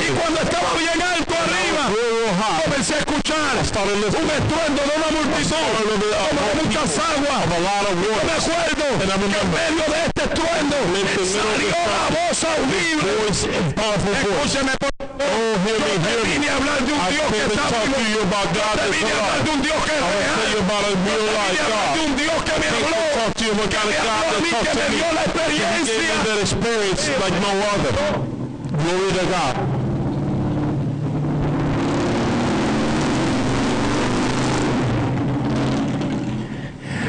Y 0.00 0.10
cuando 0.12 0.40
estaba 0.40 0.74
bien 0.78 1.02
alto 1.02 1.34
arriba, 1.34 1.90
Real, 2.26 2.34
real 2.34 2.42
high. 2.42 2.62
comencé 2.66 2.94
a 2.94 2.98
escuchar 2.98 3.52
Started 3.66 3.94
un 3.94 4.00
listening 4.02 4.30
estruendo 4.30 4.82
de 4.82 4.92
una 4.98 5.10
multitud, 5.14 5.56
como 5.56 6.42
de 6.46 6.54
muchas 6.58 6.90
aguas. 6.98 7.40
of 7.46 7.52
a 7.54 7.60
lot 7.62 7.84
of 7.86 7.94
Yo 7.96 8.10
me 8.10 8.18
waters. 8.18 8.46
acuerdo 8.46 8.86
And 8.96 9.06
I 9.06 9.06
que 9.06 9.14
en 9.14 9.20
remember 9.22 9.56
medio 9.56 9.84
de 9.86 9.98
este 10.06 10.22
estruendo 10.26 10.76
in 10.76 10.92
the 10.92 11.02
middle 11.06 11.22
of 11.22 11.30
salió 11.30 11.70
this 11.70 11.86
la 11.86 12.02
voz 12.16 12.40
audible. 12.50 13.06
voice, 13.16 13.42
powerful 13.78 14.14
voice. 14.26 14.58
Escúcheme, 14.58 14.74
por 14.80 14.90
Oh, 15.16 15.54
hear 15.64 15.78
me, 15.80 15.86
Yo 15.86 16.02
te 16.02 16.10
hear 16.10 16.18
me. 16.18 16.32
vine 16.34 16.48
a 16.50 16.56
hablar 16.56 16.78
de 16.86 16.92
un 16.92 17.00
I 17.00 17.08
Dios 17.14 17.26
que 17.26 17.36
came 17.36 17.46
to 17.46 17.54
está 17.56 17.66
talk 17.70 17.86
vivo. 17.86 17.96
to 17.96 18.04
you 18.10 18.20
about 18.26 18.48
God 18.56 18.74
Te 18.74 18.82
that's 18.82 18.90
vine 18.96 19.06
a 19.06 19.16
hablar 19.16 19.36
alive. 19.36 19.44
de 19.46 19.50
un 19.56 19.60
Dios 19.66 19.80
que 19.86 19.94
es 19.96 19.96
I 19.96 20.06
want 20.06 20.16
to 20.16 20.34
tell 20.36 20.50
you 20.50 20.56
real. 20.56 20.66
about 20.66 20.84
a 20.86 20.92
real 21.06 21.24
Te 21.26 21.32
life 21.36 21.56
vine 21.56 21.62
a 21.62 21.66
hablar 21.66 21.86
de 21.86 21.96
God. 21.96 22.06
un 22.06 22.12
Dios 22.16 22.38
que 22.46 22.54
me 22.56 22.66
I 22.66 22.70
came 22.70 22.86
habló. 22.86 23.00
to 23.06 23.16
talk 23.16 23.32
to 23.36 23.44
you 23.46 23.52
about 23.56 23.70
Que 23.70 23.76
God 23.76 23.86
me 23.86 23.96
habló 23.96 24.26
that 24.26 24.36
a 24.36 24.42
mí, 24.42 24.50
talked 24.50 24.66
que 24.66 24.74
to 24.76 24.82
me 24.82 24.90
me. 24.90 24.96
dio 24.96 25.08
la 25.16 25.22
He 25.22 25.32
gave 25.36 25.56
experiencia. 25.56 25.96
me 25.96 26.24
that 26.26 26.38
experience 26.46 27.02
like 27.22 27.36
no 27.40 27.52
other. 27.72 27.94
Glory 28.76 29.10
to 29.16 29.24
God. 29.32 29.54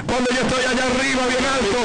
Cuando 0.08 0.30
yo 0.32 0.42
estoy 0.42 0.64
allá 0.64 0.86
arriba, 0.88 1.28
bien 1.28 1.46
alto, 1.46 1.80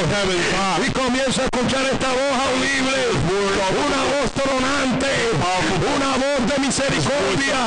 y 0.86 0.90
comienzo 0.90 1.42
a 1.42 1.44
escuchar 1.44 1.84
esta 1.90 2.08
voz 2.08 2.34
audible, 2.54 2.98
una 3.18 4.02
voz 4.14 4.30
tronante, 4.32 5.10
una 5.94 6.12
voz 6.22 6.40
de 6.46 6.56
misericordia, 6.62 7.58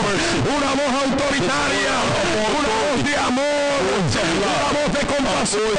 una 0.55 0.71
voz 0.79 0.91
autoritaria, 1.03 1.95
una 2.55 2.73
voz 2.87 3.03
de 3.03 3.15
amor, 3.17 3.79
una 4.39 4.55
voz 4.75 4.89
de 4.95 5.03
compasión, 5.05 5.75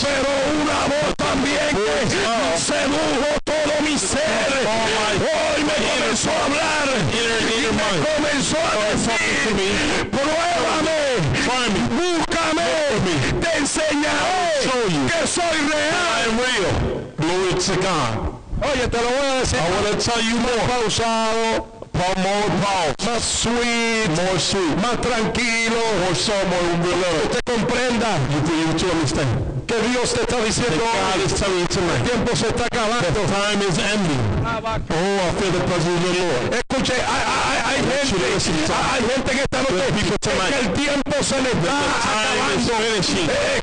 pero 0.00 0.30
una 0.62 0.80
voz 0.86 1.10
también 1.16 1.70
que 1.74 2.58
sedujo 2.58 3.28
todo 3.44 3.74
mi 3.82 3.98
ser. 3.98 4.50
Hoy 5.18 5.60
me 5.64 5.76
comenzó 5.82 6.30
a 6.30 6.44
hablar. 6.46 6.86
Y 7.10 7.68
me 7.74 7.90
comenzó 8.06 8.56
a 8.56 8.72
decir, 8.90 10.06
enseñaré 13.66 15.10
que 15.10 15.26
soy 15.26 15.56
real. 15.70 15.94
I 16.16 16.28
am 16.28 16.38
real. 16.38 17.12
Glory 17.18 17.54
to 17.54 17.74
God. 17.82 18.38
Oye, 18.62 18.88
te 18.88 18.98
lo 19.02 19.08
voy 19.10 19.26
a 19.26 19.40
decir. 19.40 19.58
I 19.58 19.70
want 19.70 19.86
to 20.00 20.10
tell 20.10 20.22
you 20.22 20.36
more. 20.38 20.66
pausado, 20.68 21.66
Pa- 21.92 22.14
More 22.20 22.48
pause. 22.62 22.94
más 23.06 23.22
sweet, 23.22 24.08
More 24.10 24.38
sweet. 24.38 24.76
más 24.82 25.00
tranquilo, 25.00 25.80
More 26.04 26.14
usted 27.24 27.40
comprenda 27.44 28.18
You, 28.30 28.40
you 28.72 28.78
to 28.78 28.86
understand. 28.92 29.55
Que 29.66 29.76
Dios 29.88 30.12
te 30.14 30.20
está 30.22 30.36
diciendo 30.44 30.82
hoy, 30.84 31.22
you 31.26 31.96
el 31.96 32.02
tiempo 32.02 32.36
se 32.36 32.46
está 32.48 32.64
acabando. 32.66 33.06
Time 33.06 33.62
is 33.68 33.78
ending. 33.78 34.22
Oh, 34.90 34.94
I 34.94 35.30
feel 35.40 35.52
the 35.52 35.60
presence 35.66 35.96
of 35.96 36.02
the 36.02 36.12
Lord. 36.20 36.54
Escuche, 36.54 36.94
hay, 36.94 37.22
hay- 37.46 37.62
hay 37.66 37.76
gente, 37.76 38.14
hay 38.94 39.02
gente 39.10 39.32
en 39.32 39.38
esta 39.38 39.58
noche 39.62 39.74
que 40.50 40.58
el 40.58 40.72
tiempo 40.72 41.22
se 41.22 41.40
le 41.42 41.50
está 41.50 41.72
acabando. 42.22 42.62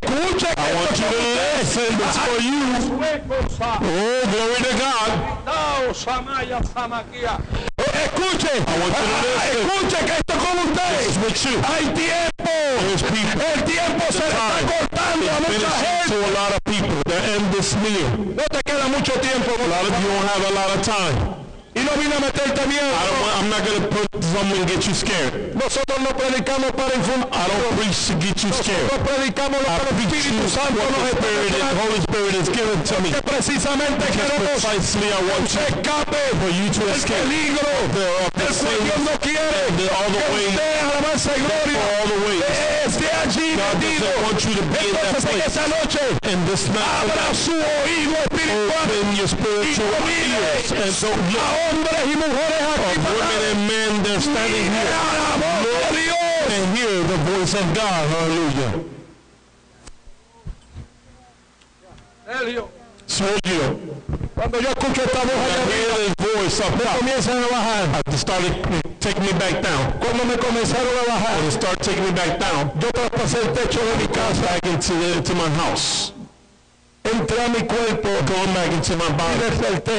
Escuche, 0.02 0.48
I 0.58 0.74
want 0.76 0.98
you 1.00 1.08
to 1.08 1.20
listen. 1.60 1.94
It's 2.00 2.18
for 2.18 2.40
you. 2.42 2.64
Oh, 3.82 4.22
glory 4.32 4.60
to 4.62 4.74
God. 4.78 5.12
Escuche, 8.06 8.52
listen. 8.54 9.60
escuche 9.60 9.98
que 10.06 10.14
esto 10.14 10.34
con 10.38 10.56
usted. 10.68 10.84
Hay 11.74 11.86
tiempo, 11.94 12.52
el 13.54 13.64
tiempo 13.64 14.06
se 14.10 14.18
está 14.18 14.48
cortando 14.68 15.26
a 15.32 15.40
mucha 15.40 15.72
gente. 15.84 16.14
No 18.36 18.44
te 18.44 18.60
queda 18.64 18.88
mucho 18.88 19.14
tiempo. 19.14 19.52
A 19.52 19.68
lot 19.68 19.84
of 19.84 20.02
you 20.02 20.08
don't 20.08 20.28
have 20.28 20.44
a 20.46 20.52
lot 20.52 20.70
of 20.76 20.82
time. 20.82 21.43
Y 21.76 21.82
no 21.84 21.92
vine 21.98 22.16
a 22.16 22.20
meterte 22.20 22.66
miedo. 22.68 22.86
I 22.86 23.04
don't 23.08 23.22
want, 23.22 23.34
I'm 23.40 23.50
not 23.50 23.62
going 23.66 23.82
to 23.82 23.88
put 23.90 24.06
something 24.24 24.58
and 24.62 24.68
get 24.70 24.86
you 24.88 24.94
scared. 24.94 25.56
Nosotros 25.56 26.00
no 26.00 26.12
predicamos 26.14 26.72
para 26.78 26.94
infundir. 26.94 27.28
I 27.34 27.48
don't 27.50 27.76
preach 27.78 28.08
to 28.08 28.14
get 28.22 28.38
you 28.44 28.52
scared. 28.54 28.84
Nosotros 28.86 29.10
predicamos 29.10 29.58
lo 29.58 29.70
que 29.74 29.90
el 29.90 30.14
Espíritu 30.14 30.50
Santo 30.50 30.82
nos 30.86 31.10
Spirit, 31.18 31.50
revelando. 31.50 31.82
Holy 31.82 32.00
Spirit 32.06 32.34
is 32.38 32.50
given 32.50 32.78
to 32.84 32.96
me. 33.02 33.10
Que 33.10 33.22
precisamente 33.22 34.06
queremos 34.14 34.62
Precisely, 34.62 35.10
I 35.10 35.22
want 35.26 35.50
que 35.50 35.58
you 35.58 35.66
escape 35.66 36.22
for 36.38 36.52
you 36.54 36.68
to 36.70 36.82
escape 36.94 37.26
peligro 37.26 37.74
the, 37.94 38.06
of 38.22 38.30
the 38.34 38.46
del 38.46 38.54
cual 38.54 38.80
Dios 38.86 39.02
no 39.10 39.16
quiere 39.18 39.62
the, 39.78 39.86
all 39.98 40.10
the 40.14 40.22
que 40.22 40.34
ways, 40.34 40.54
usted 40.54 40.78
alabanza 40.84 41.32
y 41.34 41.42
gloria 41.42 41.82
all 41.98 42.08
the 42.08 42.20
ways. 42.22 42.44
esté 42.86 43.08
allí 43.24 43.48
God 43.58 43.76
metido. 43.82 44.06
doesn't 44.06 44.24
want 44.24 44.40
you 44.46 44.54
to 44.54 44.64
be 44.70 44.82
in 44.90 44.94
that 44.94 45.22
place. 45.26 45.46
esta 45.48 45.66
noche 45.74 46.02
And 46.24 46.40
this 46.48 46.68
night, 46.70 47.10
abra 47.10 47.34
su 47.34 47.52
oído 47.54 48.14
espiritual 48.30 48.70
open 48.84 49.16
your 49.18 49.28
spiritual 49.28 49.90
ears 50.06 50.72
and 50.72 50.92
so 50.94 51.08
look 51.10 51.63
hombres 51.70 52.02
y 52.06 52.16
mujeres 52.16 52.62
aquí 52.62 53.00
of 53.00 53.06
oh, 53.06 53.14
women 53.14 53.42
and 53.52 53.62
men 53.68 54.04
they're 54.04 54.22
standing 54.22 54.68
here 54.72 54.90
la 54.90 55.38
voz 55.42 55.92
de 55.92 56.02
Dios. 56.04 56.18
and 56.56 56.78
hear 56.78 56.96
the 57.04 57.18
voice 57.32 57.54
of 57.54 57.66
God. 57.74 58.02
Hallelujah. 58.10 58.84
Sergio, 63.06 63.78
Cuando 64.36 64.60
yo 64.60 64.70
escucho 64.70 65.04
esta 65.04 65.20
voz 65.20 65.32
allá 65.32 65.54
I 65.54 65.72
hear 65.72 65.92
arriba, 65.92 66.16
this 66.18 66.34
voice 66.34 66.62
comienzan 66.98 67.44
a 67.44 67.48
bajar. 67.48 68.02
It 68.08 68.18
started 68.18 68.54
taking 69.00 69.24
me 69.24 69.34
back 69.34 69.62
down. 69.62 69.94
Cuando 70.00 70.26
me 70.26 70.36
comenzaron 70.38 70.88
a 70.88 71.12
bajar, 71.12 71.52
started 71.52 71.84
taking 71.84 72.04
me 72.06 72.12
back 72.12 72.40
down, 72.40 72.72
yo 72.80 72.90
traspasé 72.92 73.42
el 73.42 73.54
techo 73.54 73.80
de 73.84 73.98
mi 73.98 74.08
casa, 74.08 74.42
back 74.42 74.66
into 74.66 74.94
the, 74.94 75.18
into 75.18 75.36
my 75.36 75.50
house, 75.50 76.13
entré 77.04 77.44
a 77.44 77.48
mi 77.50 77.62
cuerpo 77.68 78.10
y 79.36 79.40
desperté 79.50 79.92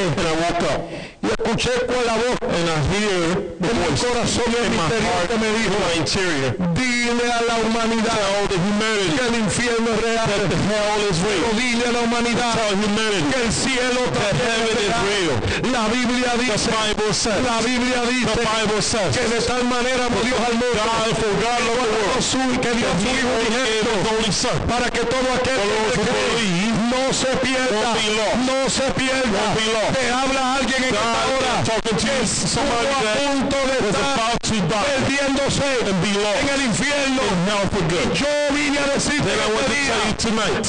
y 1.23 1.27
escuché 1.27 1.71
con 1.87 2.05
la 2.05 2.15
voz 2.15 2.37
and 2.45 2.69
I 2.69 2.77
hear 2.93 3.35
the 3.61 3.69
en 3.71 3.77
mi 3.81 3.89
voice 3.89 4.05
corazón 4.05 4.45
y 4.49 4.57
en 4.57 4.65
in 4.65 4.71
mi 4.73 4.77
interior 4.77 5.09
heart, 5.09 5.29
que 5.31 5.37
me 5.41 5.49
dijo, 5.57 5.75
my 5.81 5.95
interior, 6.01 6.51
dile 6.75 7.27
a 7.33 7.41
la 7.49 7.57
humanidad 7.65 8.13
tell 8.13 8.49
the 8.49 8.59
humanity 8.61 9.17
que 9.17 9.25
el 9.25 9.35
infierno 9.41 9.89
es 9.95 10.01
real. 10.05 10.27
that 10.29 10.49
the 10.49 10.61
hell 10.69 11.01
is 11.09 11.17
Pero 11.25 11.49
real. 11.49 11.57
dile 11.57 11.85
a 11.89 11.93
la 11.93 12.01
humanidad 12.05 12.53
Tell 12.55 12.77
humanity 12.77 13.25
que 13.33 13.41
el 13.45 13.53
cielo 13.53 14.01
that 14.05 14.37
también 14.37 14.45
heaven 14.45 14.77
es 14.77 14.85
is 14.85 14.97
real. 15.09 15.37
La 15.73 15.85
Biblia 15.89 16.31
The 16.35 16.45
dice, 16.45 16.69
Bible 16.71 17.13
says, 17.15 17.41
la 17.45 17.59
Biblia 17.65 18.01
the 18.05 18.13
dice 18.13 18.41
Bible 18.45 18.83
says, 18.83 19.11
que 19.17 19.25
de 19.29 19.41
tal 19.41 19.65
manera 19.65 20.05
Dios 20.25 20.41
al 20.45 20.55
mundo 20.61 20.81
God 20.85 21.13
for 21.17 21.33
God 21.41 21.61
the 21.65 21.75
que 22.15 22.21
su 22.21 22.39
Hijo 23.09 23.33
unigénito 23.45 23.93
para 24.69 24.91
que 24.91 25.01
todo 25.09 25.29
aquel 25.37 25.57
que 25.95 26.01
cree 26.05 26.64
no 26.91 27.13
se 27.13 27.27
pierda, 27.39 27.95
no 28.47 28.71
se 28.71 28.83
pierda. 28.93 29.55
Te 29.93 30.11
habla 30.11 30.57
alguien 30.57 30.85
en 30.85 30.95
esta 30.95 31.27
hora. 31.31 31.53
Estuvo 32.23 32.63
a 32.63 33.15
punto 33.15 33.57
de 33.67 33.77
estar 33.91 34.33
perdiéndose 34.85 35.69
en 35.81 36.49
el 36.49 36.61
infierno. 36.67 37.23
Yo 38.15 38.27
vine 38.55 38.79
a 38.79 38.87
decirte 38.95 39.31
este 39.33 39.75
día, 39.75 39.95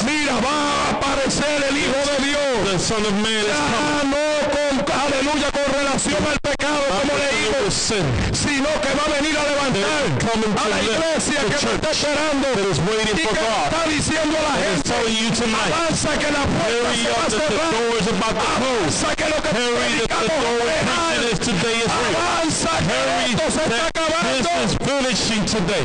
mira, 0.04 0.34
va 0.40 0.56
a 0.56 0.90
aparecer 0.96 1.64
el 1.68 1.76
Hijo 1.76 2.00
de 2.10 2.16
Dios. 2.26 2.88
Ya 2.88 4.04
no 4.04 4.24
con, 4.52 4.74
aleluya, 5.00 5.48
con 5.52 5.66
relación 5.74 6.22
al 6.26 6.38
como 6.86 7.12
with 7.12 7.22
leímos, 7.26 7.74
sin, 7.74 8.04
sino 8.32 8.68
que 8.80 8.90
va 8.94 9.04
a 9.06 9.10
venir 9.18 9.36
a 9.36 9.44
levantar 9.44 10.04
coming 10.22 10.52
a 10.52 10.62
to 10.62 10.68
la 10.68 10.76
live 10.76 10.94
iglesia 10.96 11.40
the 11.40 11.46
que 11.46 11.66
me 11.66 11.72
está 11.74 11.90
church 11.90 12.04
esperando 12.06 12.46
that 12.56 12.66
is 12.70 12.78
waiting 12.86 13.16
y 13.16 13.24
for 13.26 13.34
que 13.34 13.40
God. 13.40 13.66
está 13.66 13.82
diciendo 13.88 14.34
a 14.36 14.42
la 14.42 14.54
And 14.56 14.62
is 14.62 14.70
gente, 14.76 14.88
telling 14.90 15.16
you 15.16 15.30
tonight, 15.34 15.72
avanza 15.74 16.12
que 16.18 16.30
la 16.30 16.42
puerta 16.46 16.70
hurry 16.70 16.96
se 16.96 17.08
va 17.10 17.16
a 17.16 17.26
up 17.26 17.30
that 17.30 17.30
the 17.30 17.56
cerrar, 17.56 17.70
door 17.72 17.92
is 18.00 18.06
about 18.06 18.34
to 18.36 18.46
close. 18.56 18.96
avanza 18.96 19.08
que 19.16 19.26
lo 19.32 19.38
que 19.42 19.50
Hurry 19.56 19.92
that 19.96 20.08
the 20.08 20.16
predicamos 20.16 20.42
door 20.46 20.66
es 20.66 20.76
is 20.76 20.86
real, 20.86 21.06
preaching 21.06 21.32
is 21.32 21.38
today 21.46 21.76
is 21.80 21.92
real. 21.96 22.16
avanza 22.16 22.72
que 22.76 22.94
Hurry 22.96 23.24
esto 23.26 23.46
se 23.50 23.62
está 23.62 23.76
that 23.76 23.90
acabando. 23.96 24.36
this 24.36 24.48
is 24.64 24.72
finishing 24.86 25.44
today. 25.46 25.84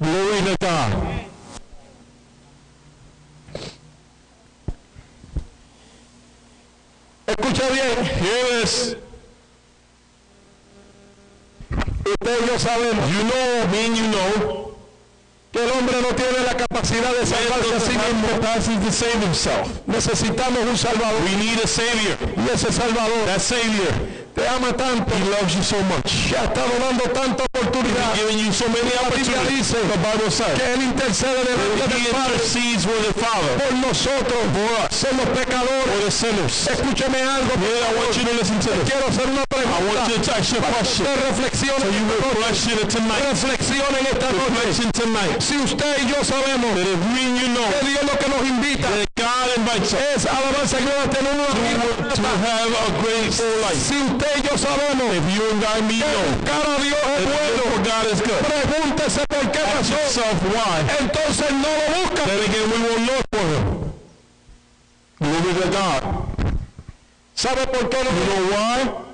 Glory 0.00 0.40
to 0.48 0.54
God. 0.60 0.90
Escucha 7.26 7.68
bien. 7.70 8.04
Hear 8.04 8.44
this. 8.60 8.96
Usted 12.10 12.44
y 12.44 12.46
yo 12.46 12.58
sabemos. 12.58 13.10
You 13.10 13.22
know, 13.24 13.94
you 13.94 14.06
know, 14.08 14.74
que 15.52 15.64
el 15.64 15.70
hombre 15.72 15.96
no 16.00 16.08
tiene 16.14 16.40
la 16.44 16.56
capacidad 16.56 17.12
de 17.12 17.26
salvarse 17.26 17.74
a 17.74 17.80
sí 17.80 17.92
mismo. 17.92 18.84
to 18.84 18.92
save 18.92 19.22
himself. 19.22 19.68
Necesitamos 19.86 20.60
un 20.68 20.76
Salvador. 20.76 21.20
We 21.24 21.36
need 21.36 21.58
a 21.62 21.66
Savior. 21.66 22.16
Y 22.36 22.54
ese 22.54 22.72
Salvador 22.72 23.26
That 23.26 23.40
Savior, 23.40 23.92
te 24.38 24.46
ama 24.48 24.72
tanto, 24.72 25.10
He 25.18 25.24
loves 25.34 25.54
you 25.54 25.62
so 25.62 25.76
much. 25.90 26.30
que 26.30 26.36
ha 26.38 26.44
estado 26.46 26.70
dando 26.78 27.04
tanta 27.10 27.42
oportunidad. 27.44 28.14
Giving 28.14 28.38
you 28.38 28.52
so 28.52 28.66
many 28.68 28.92
opportunities. 29.02 29.74
dice 29.74 29.76
The 29.82 29.98
Bible 29.98 30.30
says 30.30 30.54
que 30.58 30.64
Él 30.74 30.82
intercede 30.82 31.42
delante 31.44 31.88
del 31.88 32.06
He 32.06 32.10
Padre 32.12 32.34
intercedes 32.38 32.86
with 32.86 33.02
the 33.06 33.14
Father 33.18 33.50
por 33.58 33.72
nosotros, 33.82 34.42
for 34.54 34.70
us, 34.86 34.94
por 35.02 35.14
los 35.18 35.28
pecadores. 35.34 35.90
for 35.90 36.00
the 36.04 36.10
sinners. 36.10 36.54
Escúcheme 36.70 37.20
algo. 37.22 37.52
Yeah, 37.58 37.90
I 37.90 37.94
want 37.98 38.14
you 38.16 38.24
to 38.30 38.34
listen 38.38 38.58
to 38.60 38.70
this. 38.70 38.86
Quiero 38.88 39.06
hacer 39.10 39.26
una 39.26 39.42
I 39.42 39.82
want 39.82 40.06
pregunta. 40.06 40.10
you 40.14 40.18
to 40.22 40.30
ask 40.38 40.52
your 40.54 40.62
question. 40.62 41.06
Usted 41.06 41.18
reflexione, 41.26 41.82
So 41.82 41.90
you 41.90 42.04
it 42.78 42.88
tonight. 42.90 43.22
reflexione 43.26 43.98
en 43.98 44.06
esta 44.06 44.28
noche. 44.32 44.48
Reflection 44.54 44.88
tonight. 44.92 45.42
Si 45.42 45.56
usted 45.58 45.98
y 45.98 46.06
yo 46.08 46.22
sabemos 46.22 46.70
That 46.78 46.86
if 46.86 47.00
we 47.12 47.20
and 47.26 47.36
you 47.42 47.48
know 47.54 47.66
que 47.80 47.86
Dios 47.90 48.02
lo 48.06 48.14
que 48.18 48.28
nos 48.28 48.42
invita 48.48 48.88
that 48.88 49.08
God 49.16 49.46
invites 49.56 49.92
us 49.92 50.00
es 50.14 50.26
alabanza 50.26 50.78
y 50.78 50.84
gloria 50.84 51.02
a 51.04 51.10
tener 51.10 51.32
una 51.34 51.50
vida 51.58 52.14
to 52.14 52.22
have 52.22 52.70
a 52.70 53.02
great 53.02 53.32
life. 53.66 53.78
Si 53.80 53.96
usted 53.98 54.27
yo 54.42 54.56
sabemos 54.56 55.14
If 55.14 55.34
you 55.34 55.50
and 55.50 55.64
I 55.64 55.80
que 55.80 55.98
know 55.98 56.22
buscar 56.28 56.62
a 56.62 56.80
Dios 56.80 57.02
es 57.18 57.24
bueno, 57.24 57.64
God 57.84 58.06
is 58.12 58.20
good, 58.20 58.42
pregúntese 58.46 59.26
por 59.28 59.50
qué 59.50 59.60
ask 59.60 59.90
yourself 59.90 60.42
why. 60.54 60.80
Entonces 61.00 61.50
no 61.52 61.68
lo 61.68 61.86
busca. 61.98 62.24
Then 62.26 62.40
again, 62.48 62.70
we 62.70 62.78
will 62.78 63.00
look 63.06 63.24
for 63.32 63.46
Him. 63.52 63.64
Glory 65.20 65.54
to 65.60 65.68
God. 65.70 66.02
¿Sabe 67.34 67.66
por 67.66 67.88
qué 67.88 68.04
no? 68.04 68.10
You 68.10 68.24
know 68.26 68.56
why? 68.56 69.07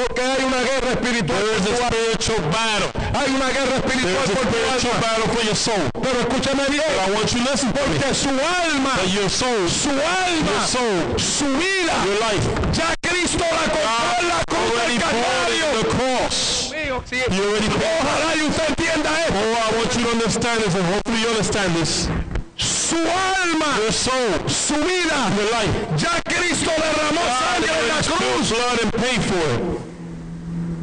Porque 0.00 0.22
hay 0.22 0.44
una 0.44 0.62
guerra 0.62 0.90
espiritual. 0.96 1.38
There 1.40 1.56
is 1.56 1.66
a 1.66 1.86
spiritual 1.86 2.40
battle. 2.50 2.90
Hay 3.12 3.28
una 3.34 3.48
guerra 3.50 3.76
espiritual 3.76 4.24
por 4.24 4.44
tu 4.44 4.48
spiritual 4.48 4.94
alma. 4.96 5.00
battle 5.04 5.28
for 5.34 5.42
your 5.44 5.56
soul. 5.56 5.84
Pero 6.00 6.16
escúchame 6.20 6.64
bien. 6.70 6.88
But 6.88 7.08
I 7.08 7.10
want 7.12 7.32
you 7.32 7.44
to 7.44 7.50
listen 7.50 7.72
to 7.72 7.80
me. 7.88 7.98
Porque 7.98 8.14
su 8.14 8.28
alma, 8.30 8.94
your 9.12 9.28
soul, 9.28 9.68
su 9.68 9.90
alma, 9.90 10.50
your 10.50 10.66
soul, 10.66 11.18
su 11.18 11.46
vida, 11.60 11.92
your 12.04 12.18
life, 12.20 12.46
ya 12.72 12.94
Cristo 13.02 13.44
la 13.44 13.66
compró 13.68 14.08
en 14.20 14.28
la 14.28 14.40
cruz 14.48 14.70
already 14.72 14.96
del 14.96 15.02
Calvario. 15.04 15.66
it, 15.68 15.82
the 15.82 15.88
cross. 15.96 16.72
You 16.72 17.42
already. 17.44 17.68
Ojalá 17.68 18.36
y 18.36 18.42
usted 18.48 18.68
entienda 18.68 19.10
esto. 19.20 19.34
Oh, 19.36 19.68
I 19.68 19.76
want 19.76 19.94
you 19.96 20.04
to 20.04 20.10
understand 20.12 20.60
this, 20.62 20.74
and 20.74 20.84
hopefully 20.94 21.20
you 21.20 21.28
understand 21.28 21.74
this. 21.76 22.08
Su 22.56 22.96
alma, 22.96 23.66
Your 23.80 23.92
soul, 23.92 24.48
su 24.48 24.74
vida, 24.76 25.30
your 25.36 25.50
life, 25.50 25.74
ya 25.96 26.20
Cristo 26.24 26.70
derramó 26.70 27.22
sangre 27.40 27.72
en 27.80 27.88
la 27.88 28.00
cruz. 28.02 28.50
blood 28.50 28.80
and 28.82 28.92
paid 28.94 29.22
for 29.22 29.38
it. 29.54 29.89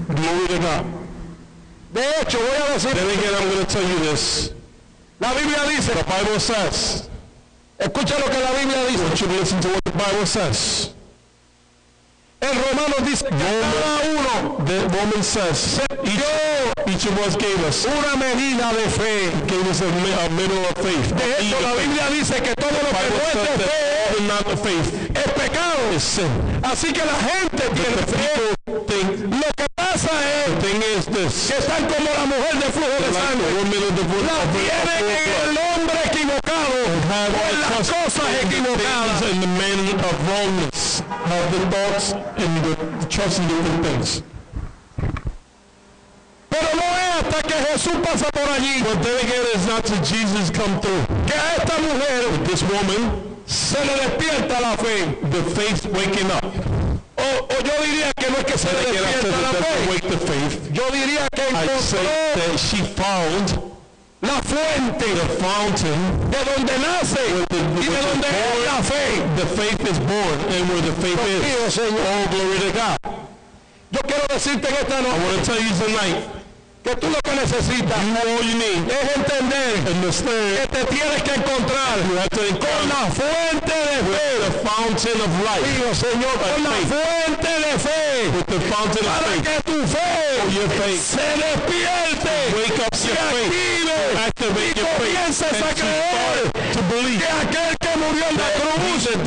Glory 0.07 0.47
to 0.47 0.59
God. 0.59 0.85
De 1.93 2.01
hecho, 2.21 2.39
voy 2.39 2.55
a 2.55 2.73
decir, 2.73 2.93
Then 2.93 3.09
again, 3.09 3.35
I'm 3.35 3.49
going 3.49 3.65
to 3.65 3.73
tell 3.73 3.83
you 3.83 3.99
this. 3.99 4.53
la 5.19 5.33
Biblia 5.33 5.65
dice, 5.67 5.93
The 5.93 6.03
Bible 6.03 6.39
says, 6.39 7.09
escucha 7.79 8.19
lo 8.19 8.27
que 8.29 8.39
la 8.39 8.51
Biblia 8.53 8.87
dice. 8.87 9.01
want 9.03 9.21
you 9.21 9.27
listen 9.27 9.59
to 9.61 9.67
what 9.69 9.83
the 9.83 9.91
Bible 9.91 10.25
says. 10.25 10.93
En 12.39 12.53
Romanos 12.55 13.01
dice 13.03 13.23
que 13.23 13.31
cada 13.31 13.99
uno 14.05 14.65
The 14.65 14.87
woman 14.95 15.23
says, 15.23 15.79
each, 16.03 16.87
each 16.87 17.05
of 17.05 17.17
us 17.19 17.35
gave 17.35 17.59
us, 17.63 17.85
una 17.85 18.15
medida 18.15 18.71
de 18.73 18.89
fe. 18.89 19.31
gave 19.47 19.67
us 19.67 19.81
a, 19.81 19.87
a 19.87 20.29
middle 20.29 20.63
of 20.65 20.77
faith. 20.77 21.15
De 21.17 21.23
hecho, 21.39 21.59
la. 21.61 21.73
Biblia 21.73 22.09
dice 22.11 22.41
que 22.41 22.53
todo 22.55 22.71
lo 22.71 22.89
que 22.89 22.93
that 22.93 23.59
fe 23.59 23.86
the 24.25 24.57
faith 24.57 25.11
es 25.15 25.31
pecado. 25.33 25.77
Así 26.63 26.91
que 26.91 27.03
la 27.05 27.15
gente 27.15 27.63
tiene 27.75 27.97
The 27.97 28.05
fe. 28.05 28.57
Lo 29.27 29.49
que 29.55 29.65
pasa 29.75 30.09
es 30.09 30.63
thing 30.63 30.81
is 30.97 31.05
this, 31.05 31.47
que 31.51 31.57
están 31.57 31.85
como 31.85 32.09
la 32.09 32.25
mujer 32.25 32.55
de 32.55 32.71
flujo 32.71 32.97
de 32.97 33.13
sangre. 33.13 33.45
woman 33.61 33.83
of 33.83 33.95
the 33.95 34.03
La 34.25 34.39
tienen 34.53 35.05
en 35.09 35.49
el 35.49 35.57
hombre 35.57 35.99
equivocado. 36.05 36.77
Por 37.07 37.53
las 37.59 37.89
cosas 37.89 38.27
equivocadas. 38.43 39.21
and 39.31 39.43
the 39.43 39.47
men 39.47 39.99
of 39.99 40.27
wrongness, 40.27 41.01
have 41.01 41.51
the 41.51 41.59
thoughts 41.69 42.13
and 42.13 42.65
the, 42.65 42.75
the 42.99 43.05
trust 43.09 43.39
in 43.39 43.47
different 43.47 43.85
things. 43.85 44.23
Pero 46.49 46.67
no 46.75 46.83
es 46.83 47.21
hasta 47.21 47.41
que 47.43 47.53
Jesús 47.53 47.93
pasa 48.03 48.25
por 48.31 48.47
allí 48.49 48.81
But 48.83 49.03
then 49.03 49.17
again, 49.25 49.45
it's 49.53 49.67
not 49.67 49.83
till 49.85 50.01
Jesus 50.03 50.49
come 50.49 50.79
through. 50.81 51.05
que 51.27 51.35
esta 51.57 51.77
mujer 51.81 52.23
This 52.47 52.63
woman, 52.63 53.26
se 53.47 53.79
le 53.83 53.93
despierta 53.95 54.59
la 54.61 54.75
fe. 54.77 55.05
the 55.31 55.43
faith 55.55 55.85
waking 55.93 56.29
up. 56.31 56.43
O, 57.17 57.47
o 57.49 57.55
yo 57.63 57.73
diría 57.83 58.11
que 58.15 58.29
no 58.29 58.37
es 58.37 58.43
que 58.45 58.57
se 58.57 58.67
le 58.71 58.79
I 58.79 58.91
despierta 58.91 59.41
la 59.41 59.53
fe. 59.53 59.89
wake 59.89 60.07
the 60.09 60.17
faith. 60.17 60.71
Yo 60.73 60.83
diría 60.91 61.27
que 61.33 61.41
I 61.41 61.67
say 61.79 61.97
encontró 61.97 62.35
that 62.35 62.57
she 62.59 62.77
found 62.95 63.61
la 64.21 64.41
fuente 64.41 65.05
the 65.05 65.27
fountain 65.41 66.29
de 66.31 66.37
donde 66.45 66.77
nace 66.79 67.15
the- 67.49 67.55
y 67.79 67.85
de 67.85 67.99
is 67.99 68.05
donde 68.05 68.27
es 68.27 68.33
born. 68.33 68.65
la 68.65 68.81
fe. 68.83 69.21
The 69.37 69.45
faith 69.55 69.81
is 69.89 69.99
born, 69.99 70.37
and 70.51 70.69
where 70.69 70.81
the 70.81 70.93
faith 71.01 71.19
is. 71.27 71.43
Mío, 71.43 71.69
Señor. 71.69 72.01
Oh, 72.01 72.27
glory 72.29 72.59
to 72.59 72.71
God. 72.77 72.97
Yo 73.91 74.01
quiero 74.01 74.27
decirte 74.27 74.67
en 74.67 74.75
esta 74.75 74.99
I 74.99 75.01
noche 75.01 75.23
want 75.23 75.37
to 75.39 75.45
tell 75.45 75.61
you 75.61 75.73
tonight, 75.79 76.23
que 76.87 76.95
tú 76.95 77.09
lo 77.09 77.19
que 77.19 77.35
necesitas 77.35 77.97
es 77.99 79.15
entender 79.17 79.73
que 79.83 80.67
te 80.71 80.85
tienes 80.85 81.21
que 81.21 81.33
encontrar 81.35 81.99
con 81.99 82.87
la 82.87 83.11
fuente 83.11 83.75
de 83.75 83.97
fe. 84.07 84.27
the 84.39 84.51
fountain 84.63 85.19
of 85.19 85.31
life. 85.43 85.67
Mío, 85.67 85.93
Señor, 85.93 86.31
con 86.39 86.63
la 86.63 86.69
fuente 86.87 87.51
de 87.59 87.73
fe. 87.77 88.29
With 88.35 88.45
the 88.45 88.59
fountain 88.71 89.05
of 89.05 89.11
Para 89.19 89.35
que 89.43 89.61
tu 89.63 89.85
fe 89.85 90.07
your 90.55 90.69
faith. 90.79 91.01
se 91.01 91.27
despierte, 91.35 92.35
Wake 92.55 92.79
up 92.79 92.95
se 92.95 93.11
active 93.11 93.57
Activate 94.25 94.69
y 94.69 94.83
comiences 94.97 95.61
a 95.61 95.73
creer 95.73 96.07
start 96.53 96.73
to 96.73 96.81
believe 96.95 97.19
que 97.19 97.27
aquel 97.27 97.71
que 97.71 97.76
murió 97.97 98.23
en 98.29 98.37
la 98.37 98.49
cruz 98.59 99.05
he 99.07 99.17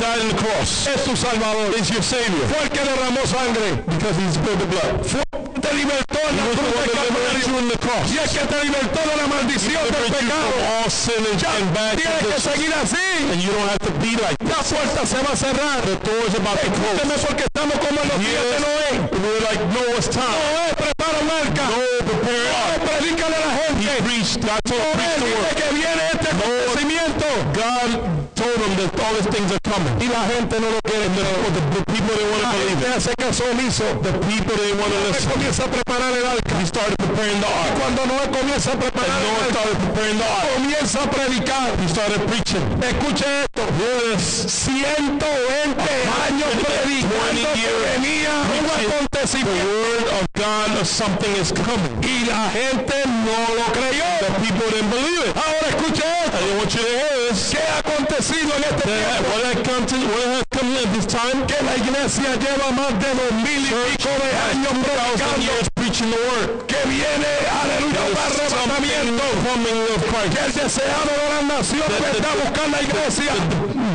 es 0.87 1.03
tu 1.03 1.15
Salvador. 1.15 1.73
is 1.77 1.89
your 1.89 2.03
Savior 2.03 2.45
Fue 2.49 2.63
el 2.63 2.69
que 2.69 2.79
derramó 2.81 3.21
sangre. 3.27 3.83
because 3.87 4.15
He 4.17 4.27
spilled 4.31 4.59
the 4.59 4.65
blood. 4.67 5.05
Fue 5.05 5.21
te 5.61 5.73
libertó 5.75 6.19
en 6.27 6.35
He 6.35 6.41
la 6.41 6.45
cruz 6.51 6.71
Calvario. 6.81 8.11
Y 8.11 8.17
que 8.31 8.39
te 8.47 8.63
libertó 8.65 8.99
de 9.09 9.15
la 9.15 9.27
maldición 9.27 9.83
del 9.91 10.05
pecado. 10.11 10.51
all 10.83 10.89
and, 10.89 11.43
and 11.43 11.67
bad 11.73 11.95
Tienes 11.97 12.17
que 12.19 12.25
conditions. 12.25 12.43
seguir 12.43 12.73
así. 12.73 13.07
And 13.31 13.39
you 13.41 13.51
don't 13.51 13.69
have 13.69 13.79
to 13.85 13.91
be 14.01 14.11
like 14.21 14.35
La 14.43 14.61
puerta 14.63 15.05
se 15.05 15.17
va 15.21 15.31
a 15.31 15.35
cerrar. 15.35 15.81
The 15.85 15.95
door 16.01 16.23
is 16.27 16.35
about. 16.35 16.57
Escúcheme 16.61 17.15
porque 17.27 17.43
estamos 17.43 17.75
como 17.79 17.97
en 18.01 18.07
los 18.09 18.19
días 18.19 18.43
de 18.51 18.57
Noé. 18.59 18.91
We're 19.21 19.41
like, 19.45 19.61
no, 19.71 19.83
it's 19.97 20.09
time. 20.09 20.25
Noé 20.33 20.73
prepara 20.75 21.17
un 21.21 21.29
arca. 21.29 21.65
Prepare 22.09 22.79
predícale 22.85 23.35
a 23.35 23.39
la 23.39 23.51
He 23.51 23.83
gente. 23.85 24.03
preached. 24.03 24.41
God 24.41 24.61
told 24.65 24.81
him 24.97 25.19
Noé 25.21 25.29
dice 25.29 25.55
que 25.55 25.67
viene 25.75 26.03
acontecimiento. 26.31 27.25
God 27.53 27.89
told 28.35 28.57
him 28.63 28.73
that 28.79 28.89
all 29.03 29.13
these 29.15 29.27
things 29.29 29.49
are 29.51 29.63
coming. 29.67 29.93
Y 29.99 30.07
la 30.07 30.23
gente 30.31 30.59
no 30.59 30.69
lo 30.71 30.79
quiere. 30.83 31.05
And 31.05 31.15
the, 31.17 31.61
the, 31.75 31.83
people 31.91 32.13
they 32.15 32.27
want 32.31 32.41
to 32.43 32.49
believe 32.55 32.79
gente 32.79 32.87
it. 32.87 32.95
hace 32.95 33.13
caso 33.17 33.43
omiso. 33.51 33.85
The 34.01 34.13
people 34.29 34.55
they 34.55 34.73
want 34.73 34.91
to 34.91 34.99
listen. 35.09 35.29
comienza 35.31 35.63
a 35.65 35.69
preparar 35.71 36.11
el 36.13 36.25
arca. 36.25 36.53
He 36.59 36.65
started 36.65 36.95
preparing 36.97 37.39
the 37.41 37.47
ark. 37.47 37.73
cuando 37.79 38.05
Noé 38.05 38.25
comienza 38.31 38.71
a 38.73 38.77
preparar 38.79 39.19
el 39.21 39.29
arca, 39.35 39.51
started 39.51 39.77
preparing 39.85 40.17
the 40.17 40.25
ark. 40.25 40.47
comienza 40.55 40.97
a 41.03 41.07
predicar. 41.09 41.67
He 41.81 41.87
started 41.87 42.21
preaching. 42.27 42.63
Escuche 42.81 43.25
esto. 43.43 43.63
Yes. 43.81 44.23
120 44.47 45.81
años 46.27 46.49
predicando 46.65 47.49
que 47.53 47.59
years 47.59 47.81
venía 47.93 48.31
un 48.41 48.65
preaching 48.65 48.89
The 48.89 48.95
acontecimiento. 48.95 49.65
word 49.67 50.07
of 50.19 50.25
God 50.35 50.69
of 50.81 50.87
something 50.87 51.31
is 51.37 51.51
coming. 51.51 51.93
Y 52.03 52.25
la 52.25 52.49
gente 52.51 52.95
no 53.05 53.37
lo 53.55 53.65
creyó. 53.73 54.05
The 54.21 54.31
people 54.45 54.67
didn't 54.71 54.89
believe 54.89 55.29
it. 55.29 55.35
Ahora 55.37 55.67
escuche 55.69 56.03
esto. 56.03 56.20
I 56.21 56.57
want 56.57 56.73
you 56.75 56.81
to 56.81 56.87
hear 56.87 57.17
this. 57.29 57.51
¿Qué 57.53 57.59
ha 57.59 57.79
acontecido 57.79 58.53
en 58.55 58.63
este 58.63 58.83
tiempo? 58.85 59.29
what, 59.31 59.43
had 59.43 59.63
come 59.65 59.85
to, 59.85 59.95
what 60.13 60.27
has 60.37 60.43
come 60.51 60.69
at 60.77 60.93
this 60.93 61.05
time? 61.05 61.45
Que 61.47 61.57
la 61.65 61.75
iglesia 61.75 62.35
lleva 62.37 62.71
más 62.71 62.93
de 63.01 63.09
dos 63.09 63.33
mil 63.41 63.63
y 63.65 63.73
pico 63.97 64.09
de 64.21 64.29
años 64.51 64.73
predicando 64.85 65.51
preaching 65.75 66.09
the 66.11 66.17
word. 66.17 66.67
que 66.67 66.77
viene, 66.87 67.31
aleluya, 67.61 68.01
un 68.05 68.13
There 68.13 68.45
is 68.45 68.51
something 68.51 68.69
arrebatamiento. 68.69 69.25
coming 69.49 69.79
of 69.89 70.01
Que 70.33 70.39
el 70.45 70.53
deseado 70.53 71.09
de 71.09 71.27
las 71.33 71.43
naciones 71.43 72.01
a 72.21 72.33
buscar 72.37 72.69
la 72.69 72.81
iglesia 72.81 73.33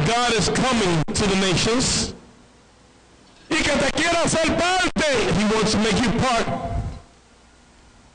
God 0.06 0.32
is 0.38 0.48
coming 0.50 1.02
to 1.14 1.24
the 1.26 1.36
nations. 1.36 2.12
y 3.50 3.56
que 3.62 3.70
te 3.70 3.90
quiera 3.92 4.28
ser 4.28 4.46
parte 4.56 5.06
He 5.38 5.44
wants 5.54 5.72
to 5.72 5.78
make 5.78 5.96
you 6.02 6.10
part 6.18 6.46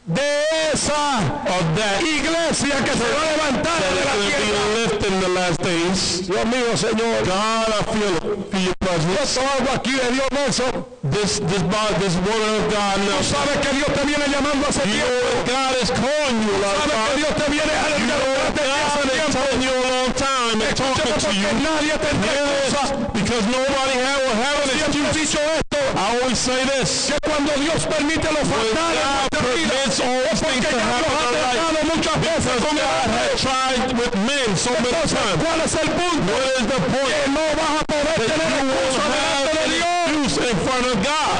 de 0.08 0.44
esa 0.74 1.20
of 1.46 1.64
that 1.78 2.02
iglesia 2.02 2.76
que 2.84 2.94
se 2.98 3.06
va 3.06 3.22
a 3.22 3.32
levantar 3.32 3.78
de 3.78 4.02
la 4.02 4.16
tierra. 4.18 4.42
be 4.42 4.82
lifted 4.82 5.14
in 5.14 5.20
the 5.22 5.30
last 5.30 5.62
days. 5.62 6.28
Dios 6.28 6.46
mío, 6.46 6.76
Señor. 6.76 7.24
God, 7.26 7.70
I 7.70 7.84
feel 7.94 8.16
it. 8.18 8.52
Feel 8.52 8.62
your 8.62 8.76
presence. 8.80 9.22
Esto 9.22 9.42
algo 9.42 9.70
aquí 9.76 9.94
de 9.94 10.12
Dios 10.12 10.28
Nelson. 10.32 10.86
This, 11.04 11.40
this, 11.40 11.64
body, 11.64 11.96
this 12.00 12.16
woman 12.16 12.52
of 12.58 12.66
God 12.72 12.98
Tú 12.98 13.24
sabes 13.24 13.58
que 13.62 13.72
Dios 13.78 13.90
te 13.94 14.04
viene 14.06 14.26
llamando 14.28 14.68
hace 14.68 14.82
tiempo. 14.82 15.14
God 15.46 15.74
is 15.82 15.92
calling 15.92 16.40
you 16.42 16.54
Sabes 16.62 16.88
que. 16.90 17.18
Dios 17.18 17.34
te 17.36 17.52
viene 17.52 17.72
desde 17.72 18.64
hace 18.72 19.02
tiempo. 19.06 19.32
telling 19.32 19.62
you 19.62 19.72
a 19.72 19.90
long 19.92 20.14
time. 20.14 20.42
time 20.52 20.62
and 20.62 20.76
talking 20.76 21.14
to 21.20 21.32
you. 21.32 21.48
nadie 21.62 21.96
this, 22.02 22.92
because 23.14 23.46
nobody 23.48 23.96
have, 24.02 24.20
will 24.26 24.38
have 24.44 24.58
an 24.64 24.70
Siempre 24.70 25.02
he 25.02 25.08
excuse. 25.08 25.14
dicho 25.14 25.40
esto, 25.40 25.71
I 25.96 26.18
always 26.22 26.38
say 26.38 26.64
this. 26.66 27.12
que 27.12 27.18
cuando 27.30 27.52
Dios 27.60 27.86
permite 27.86 28.28
los 28.32 28.48
fatales 28.48 29.02
God 29.02 29.30
permits 29.32 30.00
all 30.00 30.24
es 30.32 30.40
things 30.42 30.66
porque 30.66 30.72
to 30.72 30.78
ya 30.78 30.86
happen 30.88 31.12
oh, 31.12 31.16
ha 31.16 31.22
in 31.22 31.26
our 31.26 31.32
life, 31.32 31.52
tratado 31.52 31.80
muchas 31.96 32.18
veces 32.22 32.52
because 32.52 32.64
con 32.66 32.78
el 32.78 32.84
God 32.84 33.02
hombre. 33.02 33.22
had 33.22 33.38
tried 33.38 33.92
with 34.00 34.14
men 34.28 34.50
so 34.58 34.72
many 34.72 34.88
Entonces, 34.92 35.12
times. 35.20 35.38
¿cuál 35.44 35.60
es 35.62 35.74
el 35.76 35.90
punto? 35.92 36.32
What 36.32 36.46
is 36.60 36.66
the 36.72 36.80
point? 36.92 37.12
Que 37.12 37.28
no 37.32 37.46
vas 37.60 37.74
a 37.76 37.84
poder 37.86 38.16
That 38.18 38.28
tener 38.32 38.50
you 38.52 38.68
will 38.72 38.96
have 39.02 39.52
de 39.52 39.66
Dios. 39.72 40.38
in 40.38 40.58
front 40.66 40.86
of 40.88 40.98
God. 41.04 41.40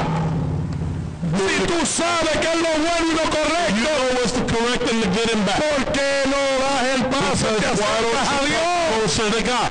Si 1.32 1.56
tú 1.66 1.78
sabes 1.86 2.36
que 2.38 2.48
es 2.52 2.60
lo 2.60 2.72
bueno 2.82 3.06
y 3.08 3.14
lo 3.16 3.24
You 3.72 3.84
know 3.84 4.20
what's 4.20 4.32
the 4.32 4.44
correct 4.52 4.84
and 4.90 5.02
the 5.02 5.08
good 5.08 5.30
and 5.32 5.46
bad. 5.46 5.58
¿por 5.62 5.92
qué 5.92 6.24
no 6.26 6.40
das 6.60 6.82
el 6.94 7.02
paso 7.06 7.46
y 7.56 7.60
te 7.60 7.66
acercas 7.66 8.28
a 8.28 8.44
Dios? 8.44 8.62
closer 8.92 9.30
to 9.30 9.42
God? 9.42 9.70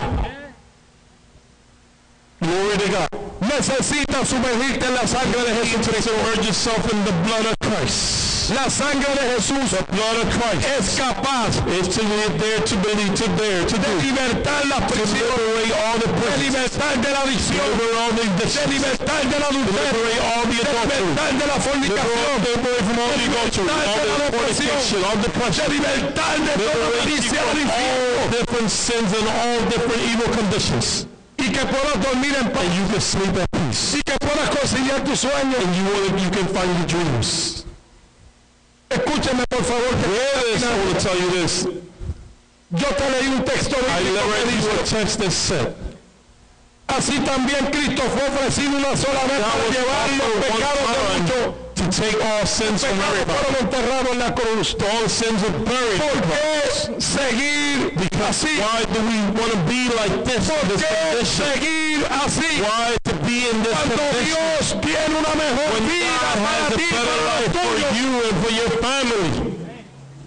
Glory 2.41 2.77
to 2.77 2.89
God. 2.89 3.07
Necesitas 3.51 4.29
sumergirte 4.29 4.85
en 4.87 4.93
la 4.95 5.05
sangre 5.05 5.43
de 5.43 5.51
You 5.51 5.63
need 5.63 5.83
to 5.83 5.91
Jesucristo. 5.91 6.11
submerge 6.11 6.45
yourself 6.47 6.81
in 6.93 7.03
the 7.03 7.11
blood 7.27 7.45
of 7.51 7.55
Christ. 7.59 8.49
La 8.55 8.67
sangre 8.69 9.11
de 9.15 9.23
Jesús 9.35 9.69
The 9.71 9.83
blood 9.95 10.17
of 10.23 10.27
Christ 10.35 10.67
es 10.67 10.95
capaz 10.99 11.55
is 11.71 11.87
to 11.95 12.01
live 12.03 12.33
there, 12.39 12.59
to 12.63 12.75
believe, 12.83 13.13
to 13.15 13.27
dare, 13.39 13.63
to 13.67 13.77
de 13.77 13.87
do. 13.87 13.95
libertar 14.07 14.65
las 14.67 14.87
To 14.87 14.93
prisiones, 14.95 15.35
liberate 15.35 15.71
all 15.83 15.97
the 15.99 16.07
de 16.07 16.13
prisons. 16.19 16.41
libertar 16.47 16.93
de 17.01 17.09
la 17.11 17.19
adicción, 17.21 17.63
Liberate 17.71 17.97
all 18.01 18.11
the 18.11 18.23
de 18.23 18.31
addictions. 18.31 18.67
libertar 18.71 19.21
de 19.31 19.37
la 19.39 19.47
adulterio, 19.51 19.99
Liberate 19.99 20.21
all 20.31 20.45
the 20.47 20.55
de 20.55 20.63
adultery. 20.67 21.05
libertar 21.11 21.31
de 21.39 21.45
la 21.47 21.57
fornicación, 21.59 22.35
Liberate 22.41 22.83
from 22.87 22.99
all 22.99 23.11
the 23.11 23.25
adultery, 23.31 23.67
all 23.71 24.19
the 24.19 24.31
fornication, 24.31 24.99
all 25.05 25.15
de 25.15 25.27
depression. 25.27 25.65
libertar 25.71 26.33
de 26.39 26.53
toda 26.55 26.71
Liberate 26.71 27.03
you 27.03 27.19
malicia 27.19 27.39
del 27.39 27.51
from 27.51 27.59
infierno 27.61 28.15
all 28.15 28.27
different 28.31 28.69
sins 28.71 29.09
and 29.15 29.27
all 29.27 29.59
different 29.71 30.01
evil 30.11 30.29
conditions. 30.35 31.07
Y 31.41 31.49
que 31.51 31.65
puedas 31.65 31.99
dormir 32.03 32.35
en 32.39 32.51
paz 32.51 32.65
you 32.77 32.85
can 32.91 33.01
sleep 33.01 33.35
at 33.37 33.49
peace. 33.51 33.95
y 33.97 34.01
que 34.03 34.17
puedas 34.19 34.49
conciliar 34.49 35.03
tus 35.03 35.19
sueños. 35.19 35.57
And 35.57 35.75
you, 35.75 35.83
will, 35.83 36.19
you 36.19 36.29
can 36.29 36.47
find 36.47 36.77
your 36.77 36.87
dreams. 36.87 37.65
Escúchame 38.89 39.43
por 39.49 39.63
favor 39.63 39.89
que 39.89 40.07
Hear 40.07 40.43
this, 40.53 40.63
I 40.63 40.85
want 40.85 40.99
to 40.99 41.03
tell 41.03 41.17
you 41.19 41.31
this. 41.31 41.65
yo 42.71 42.87
te 42.87 43.09
leí 43.09 43.27
un 43.27 43.43
texto 43.43 43.75
bíblico 43.75 44.19
que 44.21 44.31
read 44.31 44.61
you 44.61 44.69
a 44.69 44.83
dice, 44.83 44.95
text 44.95 45.19
that 45.19 45.31
said, 45.31 45.75
así 46.87 47.19
también 47.19 47.65
Cristo 47.71 48.03
fue 48.03 48.27
ofrecido 48.27 48.77
una 48.77 48.95
sola 48.95 49.23
vez 49.27 49.41
para 49.41 49.65
llevar 49.71 50.09
los 50.17 50.45
pecados 50.45 50.85
de 50.91 51.19
muchos. 51.19 51.70
To 51.81 52.01
take 52.01 52.23
all 52.23 52.45
sins 52.45 52.83
from 52.83 52.99
everybody. 52.99 53.39
fueron 53.39 53.55
enterrados 53.61 54.11
en 54.13 54.19
la 54.19 54.31
cruz. 54.35 54.75
All 54.93 55.09
sins 55.09 55.43
are 55.43 55.57
buried. 55.65 55.99
¿Por 56.01 56.21
qué 56.29 57.01
seguir 57.01 57.93
así? 58.29 58.59
Why 58.59 58.85
do 58.93 58.99
we 59.01 59.17
want 59.39 59.51
to 59.51 59.59
be 59.67 59.89
like 59.95 60.23
this? 60.25 60.47
¿Por 60.47 60.61
this 60.67 60.83
qué 60.83 61.25
seguir 61.25 62.05
así? 62.23 62.61
Why 62.61 62.95
to 63.03 63.13
be 63.25 63.49
in 63.49 63.63
this 63.63 63.73
Cuando 63.73 63.95
condition? 63.97 64.25
Dios 64.25 64.75
tiene 64.81 65.15
una 65.17 65.33
mejor 65.35 65.73
When 65.73 65.87
vida 65.89 66.11
God 66.21 66.37
para 66.45 66.67
a 66.67 66.77
ti 66.77 66.87
better 66.91 67.19
life 67.29 67.51
for 67.51 67.73
you 67.97 68.09
and 68.27 68.37
for 68.43 68.51
your 68.51 68.69
family. 68.81 69.50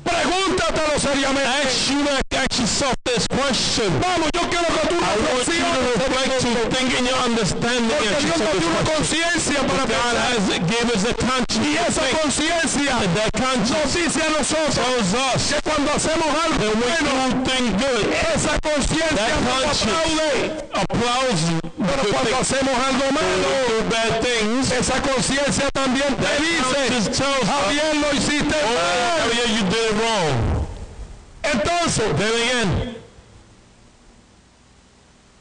Pregúntatelo 0.04 0.98
seriamente. 1.00 1.48
Ask 1.64 1.90
you 1.90 2.04
that, 2.04 2.22
ask 2.36 2.60
yourself 2.60 2.94
this 3.04 3.26
question. 3.28 3.90
Vamos, 4.00 4.28
yo 4.34 4.42
quiero 4.48 4.68
que 4.68 4.88
tú 4.88 4.96
I 5.00 5.16
want 5.24 5.48
you 5.48 5.64
to 5.64 5.80
reflect 5.96 6.40
to 6.44 6.76
think 6.76 6.98
in 6.98 7.04
your 7.06 7.18
understanding 7.24 7.88
Porque 7.88 8.20
Dios 8.24 8.38
nos 8.38 8.58
dio 8.58 8.68
una 8.68 8.84
conciencia 8.84 9.60
para 9.66 9.84
God 9.86 10.14
has 10.16 10.44
gave 10.68 10.88
us 10.94 11.04
a 11.04 11.14
conscience. 11.14 11.64
Y 11.64 11.76
to 11.76 11.86
esa 11.88 12.02
conciencia 12.20 12.92
That 13.14 13.32
conscience 13.32 13.70
nos 13.72 13.94
dice 13.94 14.20
a 14.22 14.30
nosotros 14.30 14.74
tells 14.74 15.14
us 15.14 15.52
que 15.52 15.60
cuando 15.62 15.92
hacemos 15.92 16.28
algo 16.44 16.66
bueno, 16.78 17.10
you 17.10 17.34
do 17.34 17.44
things 17.48 17.72
good, 17.82 18.04
esa 18.34 18.58
conciencia 18.60 19.16
that 19.16 19.40
nos 19.40 19.64
conscience 19.64 20.62
aplaude. 20.72 20.74
applauds 20.74 21.50
you. 21.50 21.73
Pero 21.86 22.02
cuando 22.12 22.36
hacemos 22.36 22.74
algo 22.74 23.12
malo, 23.12 23.64
esa 24.78 25.00
conciencia 25.02 25.70
también 25.70 26.14
te 26.16 26.42
dice, 26.42 27.12
Javier 27.46 27.96
lo 27.96 28.12
hiciste 28.16 28.56
oh, 28.64 29.24
mal. 29.94 30.66
Entonces, 31.42 32.04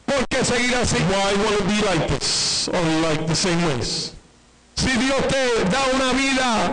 ¿por 0.05 0.27
qué 0.27 0.45
seguir 0.45 0.75
así? 0.75 0.97
why 0.97 1.33
want 1.43 1.57
to 1.57 1.63
be 1.65 1.81
like 1.81 2.07
this 2.07 2.67
or 2.69 2.81
like 3.01 3.25
the 3.27 3.35
same 3.35 3.61
ways? 3.65 4.12
Si 4.75 4.89
Dios 4.97 5.27
te 5.27 5.63
da 5.71 5.81
una 5.93 6.11
vida 6.13 6.71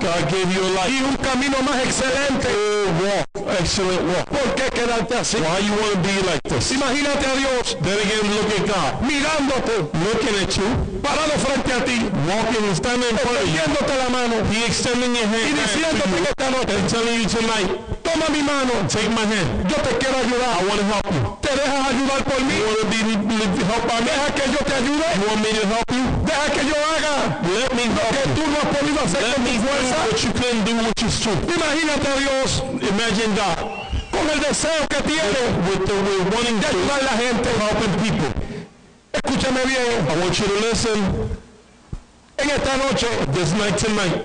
y 0.89 1.03
un 1.03 1.17
camino 1.17 1.57
más 1.63 1.83
excelente, 1.85 2.49
Good 2.49 3.05
walk, 3.05 3.61
excellent 3.61 4.03
walk. 4.09 4.27
¿por 4.29 4.55
qué 4.55 4.71
quedarte 4.71 5.15
así? 5.17 5.37
Why 5.37 5.61
you 5.67 5.73
want 5.75 5.93
to 5.95 6.01
be 6.01 6.17
like 6.27 6.41
this? 6.49 6.73
Imagínate 6.73 7.27
a 7.27 7.37
Dios 7.37 7.77
Then 7.83 7.99
again, 7.99 8.27
look 8.35 8.51
at 8.59 8.67
God, 8.67 9.03
mirándote, 9.03 9.77
looking 10.05 10.37
at 10.43 10.57
you, 10.57 11.01
parado 11.03 11.33
frente 11.39 11.73
a 11.73 11.85
ti, 11.85 12.11
walking 12.27 12.65
and 12.65 12.77
standing 12.77 13.11
in 13.11 13.19
front 13.19 13.37
of 13.37 13.47
you. 13.47 13.55
extendiéndote 13.55 13.95
la 13.97 14.09
mano 14.09 14.35
He 14.51 14.65
extending 14.67 15.15
your 15.15 15.29
y 15.29 15.53
diciéndote 15.53 16.09
you 16.09 16.25
que 16.25 16.31
esta 16.31 16.51
noche, 16.51 18.00
toma 18.13 18.27
mi 18.31 18.43
mano, 18.43 18.73
take 18.89 19.09
my 19.11 19.25
hand. 19.27 19.71
yo 19.71 19.77
te 19.83 19.91
quiero 19.99 20.19
ayudar. 20.19 20.61
I 20.61 20.65
want 20.67 20.81
to 20.81 20.87
help 20.87 21.07
you. 21.15 21.37
¿Te 21.41 21.51
dejas 21.55 21.83
ayudar 21.91 22.21
por 22.25 22.41
mí? 22.45 22.55
You 22.59 22.67
want 22.67 22.79
to 22.81 22.87
be 22.91 22.99
be- 23.17 23.65
helped 23.65 23.87
by 23.89 24.01
me? 24.01 24.11
Deja 24.11 24.29
que 24.35 24.45
yo 24.51 24.61
te 24.67 24.75
ayude. 24.75 25.07
You 25.21 25.27
want 25.31 25.41
me 25.43 25.51
to 25.55 25.65
help 25.67 25.91
you? 25.95 26.05
Deja 26.27 26.47
que 26.55 26.63
yo 26.67 26.77
haga 26.77 27.15
Let 27.55 27.73
me 27.75 27.85
help 27.87 28.11
que 28.15 28.23
you. 28.29 28.35
tú 28.35 28.43
no 28.51 28.57
has 28.61 28.69
podido 28.77 29.01
hacer 29.05 29.23
Let 29.23 29.35
con 29.35 29.45
me 29.45 29.51
tu 29.51 29.63
do 29.63 29.69
fuerza. 29.69 29.97
what 30.05 30.19
you 30.25 30.33
couldn't 30.33 30.65
do, 30.65 30.73
which 30.87 31.03
is 31.07 31.15
true. 31.21 31.39
Imagínate 31.47 32.07
a 32.09 32.17
Dios 32.19 32.51
Imagine 32.83 33.33
God 33.35 33.59
con 34.11 34.29
el 34.29 34.41
deseo 34.41 34.87
que 34.89 35.01
tiene 35.03 35.41
with 35.71 35.87
the 35.87 35.95
with 35.95 36.35
wanting 36.35 36.59
de 36.61 36.67
to 36.67 36.77
ayudar 36.77 37.01
a 37.01 37.05
la 37.05 37.15
gente. 37.17 37.49
helping 37.59 37.95
people. 38.03 38.31
Escúchame 39.13 39.65
bien, 39.67 40.07
I 40.09 40.17
want 40.21 40.39
you 40.39 40.47
to 40.47 40.59
listen 40.61 40.99
en 42.39 42.51
esta 42.51 42.77
noche 42.77 43.07
this 43.33 43.53
night 43.55 43.77
tonight. 43.79 44.23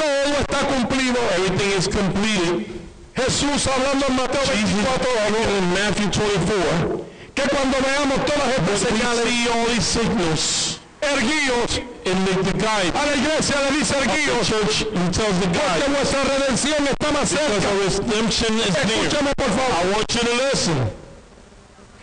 Todo 0.00 0.34
está 0.40 0.58
cumplido. 0.66 1.18
Everything 1.36 1.78
is 1.78 1.88
completed. 1.88 2.66
Jesús 3.14 3.66
hablando 3.66 4.06
en 4.08 4.16
Mateo 4.16 4.40
Jesus 4.40 4.72
24, 4.72 5.04
spoke 5.28 5.50
in 5.58 5.72
Matthew 5.74 6.10
24. 6.10 7.04
que 7.34 7.42
cuando 7.48 7.76
veamos 7.78 8.24
todas 8.24 8.48
estas 8.58 8.80
señales, 8.80 9.24
see 9.24 9.48
all 9.48 9.66
these 9.66 9.86
signals 9.86 10.80
erguíos, 11.00 11.78
in 12.04 12.24
the, 12.24 12.32
the 12.42 12.58
guide 12.58 12.92
a 12.94 13.06
la 13.06 13.14
iglesia 13.16 13.56
le 13.62 13.78
dice 13.78 13.94
church. 14.44 14.84
Tells 15.12 15.38
the 15.40 15.46
que 15.46 15.58
guide 15.58 15.88
vuestra 15.88 16.24
redención 16.24 16.86
está 16.88 17.10
más 17.12 17.28
cerca. 17.28 17.68
redemption 17.78 18.58
is. 18.58 18.76
Escúchame 18.76 19.32
por 19.36 19.46
I 19.46 19.56
favor. 19.56 19.92
want 19.92 20.14
you 20.14 20.20
to 20.20 20.34
listen. 20.48 20.99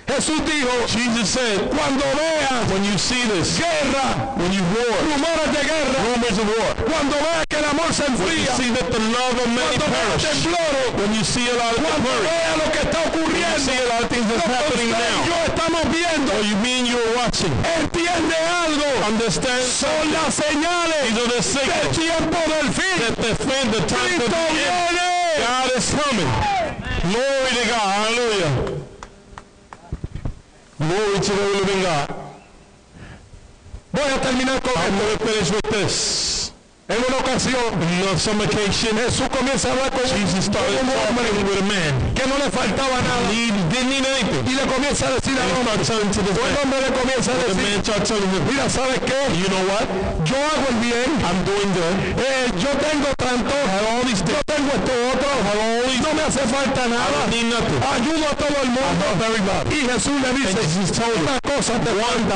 Jesús 0.07 0.39
dijo, 0.45 0.71
Jesus 0.87 1.29
said, 1.29 1.59
cuando 1.69 2.03
veas 2.15 2.71
when 2.71 2.83
you 2.83 2.97
see 2.97 3.21
this, 3.27 3.59
guerra, 3.59 4.33
when 4.39 4.51
you 4.51 4.63
war, 4.71 4.95
rumores 5.03 5.51
de 5.51 5.63
guerra, 5.67 5.99
rumors 6.07 6.37
of 6.39 6.47
war, 6.47 6.73
cuando 6.87 7.15
veas 7.19 7.45
que 7.47 7.57
el 7.59 7.65
amor 7.65 7.91
se 7.93 8.03
when 8.03 8.15
you 8.15 8.23
enfría, 8.23 8.55
see 8.55 8.71
that 8.71 8.87
the 8.89 8.99
love 9.11 9.35
of 9.35 9.47
many 9.51 9.77
cuando 9.77 9.91
perish, 9.91 10.23
temblores, 10.23 10.89
when 10.95 11.11
you 11.13 11.23
see 11.23 11.45
a 11.49 11.55
lot 11.59 11.75
of 11.75 11.83
cuando 11.83 12.09
veas 12.23 12.55
lo 12.57 12.67
que 12.71 12.81
está 12.87 12.99
ocurriendo, 13.03 13.59
see 13.59 13.77
a 13.77 13.87
lot 13.91 14.01
of 14.03 14.09
things 14.09 14.27
that's 14.31 14.47
happening 14.47 14.89
now, 14.95 15.17
yo 15.27 15.37
estamos 15.43 15.83
viendo, 15.91 16.31
or 16.33 16.43
you 16.47 16.55
mean 16.63 16.85
you're 16.87 17.13
watching, 17.19 17.51
entiende 17.77 18.37
algo, 18.63 18.87
understand 19.11 19.61
son 19.61 20.11
las 20.13 20.33
señales 20.33 21.03
these 21.03 21.19
are 21.19 21.27
the 21.27 21.35
del 21.35 21.43
signals 21.43 21.97
tiempo 21.97 22.39
del 22.47 22.67
fin. 22.71 22.95
that 23.03 23.15
the 23.19 23.35
fin, 23.43 23.71
the 23.71 23.83
time 23.85 24.21
of 24.23 24.23
Cristo 24.23 24.31
the 24.31 24.63
end, 24.71 24.95
viene. 24.95 25.17
God 25.43 25.71
is 25.75 25.93
coming. 25.93 26.31
Glory 27.11 27.51
to 27.53 27.63
God. 27.69 27.87
Hallelujah. 27.93 28.76
Glory 30.79 31.19
to 31.19 31.33
the 31.33 31.47
living 31.57 31.81
God. 31.81 32.09
Voy 33.91 34.13
a 34.13 34.21
terminar 34.21 34.61
con 34.61 34.73
I'm 34.75 34.93
esto. 34.93 35.05
going 35.05 35.17
to 35.17 35.25
finish 35.25 35.51
with 35.51 35.71
this. 35.71 36.51
En 36.87 36.95
una 37.03 37.17
ocasión, 37.19 37.59
some 38.17 38.39
occasion, 38.47 38.95
Jesús 38.95 39.27
comienza 39.27 39.67
a 39.67 39.71
hablar 39.75 39.91
con 39.91 40.07
Jesus 40.07 40.47
un 40.47 40.87
hombre 40.87 41.27
a 41.27 41.35
que 42.15 42.23
no 42.31 42.37
le 42.39 42.47
faltaba 42.49 42.95
nada 43.03 43.27
He 43.27 43.51
didn't 43.67 43.91
need 43.91 44.05
anything. 44.07 44.47
y 44.47 44.55
le 44.55 44.63
comienza 44.71 45.07
a 45.07 45.19
decir 45.19 45.35
hombre, 45.59 45.83
to 46.15 46.21
this 46.23 46.31
el 46.31 46.47
man. 46.47 46.63
hombre 46.63 46.79
le 46.87 46.91
comienza 46.95 47.31
a 47.35 47.43
decir, 47.43 47.83
mira, 48.47 48.69
¿sabes 48.71 48.99
qué? 49.03 49.19
you 49.35 49.51
know 49.51 49.59
what? 49.67 49.83
Yo 50.23 50.39
hago 50.39 50.63
el 50.71 50.79
bien, 50.79 51.11
I'm 51.27 51.39
doing 51.43 51.71
good. 51.75 52.23
eh, 52.23 52.47
yo 52.55 52.71
tengo 52.79 53.11
tanto, 53.19 53.51
all 53.91 54.07
these 54.07 54.23
yo 54.23 54.39
tengo 54.47 54.71
esto 54.71 54.93
otro, 55.11 55.27
no 55.99 56.09
me 56.15 56.23
hace 56.23 56.39
falta 56.47 56.87
I 56.87 56.89
nada, 56.95 57.03
don't 57.19 57.35
need 57.35 57.51
nothing. 57.51 57.83
ayudo 57.83 58.31
a 58.31 58.35
todo 58.39 58.55
el 58.63 58.69
mundo. 58.71 59.03
Y 59.75 59.79
Jesús 59.91 60.15
le 60.23 60.31
dice, 60.39 60.55
una 61.19 61.35
cosa 61.43 61.73
te 61.83 61.91
falta, 61.91 62.31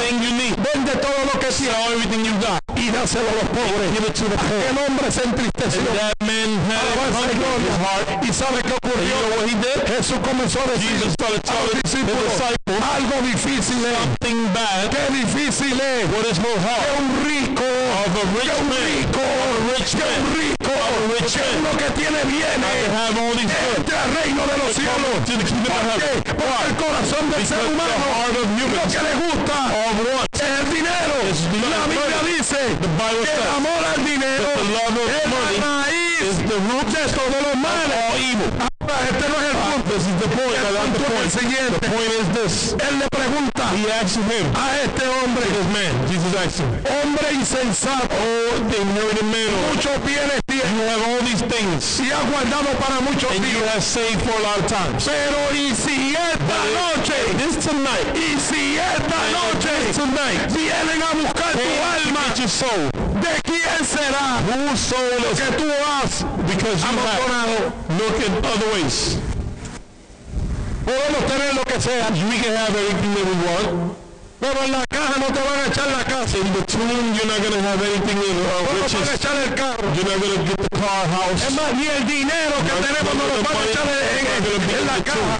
vende 0.59 0.91
todo 0.99 1.19
lo 1.31 1.39
que 1.39 1.47
tienes 1.55 1.71
everything 1.95 2.25
you 2.27 2.35
got. 2.43 2.59
Y 2.81 2.89
dáselo 2.89 3.29
a 3.29 3.35
los 3.37 3.49
pobres. 3.53 3.91
Give 3.93 4.07
it 4.07 4.13
to 4.13 4.25
the 4.25 4.37
poor. 4.37 4.61
El 4.69 4.77
hombre 4.77 5.11
se 5.11 5.23
entristeció. 5.23 5.81
Y 5.81 5.85
hunger 5.85 7.31
in 7.31 7.37
gloria. 7.37 7.69
his 7.69 7.77
heart. 7.77 8.23
¿Y 8.25 8.33
sabe 8.33 8.61
qué 8.63 8.73
ocurrió? 8.73 9.15
Jesús 9.87 10.19
comenzó 10.23 10.59
a 10.61 10.71
decir 10.71 10.91
algo 12.81 13.15
difícil 13.21 13.85
es, 13.85 13.97
something 13.97 14.53
bad. 14.53 14.89
qué 14.89 15.13
difícil 15.13 15.79
es 15.79 16.05
What 16.09 16.25
is 16.31 16.39
more 16.39 16.55
que 16.55 16.89
un 16.97 17.07
rico, 17.25 17.67
que 18.13 18.21
un 18.57 18.71
rico, 18.71 19.21
que 19.91 20.03
un 20.03 20.25
rico 20.35 20.61
que 21.19 21.41
uno 21.59 21.71
que 21.77 21.89
tiene 21.91 22.23
bienes 22.25 22.73
entre 23.77 23.97
al 23.97 24.13
reino 24.15 24.41
de 24.47 24.57
los 24.57 24.73
cielos. 24.73 25.21
Porque 25.21 26.11
el 26.67 26.75
corazón 26.75 27.29
del 27.31 27.45
ser 27.45 27.63
humano 27.65 27.93
lo 28.33 28.41
que 28.87 28.99
le 29.01 29.13
gusta 29.27 29.57
es 30.33 30.41
el 30.41 30.73
dinero. 30.73 31.15
La 31.69 31.85
Biblia 31.87 32.19
dice 32.25 32.40
The 32.61 32.67
Bible 32.69 33.25
que 33.25 33.33
el 33.33 33.55
amor 33.57 33.81
al 33.83 34.05
dinero 34.05 34.45
the 34.53 34.63
love 34.69 34.93
of 34.93 35.09
es 35.09 35.25
money 35.33 35.57
la 35.57 35.81
raíz 35.81 36.21
is 36.21 36.37
the 36.45 36.59
root 36.69 36.85
de 36.93 37.03
todos 37.17 37.41
los 37.41 37.57
males. 37.57 37.97
all 37.97 38.19
evil. 38.21 38.51
Ahora, 38.61 39.01
este 39.09 39.25
no 39.29 39.35
es 39.41 39.45
el 39.49 39.57
punto. 39.65 39.89
This 39.89 40.05
is 40.05 40.15
the 40.21 40.29
point. 40.29 40.57
El 40.61 40.75
punto 40.77 41.01
es 41.01 41.09
el 41.09 41.13
point. 41.17 41.31
siguiente. 41.41 41.79
The 41.81 41.89
point 41.89 42.13
is 42.21 42.27
this. 42.37 42.75
Él 42.87 42.99
le 42.99 43.07
pregunta 43.09 43.50
He 43.71 43.87
asked 43.89 44.17
him, 44.17 44.45
a 44.55 44.83
este 44.83 45.05
hombre, 45.07 45.43
this 45.47 45.67
man, 45.73 45.93
Jesus 46.07 46.33
asked 46.35 46.59
him, 46.59 46.69
hombre 46.85 47.31
insensato, 47.31 48.11
Oh, 48.11 48.57
inherited 48.67 49.25
man, 49.25 49.49
muchos 49.71 49.97
bienes 50.03 50.41
tiene. 50.45 50.61
You 50.71 50.87
have 50.87 51.03
all 51.07 51.21
these 51.25 51.41
things, 51.43 51.99
y 51.99 52.11
ha 52.11 52.19
guardado 52.29 52.71
para 52.79 52.99
muchos 53.01 53.31
and 53.31 53.45
you 53.45 53.63
have 53.71 53.81
saved 53.83 54.21
for 54.21 54.35
a 54.37 54.43
lot 54.43 54.59
of 54.59 54.67
times. 54.67 55.05
Pero 55.05 55.39
y 55.55 55.73
si 55.73 56.13
esta 56.15 56.59
noche, 56.75 57.15
This 57.37 57.57
tonight, 57.65 58.07
y 58.15 58.37
si 58.39 58.77
esta 58.77 59.19
noche? 59.31 59.71
tonight, 59.93 60.51
vienen 60.51 61.01
a 61.01 61.11
buscar 61.15 61.53
tu 61.53 61.69
alma, 61.95 62.21
your 62.35 62.47
soul. 62.49 62.89
¿de 63.21 63.41
quién 63.43 63.85
será? 63.85 64.39
Whose 64.47 64.79
soul 64.79 65.31
is 65.31 65.39
Que 65.39 65.51
tú 65.57 65.69
has 65.85 66.23
because 66.45 66.81
you 66.83 66.97
have. 66.99 67.73
look 67.97 68.17
in 68.25 68.33
other 68.45 68.67
ways. 68.73 69.17
Podemos 70.91 71.23
tener 71.31 71.53
lo 71.55 71.63
que 71.63 71.79
sea, 71.79 72.07
We 72.11 72.37
can 72.43 72.55
have 72.57 72.75
everything 72.75 73.13
that 73.15 73.25
we 73.29 73.35
want. 73.47 73.95
pero 74.41 74.57
en 74.63 74.71
la 74.71 74.83
caja 74.89 75.13
no 75.19 75.27
te 75.27 75.39
van 75.39 75.59
a 75.63 75.65
echar 75.71 75.87
la 75.87 76.03
casa. 76.03 76.37
In 76.37 76.51
the 76.53 76.63
tomb, 76.65 76.89
you're 77.15 77.27
not 77.31 77.39
going 77.39 77.53
to 77.53 77.61
have 77.61 77.81
anything 77.81 78.17
in 78.17 78.35
No 78.35 78.43
uh, 78.43 78.59
te 78.59 78.65
van 78.65 78.75
a 78.75 78.83
riches. 78.83 79.13
echar 79.15 79.35
el 79.37 79.53
carro. 79.55 79.85
You're 79.95 80.09
not 80.09 80.19
going 80.19 80.35
to 80.35 80.43
get 80.49 80.57
the 80.57 80.69
car, 80.81 81.05
house. 81.15 81.41
Es 81.47 81.53
más, 81.53 81.73
ni 81.77 81.85
el 81.87 82.03
dinero 82.07 82.55
que 82.65 82.73
tenemos 82.81 83.13
nos 83.15 83.27
lo 83.31 83.37
van 83.45 83.55
a 83.55 83.63
echar 83.69 83.85
en, 83.87 84.25
en- 84.27 84.69
en 84.79 84.85
la 84.87 84.97
caja. 85.03 85.37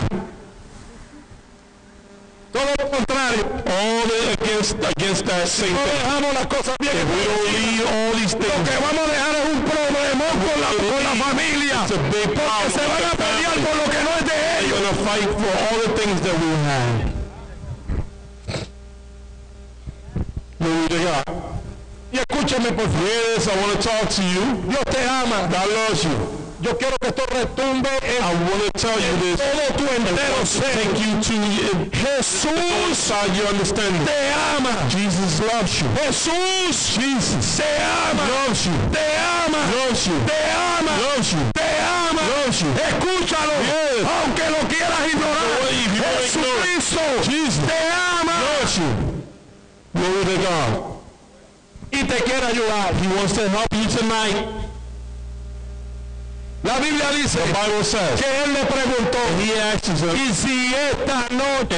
Todo 2.54 2.68
lo 2.80 2.90
contrario. 2.92 3.44
All 3.66 4.04
the, 4.12 4.20
against 4.38 4.76
against 4.84 5.26
that 5.26 5.48
same 5.48 5.72
No 5.74 5.82
dejamos 5.88 6.34
las 6.34 6.48
cosas 6.48 6.76
bien. 6.80 6.94
If 6.96 7.08
we 7.10 7.24
don't 7.26 7.48
leave 7.56 7.84
all 7.88 8.12
these 8.20 8.36
Lo 8.36 8.44
things, 8.44 8.70
que 8.70 8.76
vamos 8.76 9.02
a 9.02 9.12
dejar 9.12 9.32
es 9.40 9.46
un 9.56 9.62
problemón 9.64 10.34
con 10.46 10.58
la, 10.62 10.70
con 10.76 11.02
la 11.04 11.14
familia. 11.26 11.76
it's 11.88 11.92
a 11.96 12.00
big 12.12 12.28
Porque 12.36 12.70
se 12.76 12.84
van 12.92 13.04
a 13.08 13.14
pelear 13.16 13.56
por 13.66 13.76
lo 13.82 13.86
que 13.90 14.00
no 14.04 14.10
es. 14.20 14.21
Going 14.82 14.96
to 14.96 15.04
fight 15.04 15.30
for 15.30 15.52
all 15.64 15.78
the 15.86 15.90
things 16.00 16.22
that 16.22 16.36
we 16.42 16.50
have. 16.66 17.14
Glory 20.60 20.88
to 20.90 20.98
God. 21.04 21.24
Y 22.12 22.20
escúcheme 22.20 22.72
por 22.76 22.88
favor. 22.88 23.52
I 23.52 23.62
want 23.62 23.82
to 23.82 23.88
talk 23.88 24.10
to 24.10 24.24
you. 24.24 24.62
Dios 24.70 24.84
te 24.86 25.02
ama. 25.08 25.48
God 25.52 25.70
loves 25.70 26.04
you. 26.04 26.41
Yo 26.62 26.78
quiero 26.78 26.96
que 27.02 27.08
esto 27.08 27.26
retumbe 27.26 27.90
en 28.04 28.22
I 28.24 28.34
want 28.46 28.62
to 28.66 28.72
tell 28.78 29.00
you 29.00 29.14
this. 29.22 29.40
todo 29.42 29.78
tu 29.78 29.84
entero 29.96 30.46
ser. 30.46 30.62
take 30.74 31.00
you 31.02 31.18
to 31.20 31.34
Jesús 31.98 33.10
your 33.36 33.48
understanding. 33.48 34.06
te 34.06 34.32
ama. 34.58 34.70
Jesus 34.90 35.42
loves 35.42 35.82
you. 35.82 35.88
Jesús 36.06 36.94
Jesus 36.96 37.58
te 37.58 37.66
ama. 37.82 38.22
loves 38.30 38.66
you. 38.68 38.74
Te 38.94 39.02
ama. 39.18 39.58
Loves 39.74 40.06
you. 40.06 40.14
Te 40.28 40.42
ama. 40.54 40.92
Loves 41.02 41.34
you. 41.34 41.40
Te 41.54 41.70
ama. 41.82 42.22
Loves 42.22 42.62
you. 42.62 42.70
Escúchalo. 42.78 43.54
Yes. 43.66 44.06
Aunque 44.06 44.50
lo 44.52 44.62
quieras 44.70 45.02
ignorar. 45.12 45.48
Believe, 45.66 45.96
you 45.96 46.04
wanna 46.04 46.22
ignore 46.22 46.62
it. 46.62 46.86
Jesucristo 46.86 47.02
Jesus 47.26 47.66
te 47.66 47.80
ama. 47.90 48.34
loves 48.38 48.78
you. 48.78 48.90
Glory 49.96 50.26
to 50.26 50.38
God. 50.46 50.72
Y 51.92 52.04
te 52.04 52.24
quiere 52.24 52.46
ayudar. 52.46 52.94
He 53.02 53.08
wants 53.16 53.34
to 53.34 53.50
help 53.50 53.68
you 53.74 53.88
tonight. 53.98 54.61
La 56.64 56.78
Biblia 56.78 57.10
dice 57.12 57.40
says. 57.84 58.22
que 58.22 58.44
él 58.44 58.54
le 58.54 58.64
preguntó. 58.66 59.18
Y 59.42 60.34
si 60.34 60.74
esta 60.76 61.28
noche 61.32 61.78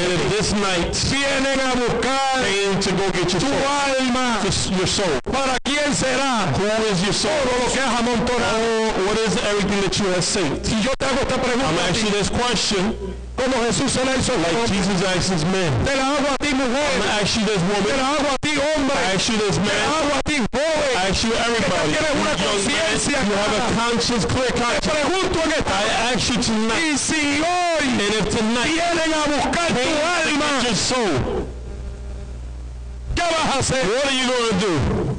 night 0.53 0.93
vienen 1.09 1.59
a 1.59 1.73
buscar 1.73 2.43
to 2.81 2.91
go 2.91 3.05
get 3.13 3.31
your 3.31 3.39
tu 3.39 3.47
soul, 3.47 3.63
alma, 3.99 4.39
your 4.77 4.87
soul, 4.87 5.21
¿para 5.31 5.57
quién 5.63 5.93
será? 5.93 6.51
who 6.57 6.65
is 6.91 7.01
your 7.01 7.13
soul? 7.13 7.31
Todo 7.43 7.65
lo 7.65 7.71
que 7.71 7.79
has 7.79 7.99
amontonado. 7.99 8.57
Oh, 8.59 9.05
what 9.07 9.17
is 9.19 9.37
everything 9.45 9.81
that 9.81 9.97
you 9.99 10.07
have 10.07 10.23
saved? 10.23 10.67
Y 10.67 10.81
yo 10.83 10.91
te 10.97 11.05
hago 11.05 11.21
esta 11.21 11.35
I'm 11.35 11.41
pregunta 11.41 11.81
a 11.81 11.89
asking 11.89 12.11
this 12.11 12.29
question 12.29 13.12
como 13.35 13.57
Jesús 13.65 13.91
se 13.91 14.03
la 14.05 14.15
hizo 14.15 14.33
like. 14.37 14.67
Jesus 14.67 15.01
asked 15.03 15.31
his 15.33 15.43
men. 15.45 15.71
Te 15.85 15.95
la 15.95 16.15
hago 16.15 16.27
a 16.33 16.37
ti, 16.37 16.53
mujer. 16.53 16.99
gonna 16.99 17.21
ask 17.21 17.35
you 17.35 17.45
this 17.45 17.57
Te 17.61 17.67
woman. 17.73 17.97
la 17.97 18.07
hago 18.13 18.29
a 18.33 18.37
ti, 18.41 18.53
hombre. 18.55 18.95
I 18.95 19.15
ask 19.15 19.29
you 19.29 19.37
this 19.37 19.57
Te 19.57 19.63
la 19.63 19.73
man. 19.73 19.89
hago 19.93 20.11
a 20.13 20.21
ti, 20.23 20.37
joven. 20.53 20.93
I 20.93 21.09
ask 21.09 21.23
you 21.23 21.33
everybody. 21.33 21.91
que 21.91 21.97
tienes 21.97 22.15
una 22.21 22.35
conciencia 22.37 23.17
you 23.23 23.33
have 23.33 23.53
a 23.57 23.63
conscience, 23.79 24.25
clear 24.25 24.51
Te 24.53 24.61
conscience. 24.61 24.89
pregunto 24.89 25.39
en 25.43 25.51
esta 25.51 25.73
I 25.73 26.13
ask 26.13 26.29
you 26.29 26.37
tonight. 26.41 26.93
Y 26.93 26.97
si 26.97 27.41
hoy 27.41 27.83
And 27.83 28.01
if 28.01 28.25
tonight 28.29 28.69
vienen 28.69 29.11
a 29.13 29.23
buscar 29.33 29.67
tu 29.67 29.81
alma, 29.81 30.63
your 30.63 30.75
soul, 30.75 31.45
¿qué 33.15 33.21
vas 33.23 33.55
a 33.55 33.59
hacer? 33.59 33.83
what 33.87 34.05
are 34.05 34.13
you 34.13 34.27
going 34.27 34.49
to 34.49 34.55
do? 34.59 35.12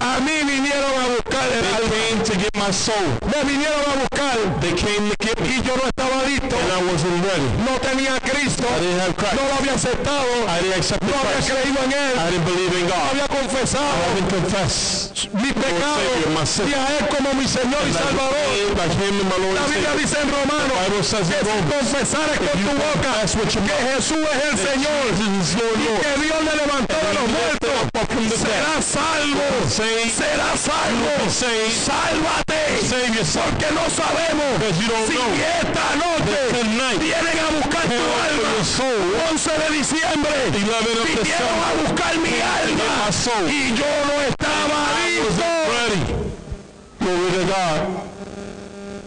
A 0.00 0.18
mí 0.20 0.32
vinieron 0.44 0.92
a 0.96 1.06
buscar 1.14 1.44
el 1.52 1.60
They 1.60 1.74
alma. 1.76 1.90
came 1.92 2.22
to 2.24 2.32
get 2.40 2.54
my 2.56 2.72
soul. 2.72 2.96
Me 3.28 3.44
vinieron 3.44 3.84
a 3.84 3.94
buscar 4.00 4.36
They 4.60 4.72
came 4.72 5.10
to 5.10 5.16
get 5.20 5.38
me. 5.40 5.48
y 5.56 5.62
yo 5.62 5.76
no 5.76 5.84
estaba 5.86 6.24
listo. 6.24 6.56
And 6.56 6.72
I 6.72 6.80
wasn't 6.90 7.20
ready. 7.24 7.48
No 7.68 7.76
tenía 7.80 8.16
a 8.16 8.20
Cristo. 8.20 8.64
I 8.64 8.80
didn't 8.80 9.00
have 9.00 9.14
Christ. 9.16 9.34
No 9.36 9.42
lo 9.48 9.54
había 9.60 9.74
aceptado. 9.74 10.26
I 10.48 10.60
didn't 10.64 10.76
accept 10.80 11.02
No 11.04 11.12
había 11.20 11.36
Christ. 11.36 11.50
creído 11.52 11.78
en 11.84 11.92
Él. 11.92 12.12
I 12.16 12.30
didn't 12.32 12.46
believe 12.48 12.72
in 12.80 12.86
No 12.88 12.94
God. 12.96 13.04
había 13.12 13.24
I 13.24 13.28
confesado 13.28 13.92
didn't 14.16 14.30
confess. 14.32 15.10
mis 15.36 15.52
pecados 15.52 16.00
Savior, 16.00 16.30
my 16.32 16.46
sin. 16.48 16.68
y 16.68 16.74
a 16.74 16.84
Él 16.96 17.04
como 17.12 17.28
mi 17.36 17.46
Señor 17.46 17.82
y 17.84 17.92
Salvador. 17.92 18.76
like 18.80 18.94
him 18.96 19.14
and 19.20 19.28
my 19.28 19.36
Lord 19.36 19.54
La 19.60 19.66
Biblia 19.68 19.92
dice 20.00 20.16
en 20.16 20.28
Romanos 20.32 20.80
que 20.80 21.04
si 21.04 21.60
confesares 21.68 22.38
con 22.40 22.56
you 22.56 22.68
tu 22.68 22.76
boca 22.76 23.12
que 23.20 23.76
Jesús 23.92 24.24
es 24.32 24.42
el 24.48 24.56
Señor 24.56 25.04
y 25.12 25.84
que 26.00 26.12
Dios 26.24 26.38
le 26.40 26.54
levantó 26.56 26.94
de 26.96 27.12
los 27.14 27.26
muertos, 27.28 27.89
serás 28.36 28.84
salvo. 28.84 29.42
Serás 29.68 30.60
salvo. 30.60 31.10
Sálvate. 31.30 32.60
Porque 32.80 33.68
no 33.72 33.88
sabemos 33.90 34.50
si 34.76 34.86
know 34.86 35.34
esta 35.60 35.96
noche 35.96 36.98
vienen 36.98 37.38
a 37.38 37.50
buscar 37.56 37.82
tu 37.82 37.94
alma. 37.94 38.50
your 38.60 38.64
soul. 38.64 39.14
11 39.30 39.50
de 39.50 39.76
diciembre 39.76 40.30
11 40.46 40.56
of 40.56 40.86
vinieron 41.04 41.58
a 41.64 41.82
buscar 41.82 42.18
mi 42.18 42.40
alma 42.40 43.10
y 43.48 43.74
yo 43.74 43.90
no 44.06 44.20
estaba 44.28 44.78
listo. 45.06 45.24
wasn't 45.24 45.68
ready. 45.72 46.02
Glory 46.98 47.30
to 47.30 47.44
God. 47.46 48.00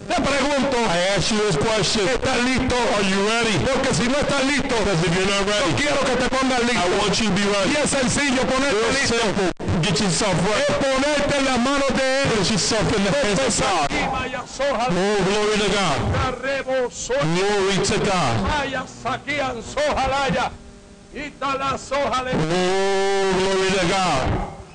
Te 0.08 0.14
pregunto, 0.20 0.76
I 0.76 0.98
ask 1.16 1.30
you 1.32 1.38
this 1.46 1.56
question. 1.56 2.06
¿estás 2.08 2.36
listo? 2.44 2.76
Are 2.76 3.04
you 3.08 3.26
ready? 3.26 3.56
Porque 3.64 3.94
si 3.94 4.06
no 4.08 4.18
estás 4.18 4.44
listo, 4.44 4.68
Because 4.76 5.00
if 5.06 5.14
you're 5.16 5.26
not 5.30 5.46
ready, 5.48 5.72
quiero 5.80 6.00
que 6.04 6.16
te 6.16 6.28
pongas 6.28 6.60
I 6.60 6.66
listo. 6.66 6.98
want 7.00 7.20
you 7.20 7.28
to 7.28 7.34
be 7.34 7.40
Y 7.40 7.52
ready. 7.52 7.76
es 7.82 7.90
sencillo 7.90 8.42
ponerte 8.42 8.74
Real 8.74 8.92
listo. 8.92 9.16
simple. 9.16 9.50
Get 9.82 10.00
yourself 10.00 10.34
Es 10.34 10.44
ready. 10.44 10.74
ponerte 10.84 11.36
en 11.38 11.44
las 11.44 11.58
manos 11.58 11.88
de 11.96 12.22
Él. 12.22 12.28
Put 12.36 12.50
yourself 12.50 12.96
in 12.96 13.04
the 13.04 13.10
hands 13.10 13.40
of 13.40 13.60
God. 13.60 13.88
Oh, 14.90 15.18
glory 15.24 15.56
to 15.58 15.68
God. 15.72 15.98
Glory 17.34 17.76
to 17.84 17.96
God. 18.04 18.34
Oh, 22.36 23.32
glory 23.38 23.70
to 23.70 23.86
God. 23.88 24.22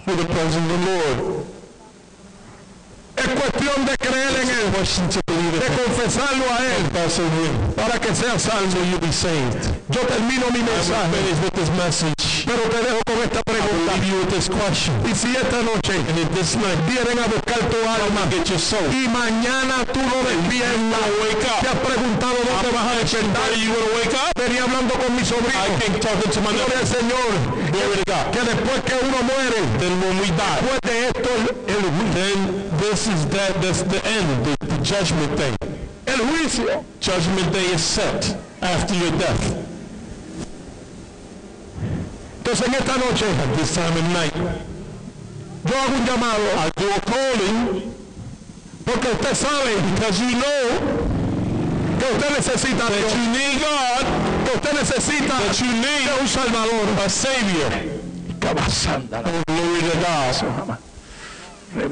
For 0.06 0.16
the 0.16 0.26
presence 0.26 0.56
of 0.56 0.68
the 0.68 0.78
Lord. 0.90 1.46
Es 3.20 3.28
cuestión 3.28 3.86
de 3.86 3.98
creer 3.98 4.36
en 4.41 4.50
Él, 4.50 5.29
de 5.52 5.68
confesarlo 5.82 6.46
a 6.54 6.60
Él 6.66 6.84
para 7.76 8.00
que 8.00 8.14
seas 8.14 8.42
salvo. 8.42 8.78
Yo 9.90 10.02
termino 10.02 10.46
mi 10.52 10.60
mensaje, 10.60 11.10
pero 12.46 12.62
te 12.70 12.78
dejo 12.78 13.02
con 13.06 13.18
esta 13.24 13.42
pregunta. 13.44 13.94
This 14.30 14.50
question. 14.50 14.94
Y 15.06 15.16
si 15.16 15.36
esta 15.36 15.62
noche 15.64 15.94
this 16.36 16.56
night 16.56 16.80
vienen 16.88 17.20
a 17.20 17.28
buscar 17.28 17.60
tu 17.70 17.78
alma 17.82 18.30
get 18.30 18.46
your 18.48 18.60
soul, 18.60 18.86
y 18.92 19.08
mañana 19.08 19.86
tú 19.92 20.00
no 20.00 20.24
despiertas, 20.24 21.00
te 21.62 21.68
has 21.68 21.76
preguntado 21.76 22.36
dónde 22.46 22.70
vas 22.72 22.88
a 22.88 22.96
despertar. 23.00 23.50
Venía 24.36 24.64
hablando 24.64 24.94
con 24.96 25.16
mi 25.16 25.26
sobrino. 25.26 25.60
I 25.60 25.70
came 25.82 26.00
talking 26.00 26.32
to 26.32 26.42
my 26.42 26.54
Gloria 26.54 26.80
al. 26.80 26.88
Señor. 26.88 27.30
Que 28.32 28.42
después 28.42 28.82
que 28.86 28.96
uno 29.06 29.18
muere, 29.24 29.60
Then 29.80 30.00
when 30.02 30.20
we 30.20 30.28
die, 30.28 30.60
después 30.62 30.80
de 30.84 31.08
esto, 31.08 31.30
el, 31.68 31.86
el, 32.18 32.80
this 32.80 33.08
is 33.08 33.26
that. 33.30 33.62
That's 33.62 33.84
the 33.84 34.00
end. 34.06 34.46
The, 34.46 34.56
the 34.66 34.78
judgment 34.84 35.36
day. 35.40 35.56
el 36.06 36.20
juicio. 36.20 36.84
Judgment 36.99 37.52
day 37.53 37.66
is 37.74 37.82
set 37.82 38.38
after 38.61 38.94
your 38.94 39.11
death. 39.18 39.56
Entonces 42.44 42.68
en 42.68 42.74
esta 42.76 42.98
noche, 42.98 43.26
At 43.26 43.57
this 43.57 43.74
time 43.76 43.95
of 43.95 44.03
night, 44.11 44.34
yo 44.36 45.76
hago 45.76 45.95
un 45.95 46.06
llamado, 46.06 46.44
I 46.57 46.70
do 46.76 46.90
a 46.91 46.99
calling 47.02 47.94
porque 48.86 49.07
usted 49.11 49.36
sabe 49.36 49.76
because 49.94 50.20
you 50.20 50.32
know 50.36 50.70
que 51.99 52.06
usted 52.16 52.32
necesita 52.32 52.88
that 52.90 52.98
Dios, 52.98 53.14
you 53.14 53.28
need 53.32 53.60
God, 53.61 54.06
que 54.45 54.52
usted 54.56 54.74
necesita 54.74 55.38
that 55.38 55.60
you 55.61 55.72
need 55.72 56.10
un 56.20 56.28
Salvador. 56.28 57.06
a 57.06 57.10
Savior. 57.10 57.70
Rabasanda. 58.40 59.22
Oh, 59.26 59.44
glory 59.48 59.82
to 59.82 59.98
God. 59.99 60.89
Yo 61.80 61.88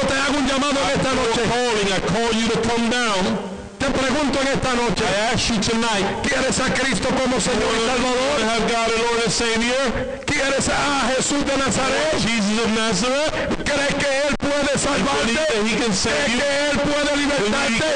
te 0.00 0.14
hago 0.14 0.38
un 0.38 0.46
llamado 0.48 0.74
en 0.82 0.90
esta 0.90 1.12
noche. 1.14 1.42
Calling, 1.48 1.88
I 1.88 2.00
call 2.10 2.32
you 2.34 2.48
to 2.48 2.58
come 2.68 2.90
down. 2.90 3.38
Te 3.78 3.86
pregunto 3.90 4.40
en 4.40 4.48
esta 4.48 4.74
noche. 4.74 5.04
I 5.04 5.34
ask 5.34 5.50
you 5.50 5.60
tonight, 5.60 6.04
¿Quieres 6.24 6.58
a 6.58 6.72
Cristo 6.74 7.08
como 7.10 7.38
Señor 7.38 7.70
y 7.76 7.86
Salvador? 7.86 8.40
have 8.42 8.66
God 8.66 8.88
and 8.90 9.02
Lord 9.06 9.20
and 9.22 9.30
Savior, 9.32 9.84
¿Quieres 10.26 10.68
a 10.68 11.12
Jesús 11.14 11.44
de 11.44 11.56
Nazaret? 11.56 12.18
Jesus 12.18 12.58
of 12.64 12.70
Nazareth, 12.74 13.32
¿Crees 13.62 13.94
que 14.00 14.10
Él 14.26 14.34
puede 14.40 14.78
salvarte? 14.78 15.34
that 15.34 15.62
He 15.68 15.76
can 15.76 15.92
save 15.92 16.16
¿Crees 16.26 16.42
que 16.42 16.70
Él 16.70 16.78
puede 16.80 17.16
libertarte? 17.22 17.86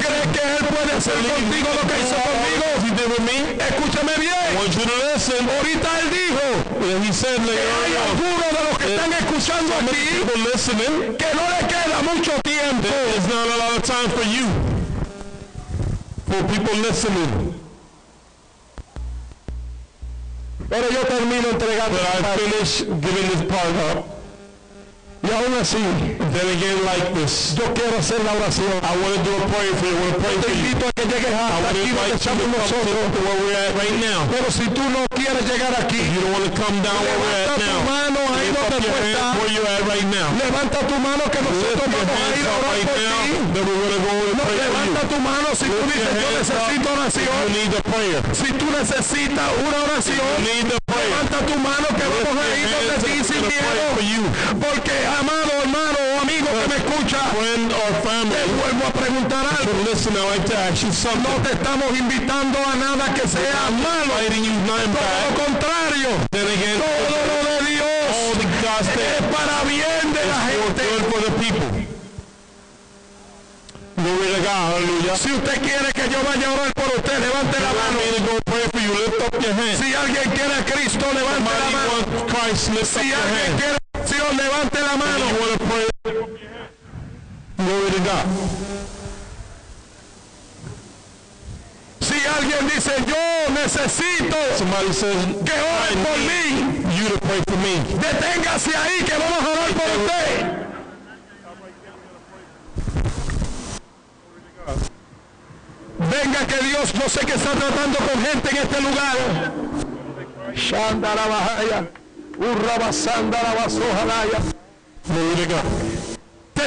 ¿Crees 0.00 0.28
que 0.32 0.42
Él 0.48 0.64
puede 0.64 0.92
hacer 0.96 1.14
contigo 1.14 1.68
lo 1.76 1.82
que 1.88 1.96
hizo 2.00 2.16
conmigo? 2.16 2.64
Escúchame 3.58 4.12
I 4.16 4.20
bien. 4.20 4.56
want 4.56 4.72
you 4.72 4.84
to 4.86 4.96
listen. 5.12 5.48
Ahorita 5.48 5.88
Él 6.00 6.10
dijo 6.10 6.44
he 7.02 7.12
said 7.12 7.38
later 7.40 7.68
hay 7.84 7.92
de 8.54 8.60
los 8.64 8.73
están 8.94 9.12
escuchando 9.12 9.74
aquí 9.74 11.16
que 11.18 11.34
no 11.34 11.42
le 11.50 11.66
queda 11.68 12.02
mucho 12.02 12.32
tiempo. 12.42 12.88
there's 12.88 13.26
not 13.28 13.46
a 13.46 13.56
lot 13.58 13.76
of 13.76 13.82
time 13.82 14.10
for 14.10 14.22
you. 14.24 14.46
For 16.26 16.42
people 16.48 16.74
listening. 16.80 17.54
Pero 20.68 20.88
yo 20.90 21.04
termino 21.04 21.50
entregando. 21.50 21.98
But 21.98 22.24
I 22.24 22.36
finish 22.36 22.80
giving 22.80 23.28
this 23.28 23.42
part 23.48 23.74
up. 23.96 24.04
Y 25.22 25.30
aún 25.30 25.54
así, 25.58 25.78
Then 26.18 26.48
again, 26.56 26.84
like 26.84 27.14
this, 27.14 27.54
yo 27.56 27.64
quiero 27.72 27.96
hacer 27.98 28.22
la 28.24 28.32
oración. 28.32 28.68
I 28.82 28.96
want 28.98 29.14
to 29.16 29.22
do 29.24 29.36
a 29.36 29.46
prayer 29.48 29.74
for 29.76 29.86
you. 29.86 29.96
I 29.96 30.00
want 30.00 30.14
to 30.14 30.20
pray 30.20 30.36
for 30.36 30.50
you. 30.50 30.56
invito 30.56 30.86
a 30.86 30.92
que 30.92 31.04
llegues 31.06 31.32
I 31.32 31.34
hasta 31.34 31.62
want 31.62 31.76
to 31.76 31.80
aquí 31.80 31.90
donde 31.90 31.90
invite 31.90 32.04
you 32.04 32.12
to 32.12 32.16
estamos 32.16 32.42
come 32.42 32.56
nosotros. 32.58 33.12
to 33.14 33.20
where 33.24 33.40
we're 33.40 33.56
at 33.56 33.74
right 33.74 33.96
now. 34.04 34.26
Pero 34.30 34.50
si 34.50 34.64
tú 34.68 34.82
no 34.90 35.03
quieres 35.24 35.44
llegar 35.48 35.72
aquí, 35.80 36.00
You 36.12 36.20
don't 36.20 36.32
want 36.36 36.44
to 36.44 36.52
come 36.60 36.76
down 36.84 37.00
where 37.00 37.16
we're 37.16 37.32
levanta 37.32 37.54
at 37.54 37.60
tu 37.60 37.64
now. 37.64 37.80
mano 37.88 38.20
ahí 38.36 38.48
Lift 38.52 38.60
donde 38.60 38.76
up 38.76 38.84
tú 38.84 38.92
estás. 39.08 39.32
where 39.40 39.52
you're 39.54 39.68
at 39.72 39.82
right 39.88 40.08
now. 40.12 40.28
Levanta 40.36 40.78
tu 40.84 40.96
mano 41.00 41.22
que 41.32 41.40
nosotros 41.40 41.80
vamos 41.80 42.12
a 42.12 42.36
ir 42.36 42.44
a 42.44 42.52
orar 42.60 42.74
right 42.76 42.84
por 42.84 42.98
ti. 43.00 43.32
No, 43.54 44.44
levanta 44.52 45.00
you. 45.00 45.08
tu 45.08 45.18
mano 45.20 45.48
si 45.56 45.64
tú 45.64 45.80
dices 45.88 46.12
yo 46.20 46.28
necesito 46.38 46.86
oración. 46.92 47.24
you 47.24 47.50
need 47.56 47.72
a 47.72 47.82
prayer. 47.88 48.20
Si 48.36 48.48
tú 48.52 48.66
necesitas 48.70 49.48
una 49.64 49.78
oración, 49.88 50.28
You 50.38 50.44
need 50.44 50.68
a 50.76 50.78
prayer. 50.84 51.08
levanta 51.08 51.38
tu 51.48 51.54
mano 51.58 51.86
que 51.96 52.04
vamos 52.04 52.34
a 52.36 52.46
ir 52.60 52.66
donde 52.68 52.96
ti 53.00 53.14
you. 54.12 54.22
Porque 54.60 54.94
amado 55.18 55.53
escucha, 56.94 57.18
Friend 57.34 57.72
or 57.72 57.90
te 57.90 58.08
family, 58.08 58.50
vuelvo 58.62 58.86
a 58.86 58.92
preguntar 58.92 59.44
algo. 59.46 59.72
listen, 59.90 60.14
I'd 60.16 60.24
like 60.30 60.46
to 60.46 60.56
ask 60.56 60.82
you 60.82 60.88
No 60.88 60.94
something. 60.94 61.42
te 61.42 61.52
estamos 61.52 61.90
invitando 61.98 62.58
a 62.58 62.74
nada 62.76 63.12
que 63.14 63.26
sea 63.26 63.70
malo. 63.70 64.14
Todo 64.14 65.10
lo 65.24 65.44
contrario. 65.44 66.08
Then 66.30 66.46
again, 66.46 66.78
Todo 66.78 67.18
lo 67.26 67.38
de 67.44 67.54
all 67.54 67.66
Dios 67.66 68.38
the 68.38 68.46
God's 68.62 68.88
es 68.88 69.22
para 69.34 69.64
bien 69.64 70.12
de 70.12 70.24
la 70.26 70.38
gente. 70.46 70.82
good 70.82 71.04
for 71.10 71.20
the 71.20 71.30
people. 71.42 71.70
God, 73.96 74.74
hallelujah. 74.74 75.16
Si 75.16 75.32
usted 75.32 75.60
quiere 75.62 75.92
que 75.92 76.08
yo 76.10 76.18
vaya 76.24 76.48
a 76.48 76.52
orar 76.52 76.72
por 76.74 76.86
usted, 76.96 77.18
levante 77.20 77.58
la 77.60 77.72
mano. 77.72 77.98
Si 79.78 79.94
alguien 79.94 80.30
quiere 80.30 80.54
a 80.54 80.64
Cristo, 80.64 81.06
levante 81.14 81.50
la 81.60 81.70
mano. 81.70 81.92
Si 82.84 83.12
alguien 83.12 83.56
quiere 83.56 83.78
oración, 83.94 84.36
levante 84.36 84.80
la 84.80 84.96
mano. 84.96 85.24
Si 92.00 92.26
alguien 92.26 92.68
dice, 92.68 92.92
yo 93.06 93.54
necesito 93.54 94.36
says, 94.92 95.24
que 95.44 95.52
oren 95.52 95.98
por 96.04 96.18
mí, 96.28 96.44
you 96.96 97.08
to 97.08 97.18
pray 97.20 97.40
for 97.48 97.56
me. 97.58 97.74
deténgase 97.98 98.76
ahí 98.76 99.02
que 99.02 99.16
vamos 99.16 99.42
a 99.42 99.48
orar 99.48 99.70
por 99.70 99.88
usted. 100.00 100.64
Venga 105.98 106.46
que 106.46 106.58
Dios, 106.66 106.92
yo 106.92 107.08
sé 107.08 107.20
que 107.26 107.34
está 107.34 107.50
tratando 107.52 107.98
con 107.98 108.22
gente 108.22 108.50
en 108.50 108.56
este 108.56 108.80
lugar. 108.80 109.16
Shandarabahaya, 110.54 111.88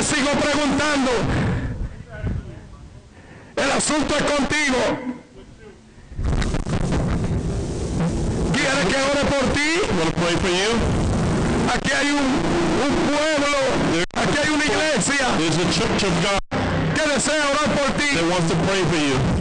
Sigo 0.04 0.30
preguntando. 0.30 1.12
El 3.56 3.72
asunto 3.72 4.16
es 4.16 4.24
contigo. 4.24 4.78
¿Quieres 8.54 8.86
que 8.86 8.96
ore 8.96 9.26
por 9.26 9.54
ti? 9.54 9.68
Aquí 11.74 11.92
hay 11.92 12.12
un, 12.12 12.28
un 12.88 12.96
pueblo, 13.08 13.58
aquí 14.14 14.38
hay 14.44 14.50
una 14.54 14.66
iglesia 14.66 15.28
There's 15.38 15.58
a 15.58 15.72
church 15.72 16.04
of 16.04 16.14
God 16.24 16.40
que 16.96 17.10
desea 17.14 17.46
orar 17.50 17.76
por 17.76 17.92
ti. 17.98 18.16
that 18.16 18.30
wants 18.30 18.50
to 18.52 18.56
pray 18.66 18.84
for 18.86 18.98
you. 18.98 19.37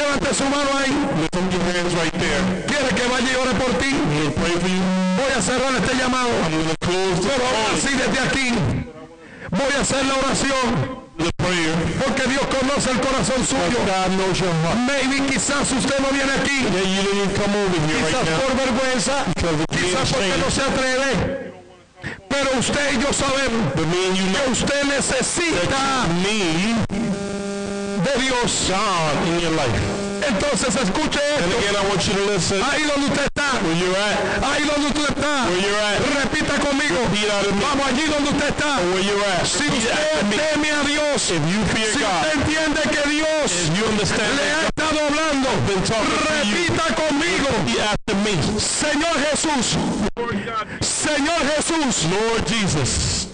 Levante 0.00 0.32
su 0.34 0.44
mano 0.44 0.70
ahí. 0.80 0.92
Lift 1.20 1.52
your 1.52 1.62
hands 1.68 1.92
right 1.92 2.14
there. 2.14 2.64
¿Quiere 2.66 2.88
que 2.94 3.06
vaya 3.12 3.30
y 3.32 3.36
ore 3.36 3.54
por 3.60 3.72
ti? 3.78 3.92
Voy 5.20 5.32
a 5.36 5.42
cerrar 5.42 5.74
este 5.76 5.94
llamado. 5.94 6.30
Pero 6.80 7.44
ahora 7.46 7.62
call, 7.68 7.80
sí 7.80 7.92
desde 7.96 8.20
aquí 8.26 8.48
voy 9.50 9.72
a 9.76 9.80
hacer 9.82 10.04
la 10.06 10.14
oración 10.14 11.00
porque 12.02 12.24
Dios 12.28 12.46
conoce 12.46 12.90
el 12.92 13.00
corazón 13.00 13.44
suyo. 13.44 13.78
Maybe 14.86 15.26
quizás 15.26 15.70
usted 15.70 15.98
no 15.98 16.08
viene 16.12 16.32
aquí. 16.32 16.64
Quizás 18.00 18.24
por 18.40 18.56
vergüenza, 18.56 19.24
quizás 19.68 20.12
porque 20.12 20.36
no 20.38 20.50
se 20.50 20.62
atreve. 20.62 21.52
Pero 22.28 22.58
usted 22.58 22.92
y 22.94 23.02
yo 23.02 23.12
sabemos 23.12 23.74
que 23.74 24.50
usted 24.50 24.84
necesita 24.84 26.06
de 28.12 28.18
Dios. 28.24 28.68
God 28.68 29.28
in 29.28 29.40
your 29.40 29.52
life. 29.52 29.80
Entonces 30.20 30.76
escuche 30.76 31.18
And 31.40 31.48
esto. 31.48 31.58
again, 31.58 31.76
I 31.76 31.88
want 31.88 32.06
you 32.06 32.12
to 32.14 32.24
listen 32.30 32.60
Ahí 32.62 32.82
donde 32.84 33.06
usted 33.08 33.24
está. 33.24 33.56
where 33.64 33.74
you're 33.74 33.96
at. 33.96 34.42
Ahí 34.44 34.62
donde 34.68 34.86
usted 34.92 35.08
está. 35.16 35.48
Where 35.48 35.60
you're 35.64 35.80
at. 35.80 35.98
Repita 36.22 36.54
conmigo. 36.60 36.98
Repeat 37.08 37.30
out 37.30 37.46
of 37.46 37.54
me. 37.54 37.60
Vamos 37.64 37.86
allí 37.88 38.04
donde 38.06 38.28
usted 38.30 38.48
está. 38.52 38.78
Where 38.92 39.02
you're 39.02 39.24
at. 39.24 39.46
Si 39.46 39.64
usted 39.64 40.28
teme 40.28 40.70
a 40.70 40.84
Dios, 40.84 41.30
If 41.30 41.42
you 41.48 41.60
fear 41.72 41.88
si 41.92 41.98
God, 42.00 42.10
usted 42.20 42.32
entiende 42.40 42.82
que 42.92 43.02
Dios 43.10 43.50
you 43.74 43.86
le 43.96 44.46
ha 44.52 44.62
estado 44.68 44.98
hablando, 45.08 45.48
been 45.66 45.82
talking 45.84 46.04
to 46.04 46.44
you. 46.44 46.54
repita 46.54 46.94
conmigo. 46.94 47.48
Me. 48.24 48.32
Señor 48.60 49.14
Jesús, 49.30 49.76
Señor 50.80 51.40
Jesús, 51.56 52.04
Lord 52.10 52.44
Jesus, 52.46 53.28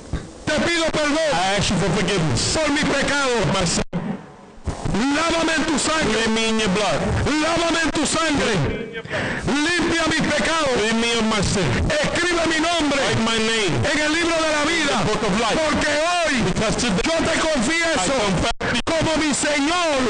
te 0.45 0.53
pido 0.61 0.85
perdón 0.93 1.19
I 1.33 1.57
ask 1.59 1.71
you 1.71 1.77
for 1.77 1.91
forgiveness. 1.91 2.55
por 2.57 2.71
mi 2.73 2.83
pecado. 2.85 3.31
My 3.55 3.65
sin, 3.67 3.83
Lávame 4.97 5.53
en 5.57 5.65
tu 5.67 5.79
sangre, 5.79 6.25
in 6.25 6.59
your 6.59 6.69
blood. 6.71 7.01
lávame 7.43 7.81
en 7.85 7.91
tu 7.91 8.07
sangre. 8.07 8.53
Limpia 9.47 10.05
mis 10.09 10.21
pecados. 10.23 10.77
Escribe 12.03 12.47
mi 12.49 12.61
nombre 12.61 12.99
Write 12.99 13.21
my 13.21 13.39
name. 13.39 13.75
en 13.93 13.99
el 13.99 14.13
libro 14.13 14.35
de 14.35 14.51
la 14.53 14.65
vida. 14.65 15.05
Porque 15.07 15.27
hoy 15.29 16.43
today 16.53 16.93
yo 17.05 17.13
te 17.25 17.39
confieso 17.41 18.15
como 18.85 19.17
mi 19.19 19.35
Señor, 19.35 20.01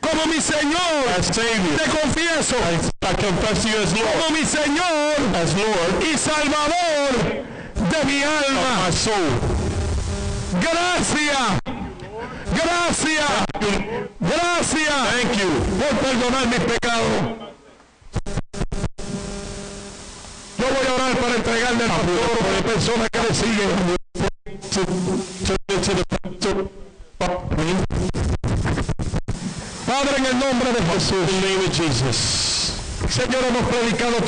como 0.00 0.26
mi 0.26 0.40
Señor, 0.40 1.04
te 1.32 1.90
confieso 1.90 2.56
I, 2.56 3.06
I 3.06 3.14
confess 3.14 3.64
you 3.64 3.76
as 3.82 3.92
Lord, 3.92 4.12
como 4.12 4.30
mi 4.30 4.44
Señor 4.44 5.14
as 5.40 5.54
Lord 5.54 6.02
y 6.02 6.16
Salvador 6.18 7.44
de 7.90 8.04
mi 8.04 8.22
alma. 8.22 8.90
Gracias, 10.60 11.60
gracias, 12.62 13.30
gracias 14.20 14.94
Thank 15.20 15.36
you. 15.38 15.50
por 15.78 15.92
perdonar 15.98 16.46
mis 16.48 16.60
pecados. 16.60 17.06
Yo 20.58 20.66
voy 20.66 20.86
a 20.86 20.94
orar 20.94 21.16
para 21.18 21.34
entregarle 21.36 21.84
al 21.84 21.90
pastor 21.90 22.38
a 22.46 22.52
la 22.52 22.62
persona 22.62 23.08
que 23.08 23.18
le 23.18 23.34
sigue. 23.34 23.66
To, 24.72 24.80
to, 25.46 25.54
to 25.80 25.94
the 25.94 26.04
pastor. 26.04 26.70
Padre, 29.86 30.16
en 30.18 30.26
el 30.26 30.38
nombre 30.38 30.72
de 30.72 30.82
Jesús. 30.92 31.28
Señor, 33.08 33.42
hemos 33.48 33.62
predicado 33.68 34.18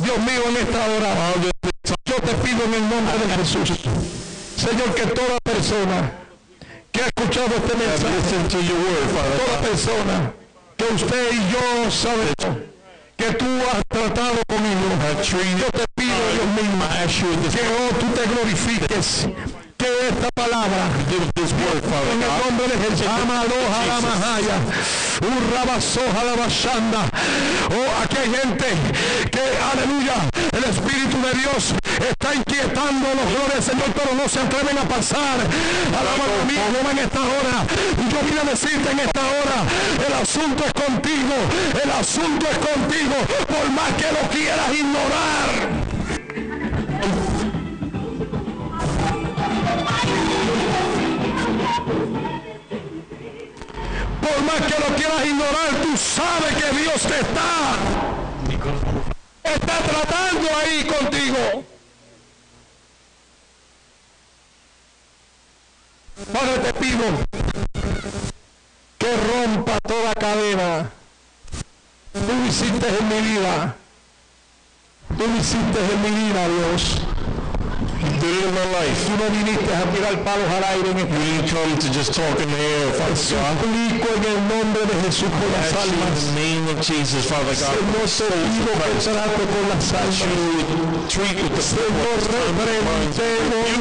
Dios 0.00 0.18
mío, 0.18 0.42
en 0.48 0.56
esta 0.56 0.86
hora, 0.86 1.14
yo 2.04 2.14
te 2.16 2.34
pido 2.34 2.64
en 2.64 2.74
el 2.74 2.88
nombre 2.88 3.18
de 3.18 3.34
Jesús, 3.36 3.80
Señor, 4.56 4.94
que 4.94 5.06
toda 5.06 5.38
persona 5.42 6.12
que 6.92 7.00
ha 7.02 7.06
escuchado 7.06 7.48
este 7.56 7.76
mensaje, 7.76 8.16
toda 9.36 9.60
persona 9.60 10.32
que 10.76 10.84
usted 10.94 11.32
y 11.32 11.52
yo 11.52 11.90
sabemos 11.90 12.64
que 13.16 13.32
tú 13.32 13.46
has 13.72 13.82
tratado 13.88 14.42
conmigo, 14.48 14.80
yo 15.58 15.66
te 15.70 15.84
pido, 15.94 16.14
Dios 16.32 16.46
mío, 16.56 16.74
que 17.50 17.60
oh, 17.60 17.94
tú 17.98 18.06
te 18.14 18.26
glorifiques, 18.28 19.28
que 19.84 20.08
esta 20.08 20.28
palabra 20.34 20.88
en 21.12 22.22
el 22.22 22.32
nombre 22.44 22.68
de 22.68 22.76
Jesús. 22.84 23.06
Mahaya. 23.28 24.56
Urrabasoja 25.20 26.24
la 26.24 26.34
bashanda. 26.36 27.00
Oh, 27.70 28.02
aquí 28.02 28.16
hay 28.16 28.30
gente 28.30 28.66
que, 29.30 29.44
aleluya, 29.72 30.14
el 30.52 30.64
Espíritu 30.64 31.16
de 31.20 31.32
Dios 31.38 31.74
está 32.10 32.34
inquietando 32.34 33.08
los 33.14 33.26
gloria 33.32 33.54
del 33.54 33.62
Señor, 33.62 33.92
pero 33.94 34.14
no 34.14 34.28
se 34.28 34.40
atreven 34.40 34.78
a 34.78 34.88
pasar. 34.88 35.36
Alaba 35.92 36.24
a 36.24 36.44
mí, 36.46 36.54
Jehová, 36.54 36.90
en 36.92 36.98
esta 36.98 37.20
hora. 37.20 37.56
Yo 38.10 38.18
vine 38.24 38.40
a 38.40 38.44
decirte 38.44 38.90
en 38.90 39.00
esta 39.00 39.20
hora, 39.20 39.58
el 40.06 40.14
asunto 40.14 40.64
es 40.64 40.72
contigo, 40.72 41.34
el 41.82 41.90
asunto 41.90 42.46
es 42.50 42.58
contigo, 42.58 43.16
por 43.46 43.70
más 43.70 43.92
que 43.98 44.08
lo 44.12 44.28
quieras 44.30 44.70
ignorar. 44.72 45.84
Por 54.20 54.42
más 54.42 54.60
que 54.62 54.80
lo 54.80 54.96
quieras 54.96 55.26
ignorar, 55.26 55.70
tú 55.82 55.96
sabes 55.96 56.54
que 56.56 56.76
Dios 56.78 57.02
te 57.02 57.20
está. 57.20 57.76
Está 59.44 59.78
tratando 59.78 60.48
ahí 60.56 60.84
contigo. 60.84 61.64
Padre, 66.32 66.58
te 66.58 66.72
pido 66.74 67.04
que 68.98 69.16
rompa 69.16 69.78
toda 69.80 70.14
cadena. 70.14 70.90
Tú 72.12 72.20
lo 72.20 72.46
hiciste 72.46 72.88
en 72.88 73.08
mi 73.08 73.20
vida. 73.20 73.76
Tú 75.18 75.26
lo 75.26 75.36
hiciste 75.36 75.78
en 75.92 76.02
mi 76.02 76.10
vida, 76.10 76.48
Dios. 76.48 77.13
You 77.74 78.30
it 78.30 78.44
in 78.46 78.54
my 78.54 78.64
life. 78.78 78.98
Tú 79.04 79.12
no 79.18 79.26
viniste 79.30 79.70
a 79.74 79.84
tirar 79.92 80.16
palos 80.24 80.48
al 80.56 80.64
aire 80.64 80.90
en 80.90 80.98
You 80.98 81.04
este 81.04 81.18
didn't 81.18 81.50
come 81.50 81.74
to 81.78 81.88
just 81.92 82.12
talk 82.14 82.36
in 82.40 82.48
the 82.48 82.60
air, 82.60 82.92
Father 82.94 83.14
God. 83.14 83.54
Suplico 83.60 84.08
en 84.16 84.24
el 84.24 84.38
nombre 84.48 84.82
de 84.86 84.94
Jesús 85.04 85.28
por 85.34 85.48
las 85.52 85.72
Actually, 85.74 86.00
in 86.00 86.14
the 86.14 86.30
name 86.40 86.64
of 86.72 86.78
Jesus, 86.80 87.22
Father 87.26 87.54
God. 87.58 87.74
Señor, 88.06 88.06
te 88.06 88.48
pido 88.54 88.72
que 88.78 88.90
trato 89.04 89.42
con 89.52 89.64
las 89.68 89.92
almas. 89.92 90.22
Treat 91.08 91.36
with 91.42 91.52
the 91.54 91.62
Señor, 91.62 92.16
reprendemos 92.24 93.20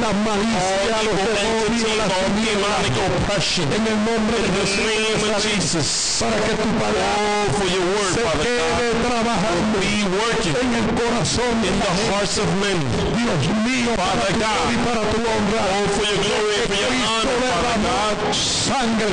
la 0.03 0.11
malicia, 0.27 0.97
los 1.07 1.15
demonios, 1.23 1.71
tinieblas. 1.71 2.09
demonic 2.43 2.95
oppression. 3.07 3.67
En 3.73 3.83
el 3.87 3.97
nombre 4.03 4.35
de 4.39 4.47
In 4.47 4.53
the 4.53 4.65
Jesús, 4.67 4.83
name 4.83 5.21
of 5.23 5.43
Jesus. 5.43 5.87
para 6.19 6.35
que 6.43 6.53
tu 6.59 6.69
palabra 6.81 7.23
oh, 7.23 7.53
For 7.57 7.67
your 7.71 7.85
word, 7.95 8.13
se 8.13 8.21
Father 8.27 8.43
quede 8.43 8.87
God. 8.91 9.07
trabajando 9.07 9.75
Be 9.79 10.03
working 10.03 10.55
en 10.59 10.71
el 10.75 10.87
corazón 10.99 11.53
in 11.63 11.75
the 11.79 11.91
hearts 12.11 12.37
of 12.37 12.47
men. 12.59 12.77
Dios 13.15 13.41
mío, 13.63 13.82
para 13.95 14.11
Father 14.13 14.33
God. 14.33 14.65
para 14.85 15.01
tu 15.11 15.17
honra. 15.21 15.61
Oh, 15.63 15.87
for 15.93 16.05
your 16.05 16.19
glory 16.23 16.57
for 16.67 16.77
your 16.79 16.93
honor, 17.03 17.37
Father 17.51 17.77
God. 17.83 18.33
sangre, 18.33 19.09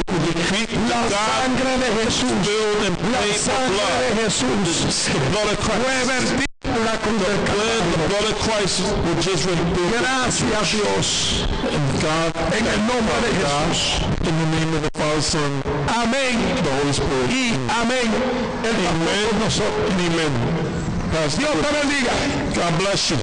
la 0.89 1.01
sangre 1.11 1.73
de 1.79 1.89
Jesús, 2.05 2.31
la 2.31 3.23
sangre 3.37 3.81
de 3.81 4.11
blood. 4.11 4.25
Jesús 4.25 5.07
The 5.11 5.21
blood 5.31 5.49
of 5.53 5.59
fue 5.59 5.75
Christ. 5.75 6.07
vertida 6.11 6.45
en 6.71 6.85
la 6.85 6.97
cruz 7.03 7.19
del 7.21 7.39
Calvario. 7.45 8.09
blood 8.09 8.27
of 8.31 8.37
Christ 8.47 8.81
will 9.05 9.19
just 9.21 9.45
rebuild 9.47 9.93
Gracias 10.01 10.71
Dios, 10.73 11.45
God 12.01 12.33
en 12.53 12.67
el 12.67 12.81
nombre 12.87 13.17
de 13.25 13.31
Jesús. 13.41 14.01
in 14.29 14.35
the 14.39 14.47
name 14.57 14.71
of 14.75 14.83
the 14.83 14.91
Father, 14.99 15.23
Son, 15.23 15.63
Amén. 15.89 16.37
the 16.63 16.71
Holy 16.71 16.93
Spirit. 16.93 17.31
Y 17.31 17.55
amén. 17.81 18.09
El 18.63 18.75
pastor 18.85 19.29
con 19.31 19.39
nosotros. 19.41 19.93
Amen. 19.93 20.33
Dios 21.11 21.35
te 21.35 21.71
bendiga. 21.73 22.13
God 22.55 22.79
bless 22.79 23.11
you. 23.11 23.17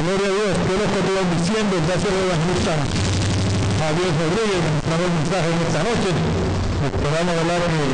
Gloria 0.00 0.28
a 0.28 0.32
Dios. 0.32 0.56
Yo 0.64 0.80
les 0.80 0.88
estoy 0.88 1.12
bendiciendo. 1.12 1.76
Gracias 1.84 2.08
al 2.08 2.24
evangelista 2.24 2.72
Javier 3.80 4.12
Rodríguez, 4.16 4.64
que 4.64 4.72
nos 4.72 4.80
trajo 4.88 5.04
el 5.04 5.12
mensaje 5.20 5.48
en 5.52 5.60
esta 5.60 5.80
noche. 5.84 6.08
Esperamos 6.88 7.36
hablar 7.36 7.60
que 7.68 7.84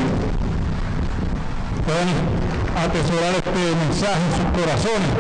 puedan 1.82 2.08
atesorar 2.78 3.34
este 3.34 3.50
mensaje 3.50 4.22
en 4.22 4.32
sus 4.38 4.46
corazones. 4.54 5.10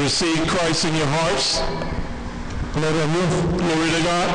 Receive 0.00 0.40
Christ 0.46 0.84
in 0.84 0.96
your 0.96 1.08
hearts. 1.20 1.60
Gloria 2.72 3.04
a 3.04 3.08
Dios. 3.10 3.30
Glory 3.52 3.90
to 3.90 4.00
God. 4.00 4.28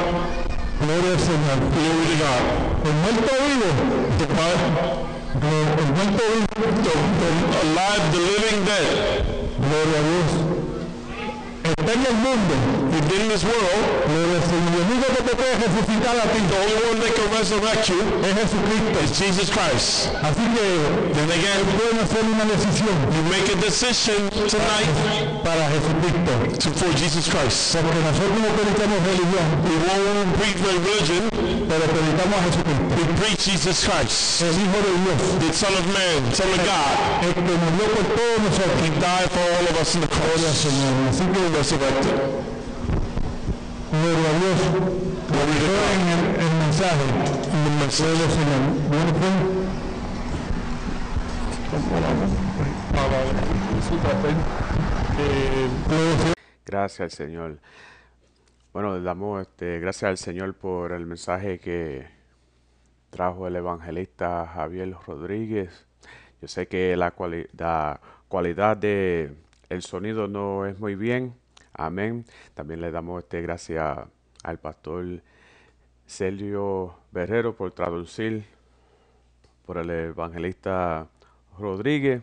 Gloria 0.81 1.09
al 1.09 1.19
Señor. 1.25 1.57
Glory 1.73 2.05
to 2.05 2.17
God. 2.21 2.43
El 2.85 2.93
muerto 3.01 3.33
vivo. 3.49 5.14
The, 5.35 5.41
Bi- 5.41 5.47
Glo- 5.47 5.75
El 5.77 5.93
muerto 5.95 6.23
vivo. 6.33 6.47
the, 6.55 7.29
the 7.51 7.71
alive, 7.71 8.11
the 8.11 8.19
living 8.19 8.65
dead, 8.65 8.87
Gloria 9.59 9.99
a 9.99 10.03
Dios. 10.03 10.54
Está 11.65 11.93
en 11.93 12.05
el 12.05 12.13
mundo. 12.21 12.53
within 12.95 13.27
this 13.27 13.43
world, 13.43 13.81
Gloria 14.07 14.39
Señor. 14.45 14.71
El 14.75 14.85
único 14.87 15.07
que 15.15 15.23
te 15.23 15.35
puede 15.35 15.53
resucitar 15.59 16.15
a 16.15 16.25
ti 16.31 16.39
the 16.47 16.57
only 16.61 16.77
one 16.89 16.97
that 17.01 17.11
can 17.15 17.27
resurrect 17.35 17.89
you 17.89 17.99
es 18.23 18.33
Jesucristo. 18.37 18.97
is 19.03 19.11
Jesus 19.17 19.49
Christ. 19.49 20.09
Así 20.23 20.45
que 20.55 20.65
Then 21.15 21.29
again, 21.31 21.59
pueden 21.75 21.97
hacer 21.99 22.23
una 22.23 22.45
decisión 22.45 22.95
you 23.11 23.23
make 23.31 23.47
a 23.51 23.57
decision 23.59 24.29
tonight 24.47 24.87
para 25.43 25.65
Jesucristo. 25.73 26.33
to, 26.61 26.69
for 26.79 26.91
Jesus 26.95 27.27
Christ. 27.27 27.75
Porque 27.75 27.99
nosotros 27.99 28.37
no 28.39 28.49
predicamos 28.55 28.99
religión, 29.03 29.45
We 29.65 29.75
won't 29.89 30.31
preach 30.39 30.59
religion, 30.63 31.23
pero 31.67 31.83
predicamos 31.89 32.35
a 32.39 32.43
Jesucristo. 32.47 32.83
we 32.95 33.03
preach 33.19 33.41
Jesus 33.43 33.83
Christ, 33.83 34.41
El 34.43 34.53
Hijo 34.55 34.79
de 34.85 34.91
Dios. 35.03 35.21
the 35.41 35.51
Son 35.53 35.73
of 35.73 35.85
Man, 35.91 36.19
Son 36.33 36.47
of 36.47 36.61
God. 36.63 36.95
El 37.25 37.33
que 37.33 37.41
murió 37.41 37.85
por 37.91 38.05
todos 38.15 38.39
nosotros. 38.39 38.77
He 38.85 38.89
died 39.01 39.27
for 39.31 39.43
all 39.43 39.65
of 39.67 39.75
us 39.81 39.95
in 39.95 40.01
the 40.01 40.07
Gloria 40.07 40.47
cross. 40.47 40.63
Señor. 40.63 40.93
Así 41.09 41.25
que 41.27 41.41
Resurrected. 41.55 42.15
gloria 43.91 44.29
a 44.29 44.39
Dios. 44.39 44.59
Glory 45.29 45.55
to 45.59 45.67
God. 45.71 45.89
En 45.95 46.07
el, 46.07 46.19
el 46.41 46.51
mensaje. 46.59 47.05
Gloria 47.97 48.23
al 48.23 48.31
Señor. 48.31 48.61
Bueno, 48.89 49.11
pues, 55.87 56.35
Gracias 56.65 56.99
al 57.01 57.11
Señor. 57.11 57.59
Bueno, 58.73 58.97
le 58.97 59.03
damos 59.03 59.41
este, 59.41 59.79
gracias 59.79 60.09
al 60.09 60.17
Señor 60.17 60.53
por 60.55 60.91
el 60.91 61.05
mensaje 61.05 61.59
que 61.59 62.07
trajo 63.11 63.47
el 63.47 63.55
evangelista 63.55 64.45
Javier 64.53 64.93
Rodríguez. 65.07 65.85
Yo 66.41 66.47
sé 66.49 66.67
que 66.67 66.97
la, 66.97 67.15
cuali- 67.15 67.47
la 67.57 68.01
cualidad 68.27 68.75
de 68.75 69.33
el 69.69 69.81
sonido 69.81 70.27
no 70.27 70.65
es 70.65 70.77
muy 70.79 70.95
bien. 70.95 71.33
Amén. 71.77 72.25
También 72.53 72.81
le 72.81 72.91
damos 72.91 73.23
este, 73.23 73.41
gracias 73.41 73.99
al 74.43 74.59
pastor 74.59 75.21
Sergio 76.05 76.95
Berrero 77.11 77.55
por 77.55 77.71
traducir 77.73 78.45
por 79.65 79.77
el 79.79 79.89
evangelista 79.89 81.07
Rodríguez 81.59 82.21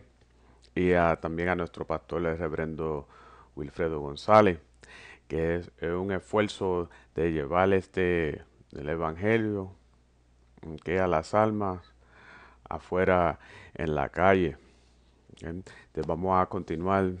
y 0.73 0.93
también 1.21 1.49
a 1.49 1.55
nuestro 1.55 1.85
pastor 1.85 2.25
el 2.25 2.37
reverendo 2.37 3.07
Wilfredo 3.55 3.99
González, 3.99 4.59
que 5.27 5.57
es, 5.57 5.71
es 5.77 5.91
un 5.91 6.11
esfuerzo 6.11 6.89
de 7.13 7.31
llevar 7.31 7.73
este 7.73 8.41
el 8.71 8.89
evangelio 8.89 9.71
que 10.83 10.99
a 10.99 11.07
las 11.07 11.35
almas 11.35 11.79
afuera 12.67 13.37
en 13.75 13.93
la 13.93 14.09
calle. 14.09 14.57
Entonces 15.41 16.07
vamos 16.07 16.41
a 16.41 16.47
continuar. 16.47 17.11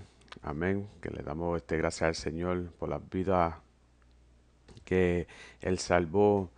Amén. 0.41 0.89
Que 1.01 1.09
le 1.09 1.23
damos 1.23 1.57
este 1.57 1.77
gracias 1.77 2.07
al 2.07 2.15
Señor 2.15 2.71
por 2.71 2.89
las 2.89 3.07
vidas 3.09 3.55
que 4.83 5.27
Él 5.61 5.79
salvó 5.79 6.51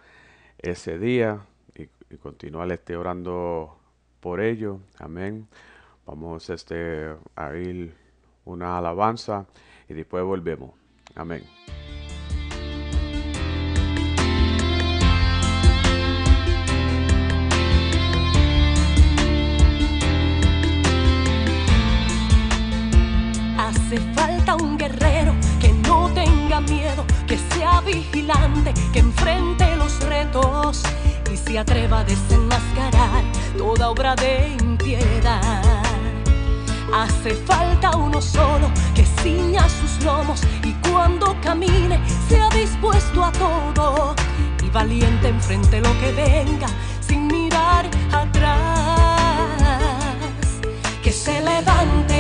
ese 0.58 0.98
día 0.98 1.46
y, 1.76 1.84
y 2.14 2.18
continuar 2.18 2.72
este 2.72 2.96
orando 2.96 3.78
por 4.20 4.42
ello. 4.42 4.80
Amén. 4.98 5.48
Vamos 6.06 6.50
este, 6.50 7.16
a 7.36 7.56
ir 7.56 7.96
una 8.46 8.78
alabanza 8.78 9.46
y 9.90 9.94
después 9.94 10.24
volvemos. 10.24 10.72
Amén. 11.16 11.44
Que 28.92 29.00
enfrente 29.00 29.76
los 29.76 30.00
retos 30.00 30.82
y 31.32 31.38
se 31.38 31.60
atreva 31.60 32.00
a 32.00 32.04
desenmascarar 32.04 33.24
toda 33.56 33.90
obra 33.90 34.16
de 34.16 34.56
impiedad. 34.62 35.62
Hace 36.92 37.36
falta 37.36 37.96
uno 37.96 38.20
solo 38.20 38.72
que 38.96 39.06
ciña 39.22 39.70
sus 39.70 40.04
lomos 40.04 40.42
y 40.64 40.74
cuando 40.90 41.36
camine 41.42 42.00
sea 42.28 42.50
dispuesto 42.50 43.24
a 43.24 43.32
todo 43.32 44.16
y 44.64 44.70
valiente 44.72 45.28
enfrente 45.28 45.80
lo 45.82 45.92
que 46.00 46.12
venga 46.14 46.68
sin 47.02 47.28
mirar 47.28 47.86
atrás 48.12 49.60
que 51.04 51.12
se 51.12 51.42
levante 51.42 52.15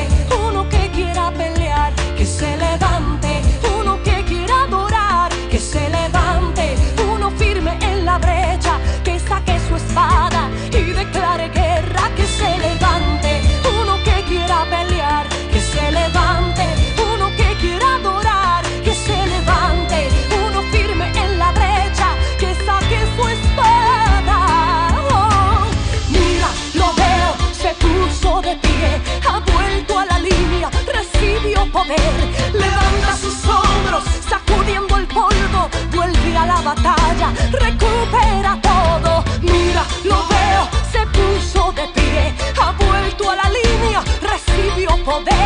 poder. 31.85 32.53
Levanta 32.53 33.15
sus 33.17 33.45
hombros, 33.45 34.03
sacudiendo 34.27 34.97
el 34.97 35.07
polvo, 35.07 35.69
vuelve 35.93 36.37
a 36.37 36.45
la 36.45 36.61
batalla, 36.61 37.33
recupera 37.51 38.59
todo. 38.61 39.23
Mira, 39.41 39.83
lo 40.03 40.25
veo, 40.27 40.67
se 40.91 41.05
puso 41.07 41.71
de 41.73 41.87
pie, 41.93 42.33
ha 42.61 42.71
vuelto 42.71 43.31
a 43.31 43.35
la 43.35 43.49
línea, 43.49 44.03
recibió 44.21 45.03
poder. 45.03 45.44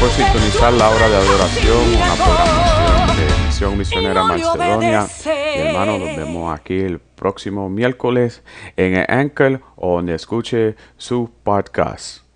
por 0.00 0.08
sintonizar 0.08 0.72
la 0.72 0.88
hora 0.88 1.08
de 1.10 1.16
adoración, 1.16 1.76
una 1.94 2.14
programación 2.14 3.16
de 3.16 3.46
Misión 3.46 3.78
Misionera 3.78 4.24
Macedonia. 4.24 5.06
Y 5.26 5.58
hermano, 5.58 5.98
nos 5.98 6.16
vemos 6.16 6.58
aquí 6.58 6.78
el 6.80 6.98
próximo 6.98 7.68
miércoles 7.68 8.42
en 8.78 8.96
el 8.96 9.04
Anchor 9.08 9.60
o 9.76 9.96
donde 9.96 10.14
escuche 10.14 10.74
su 10.96 11.30
podcast. 11.44 12.29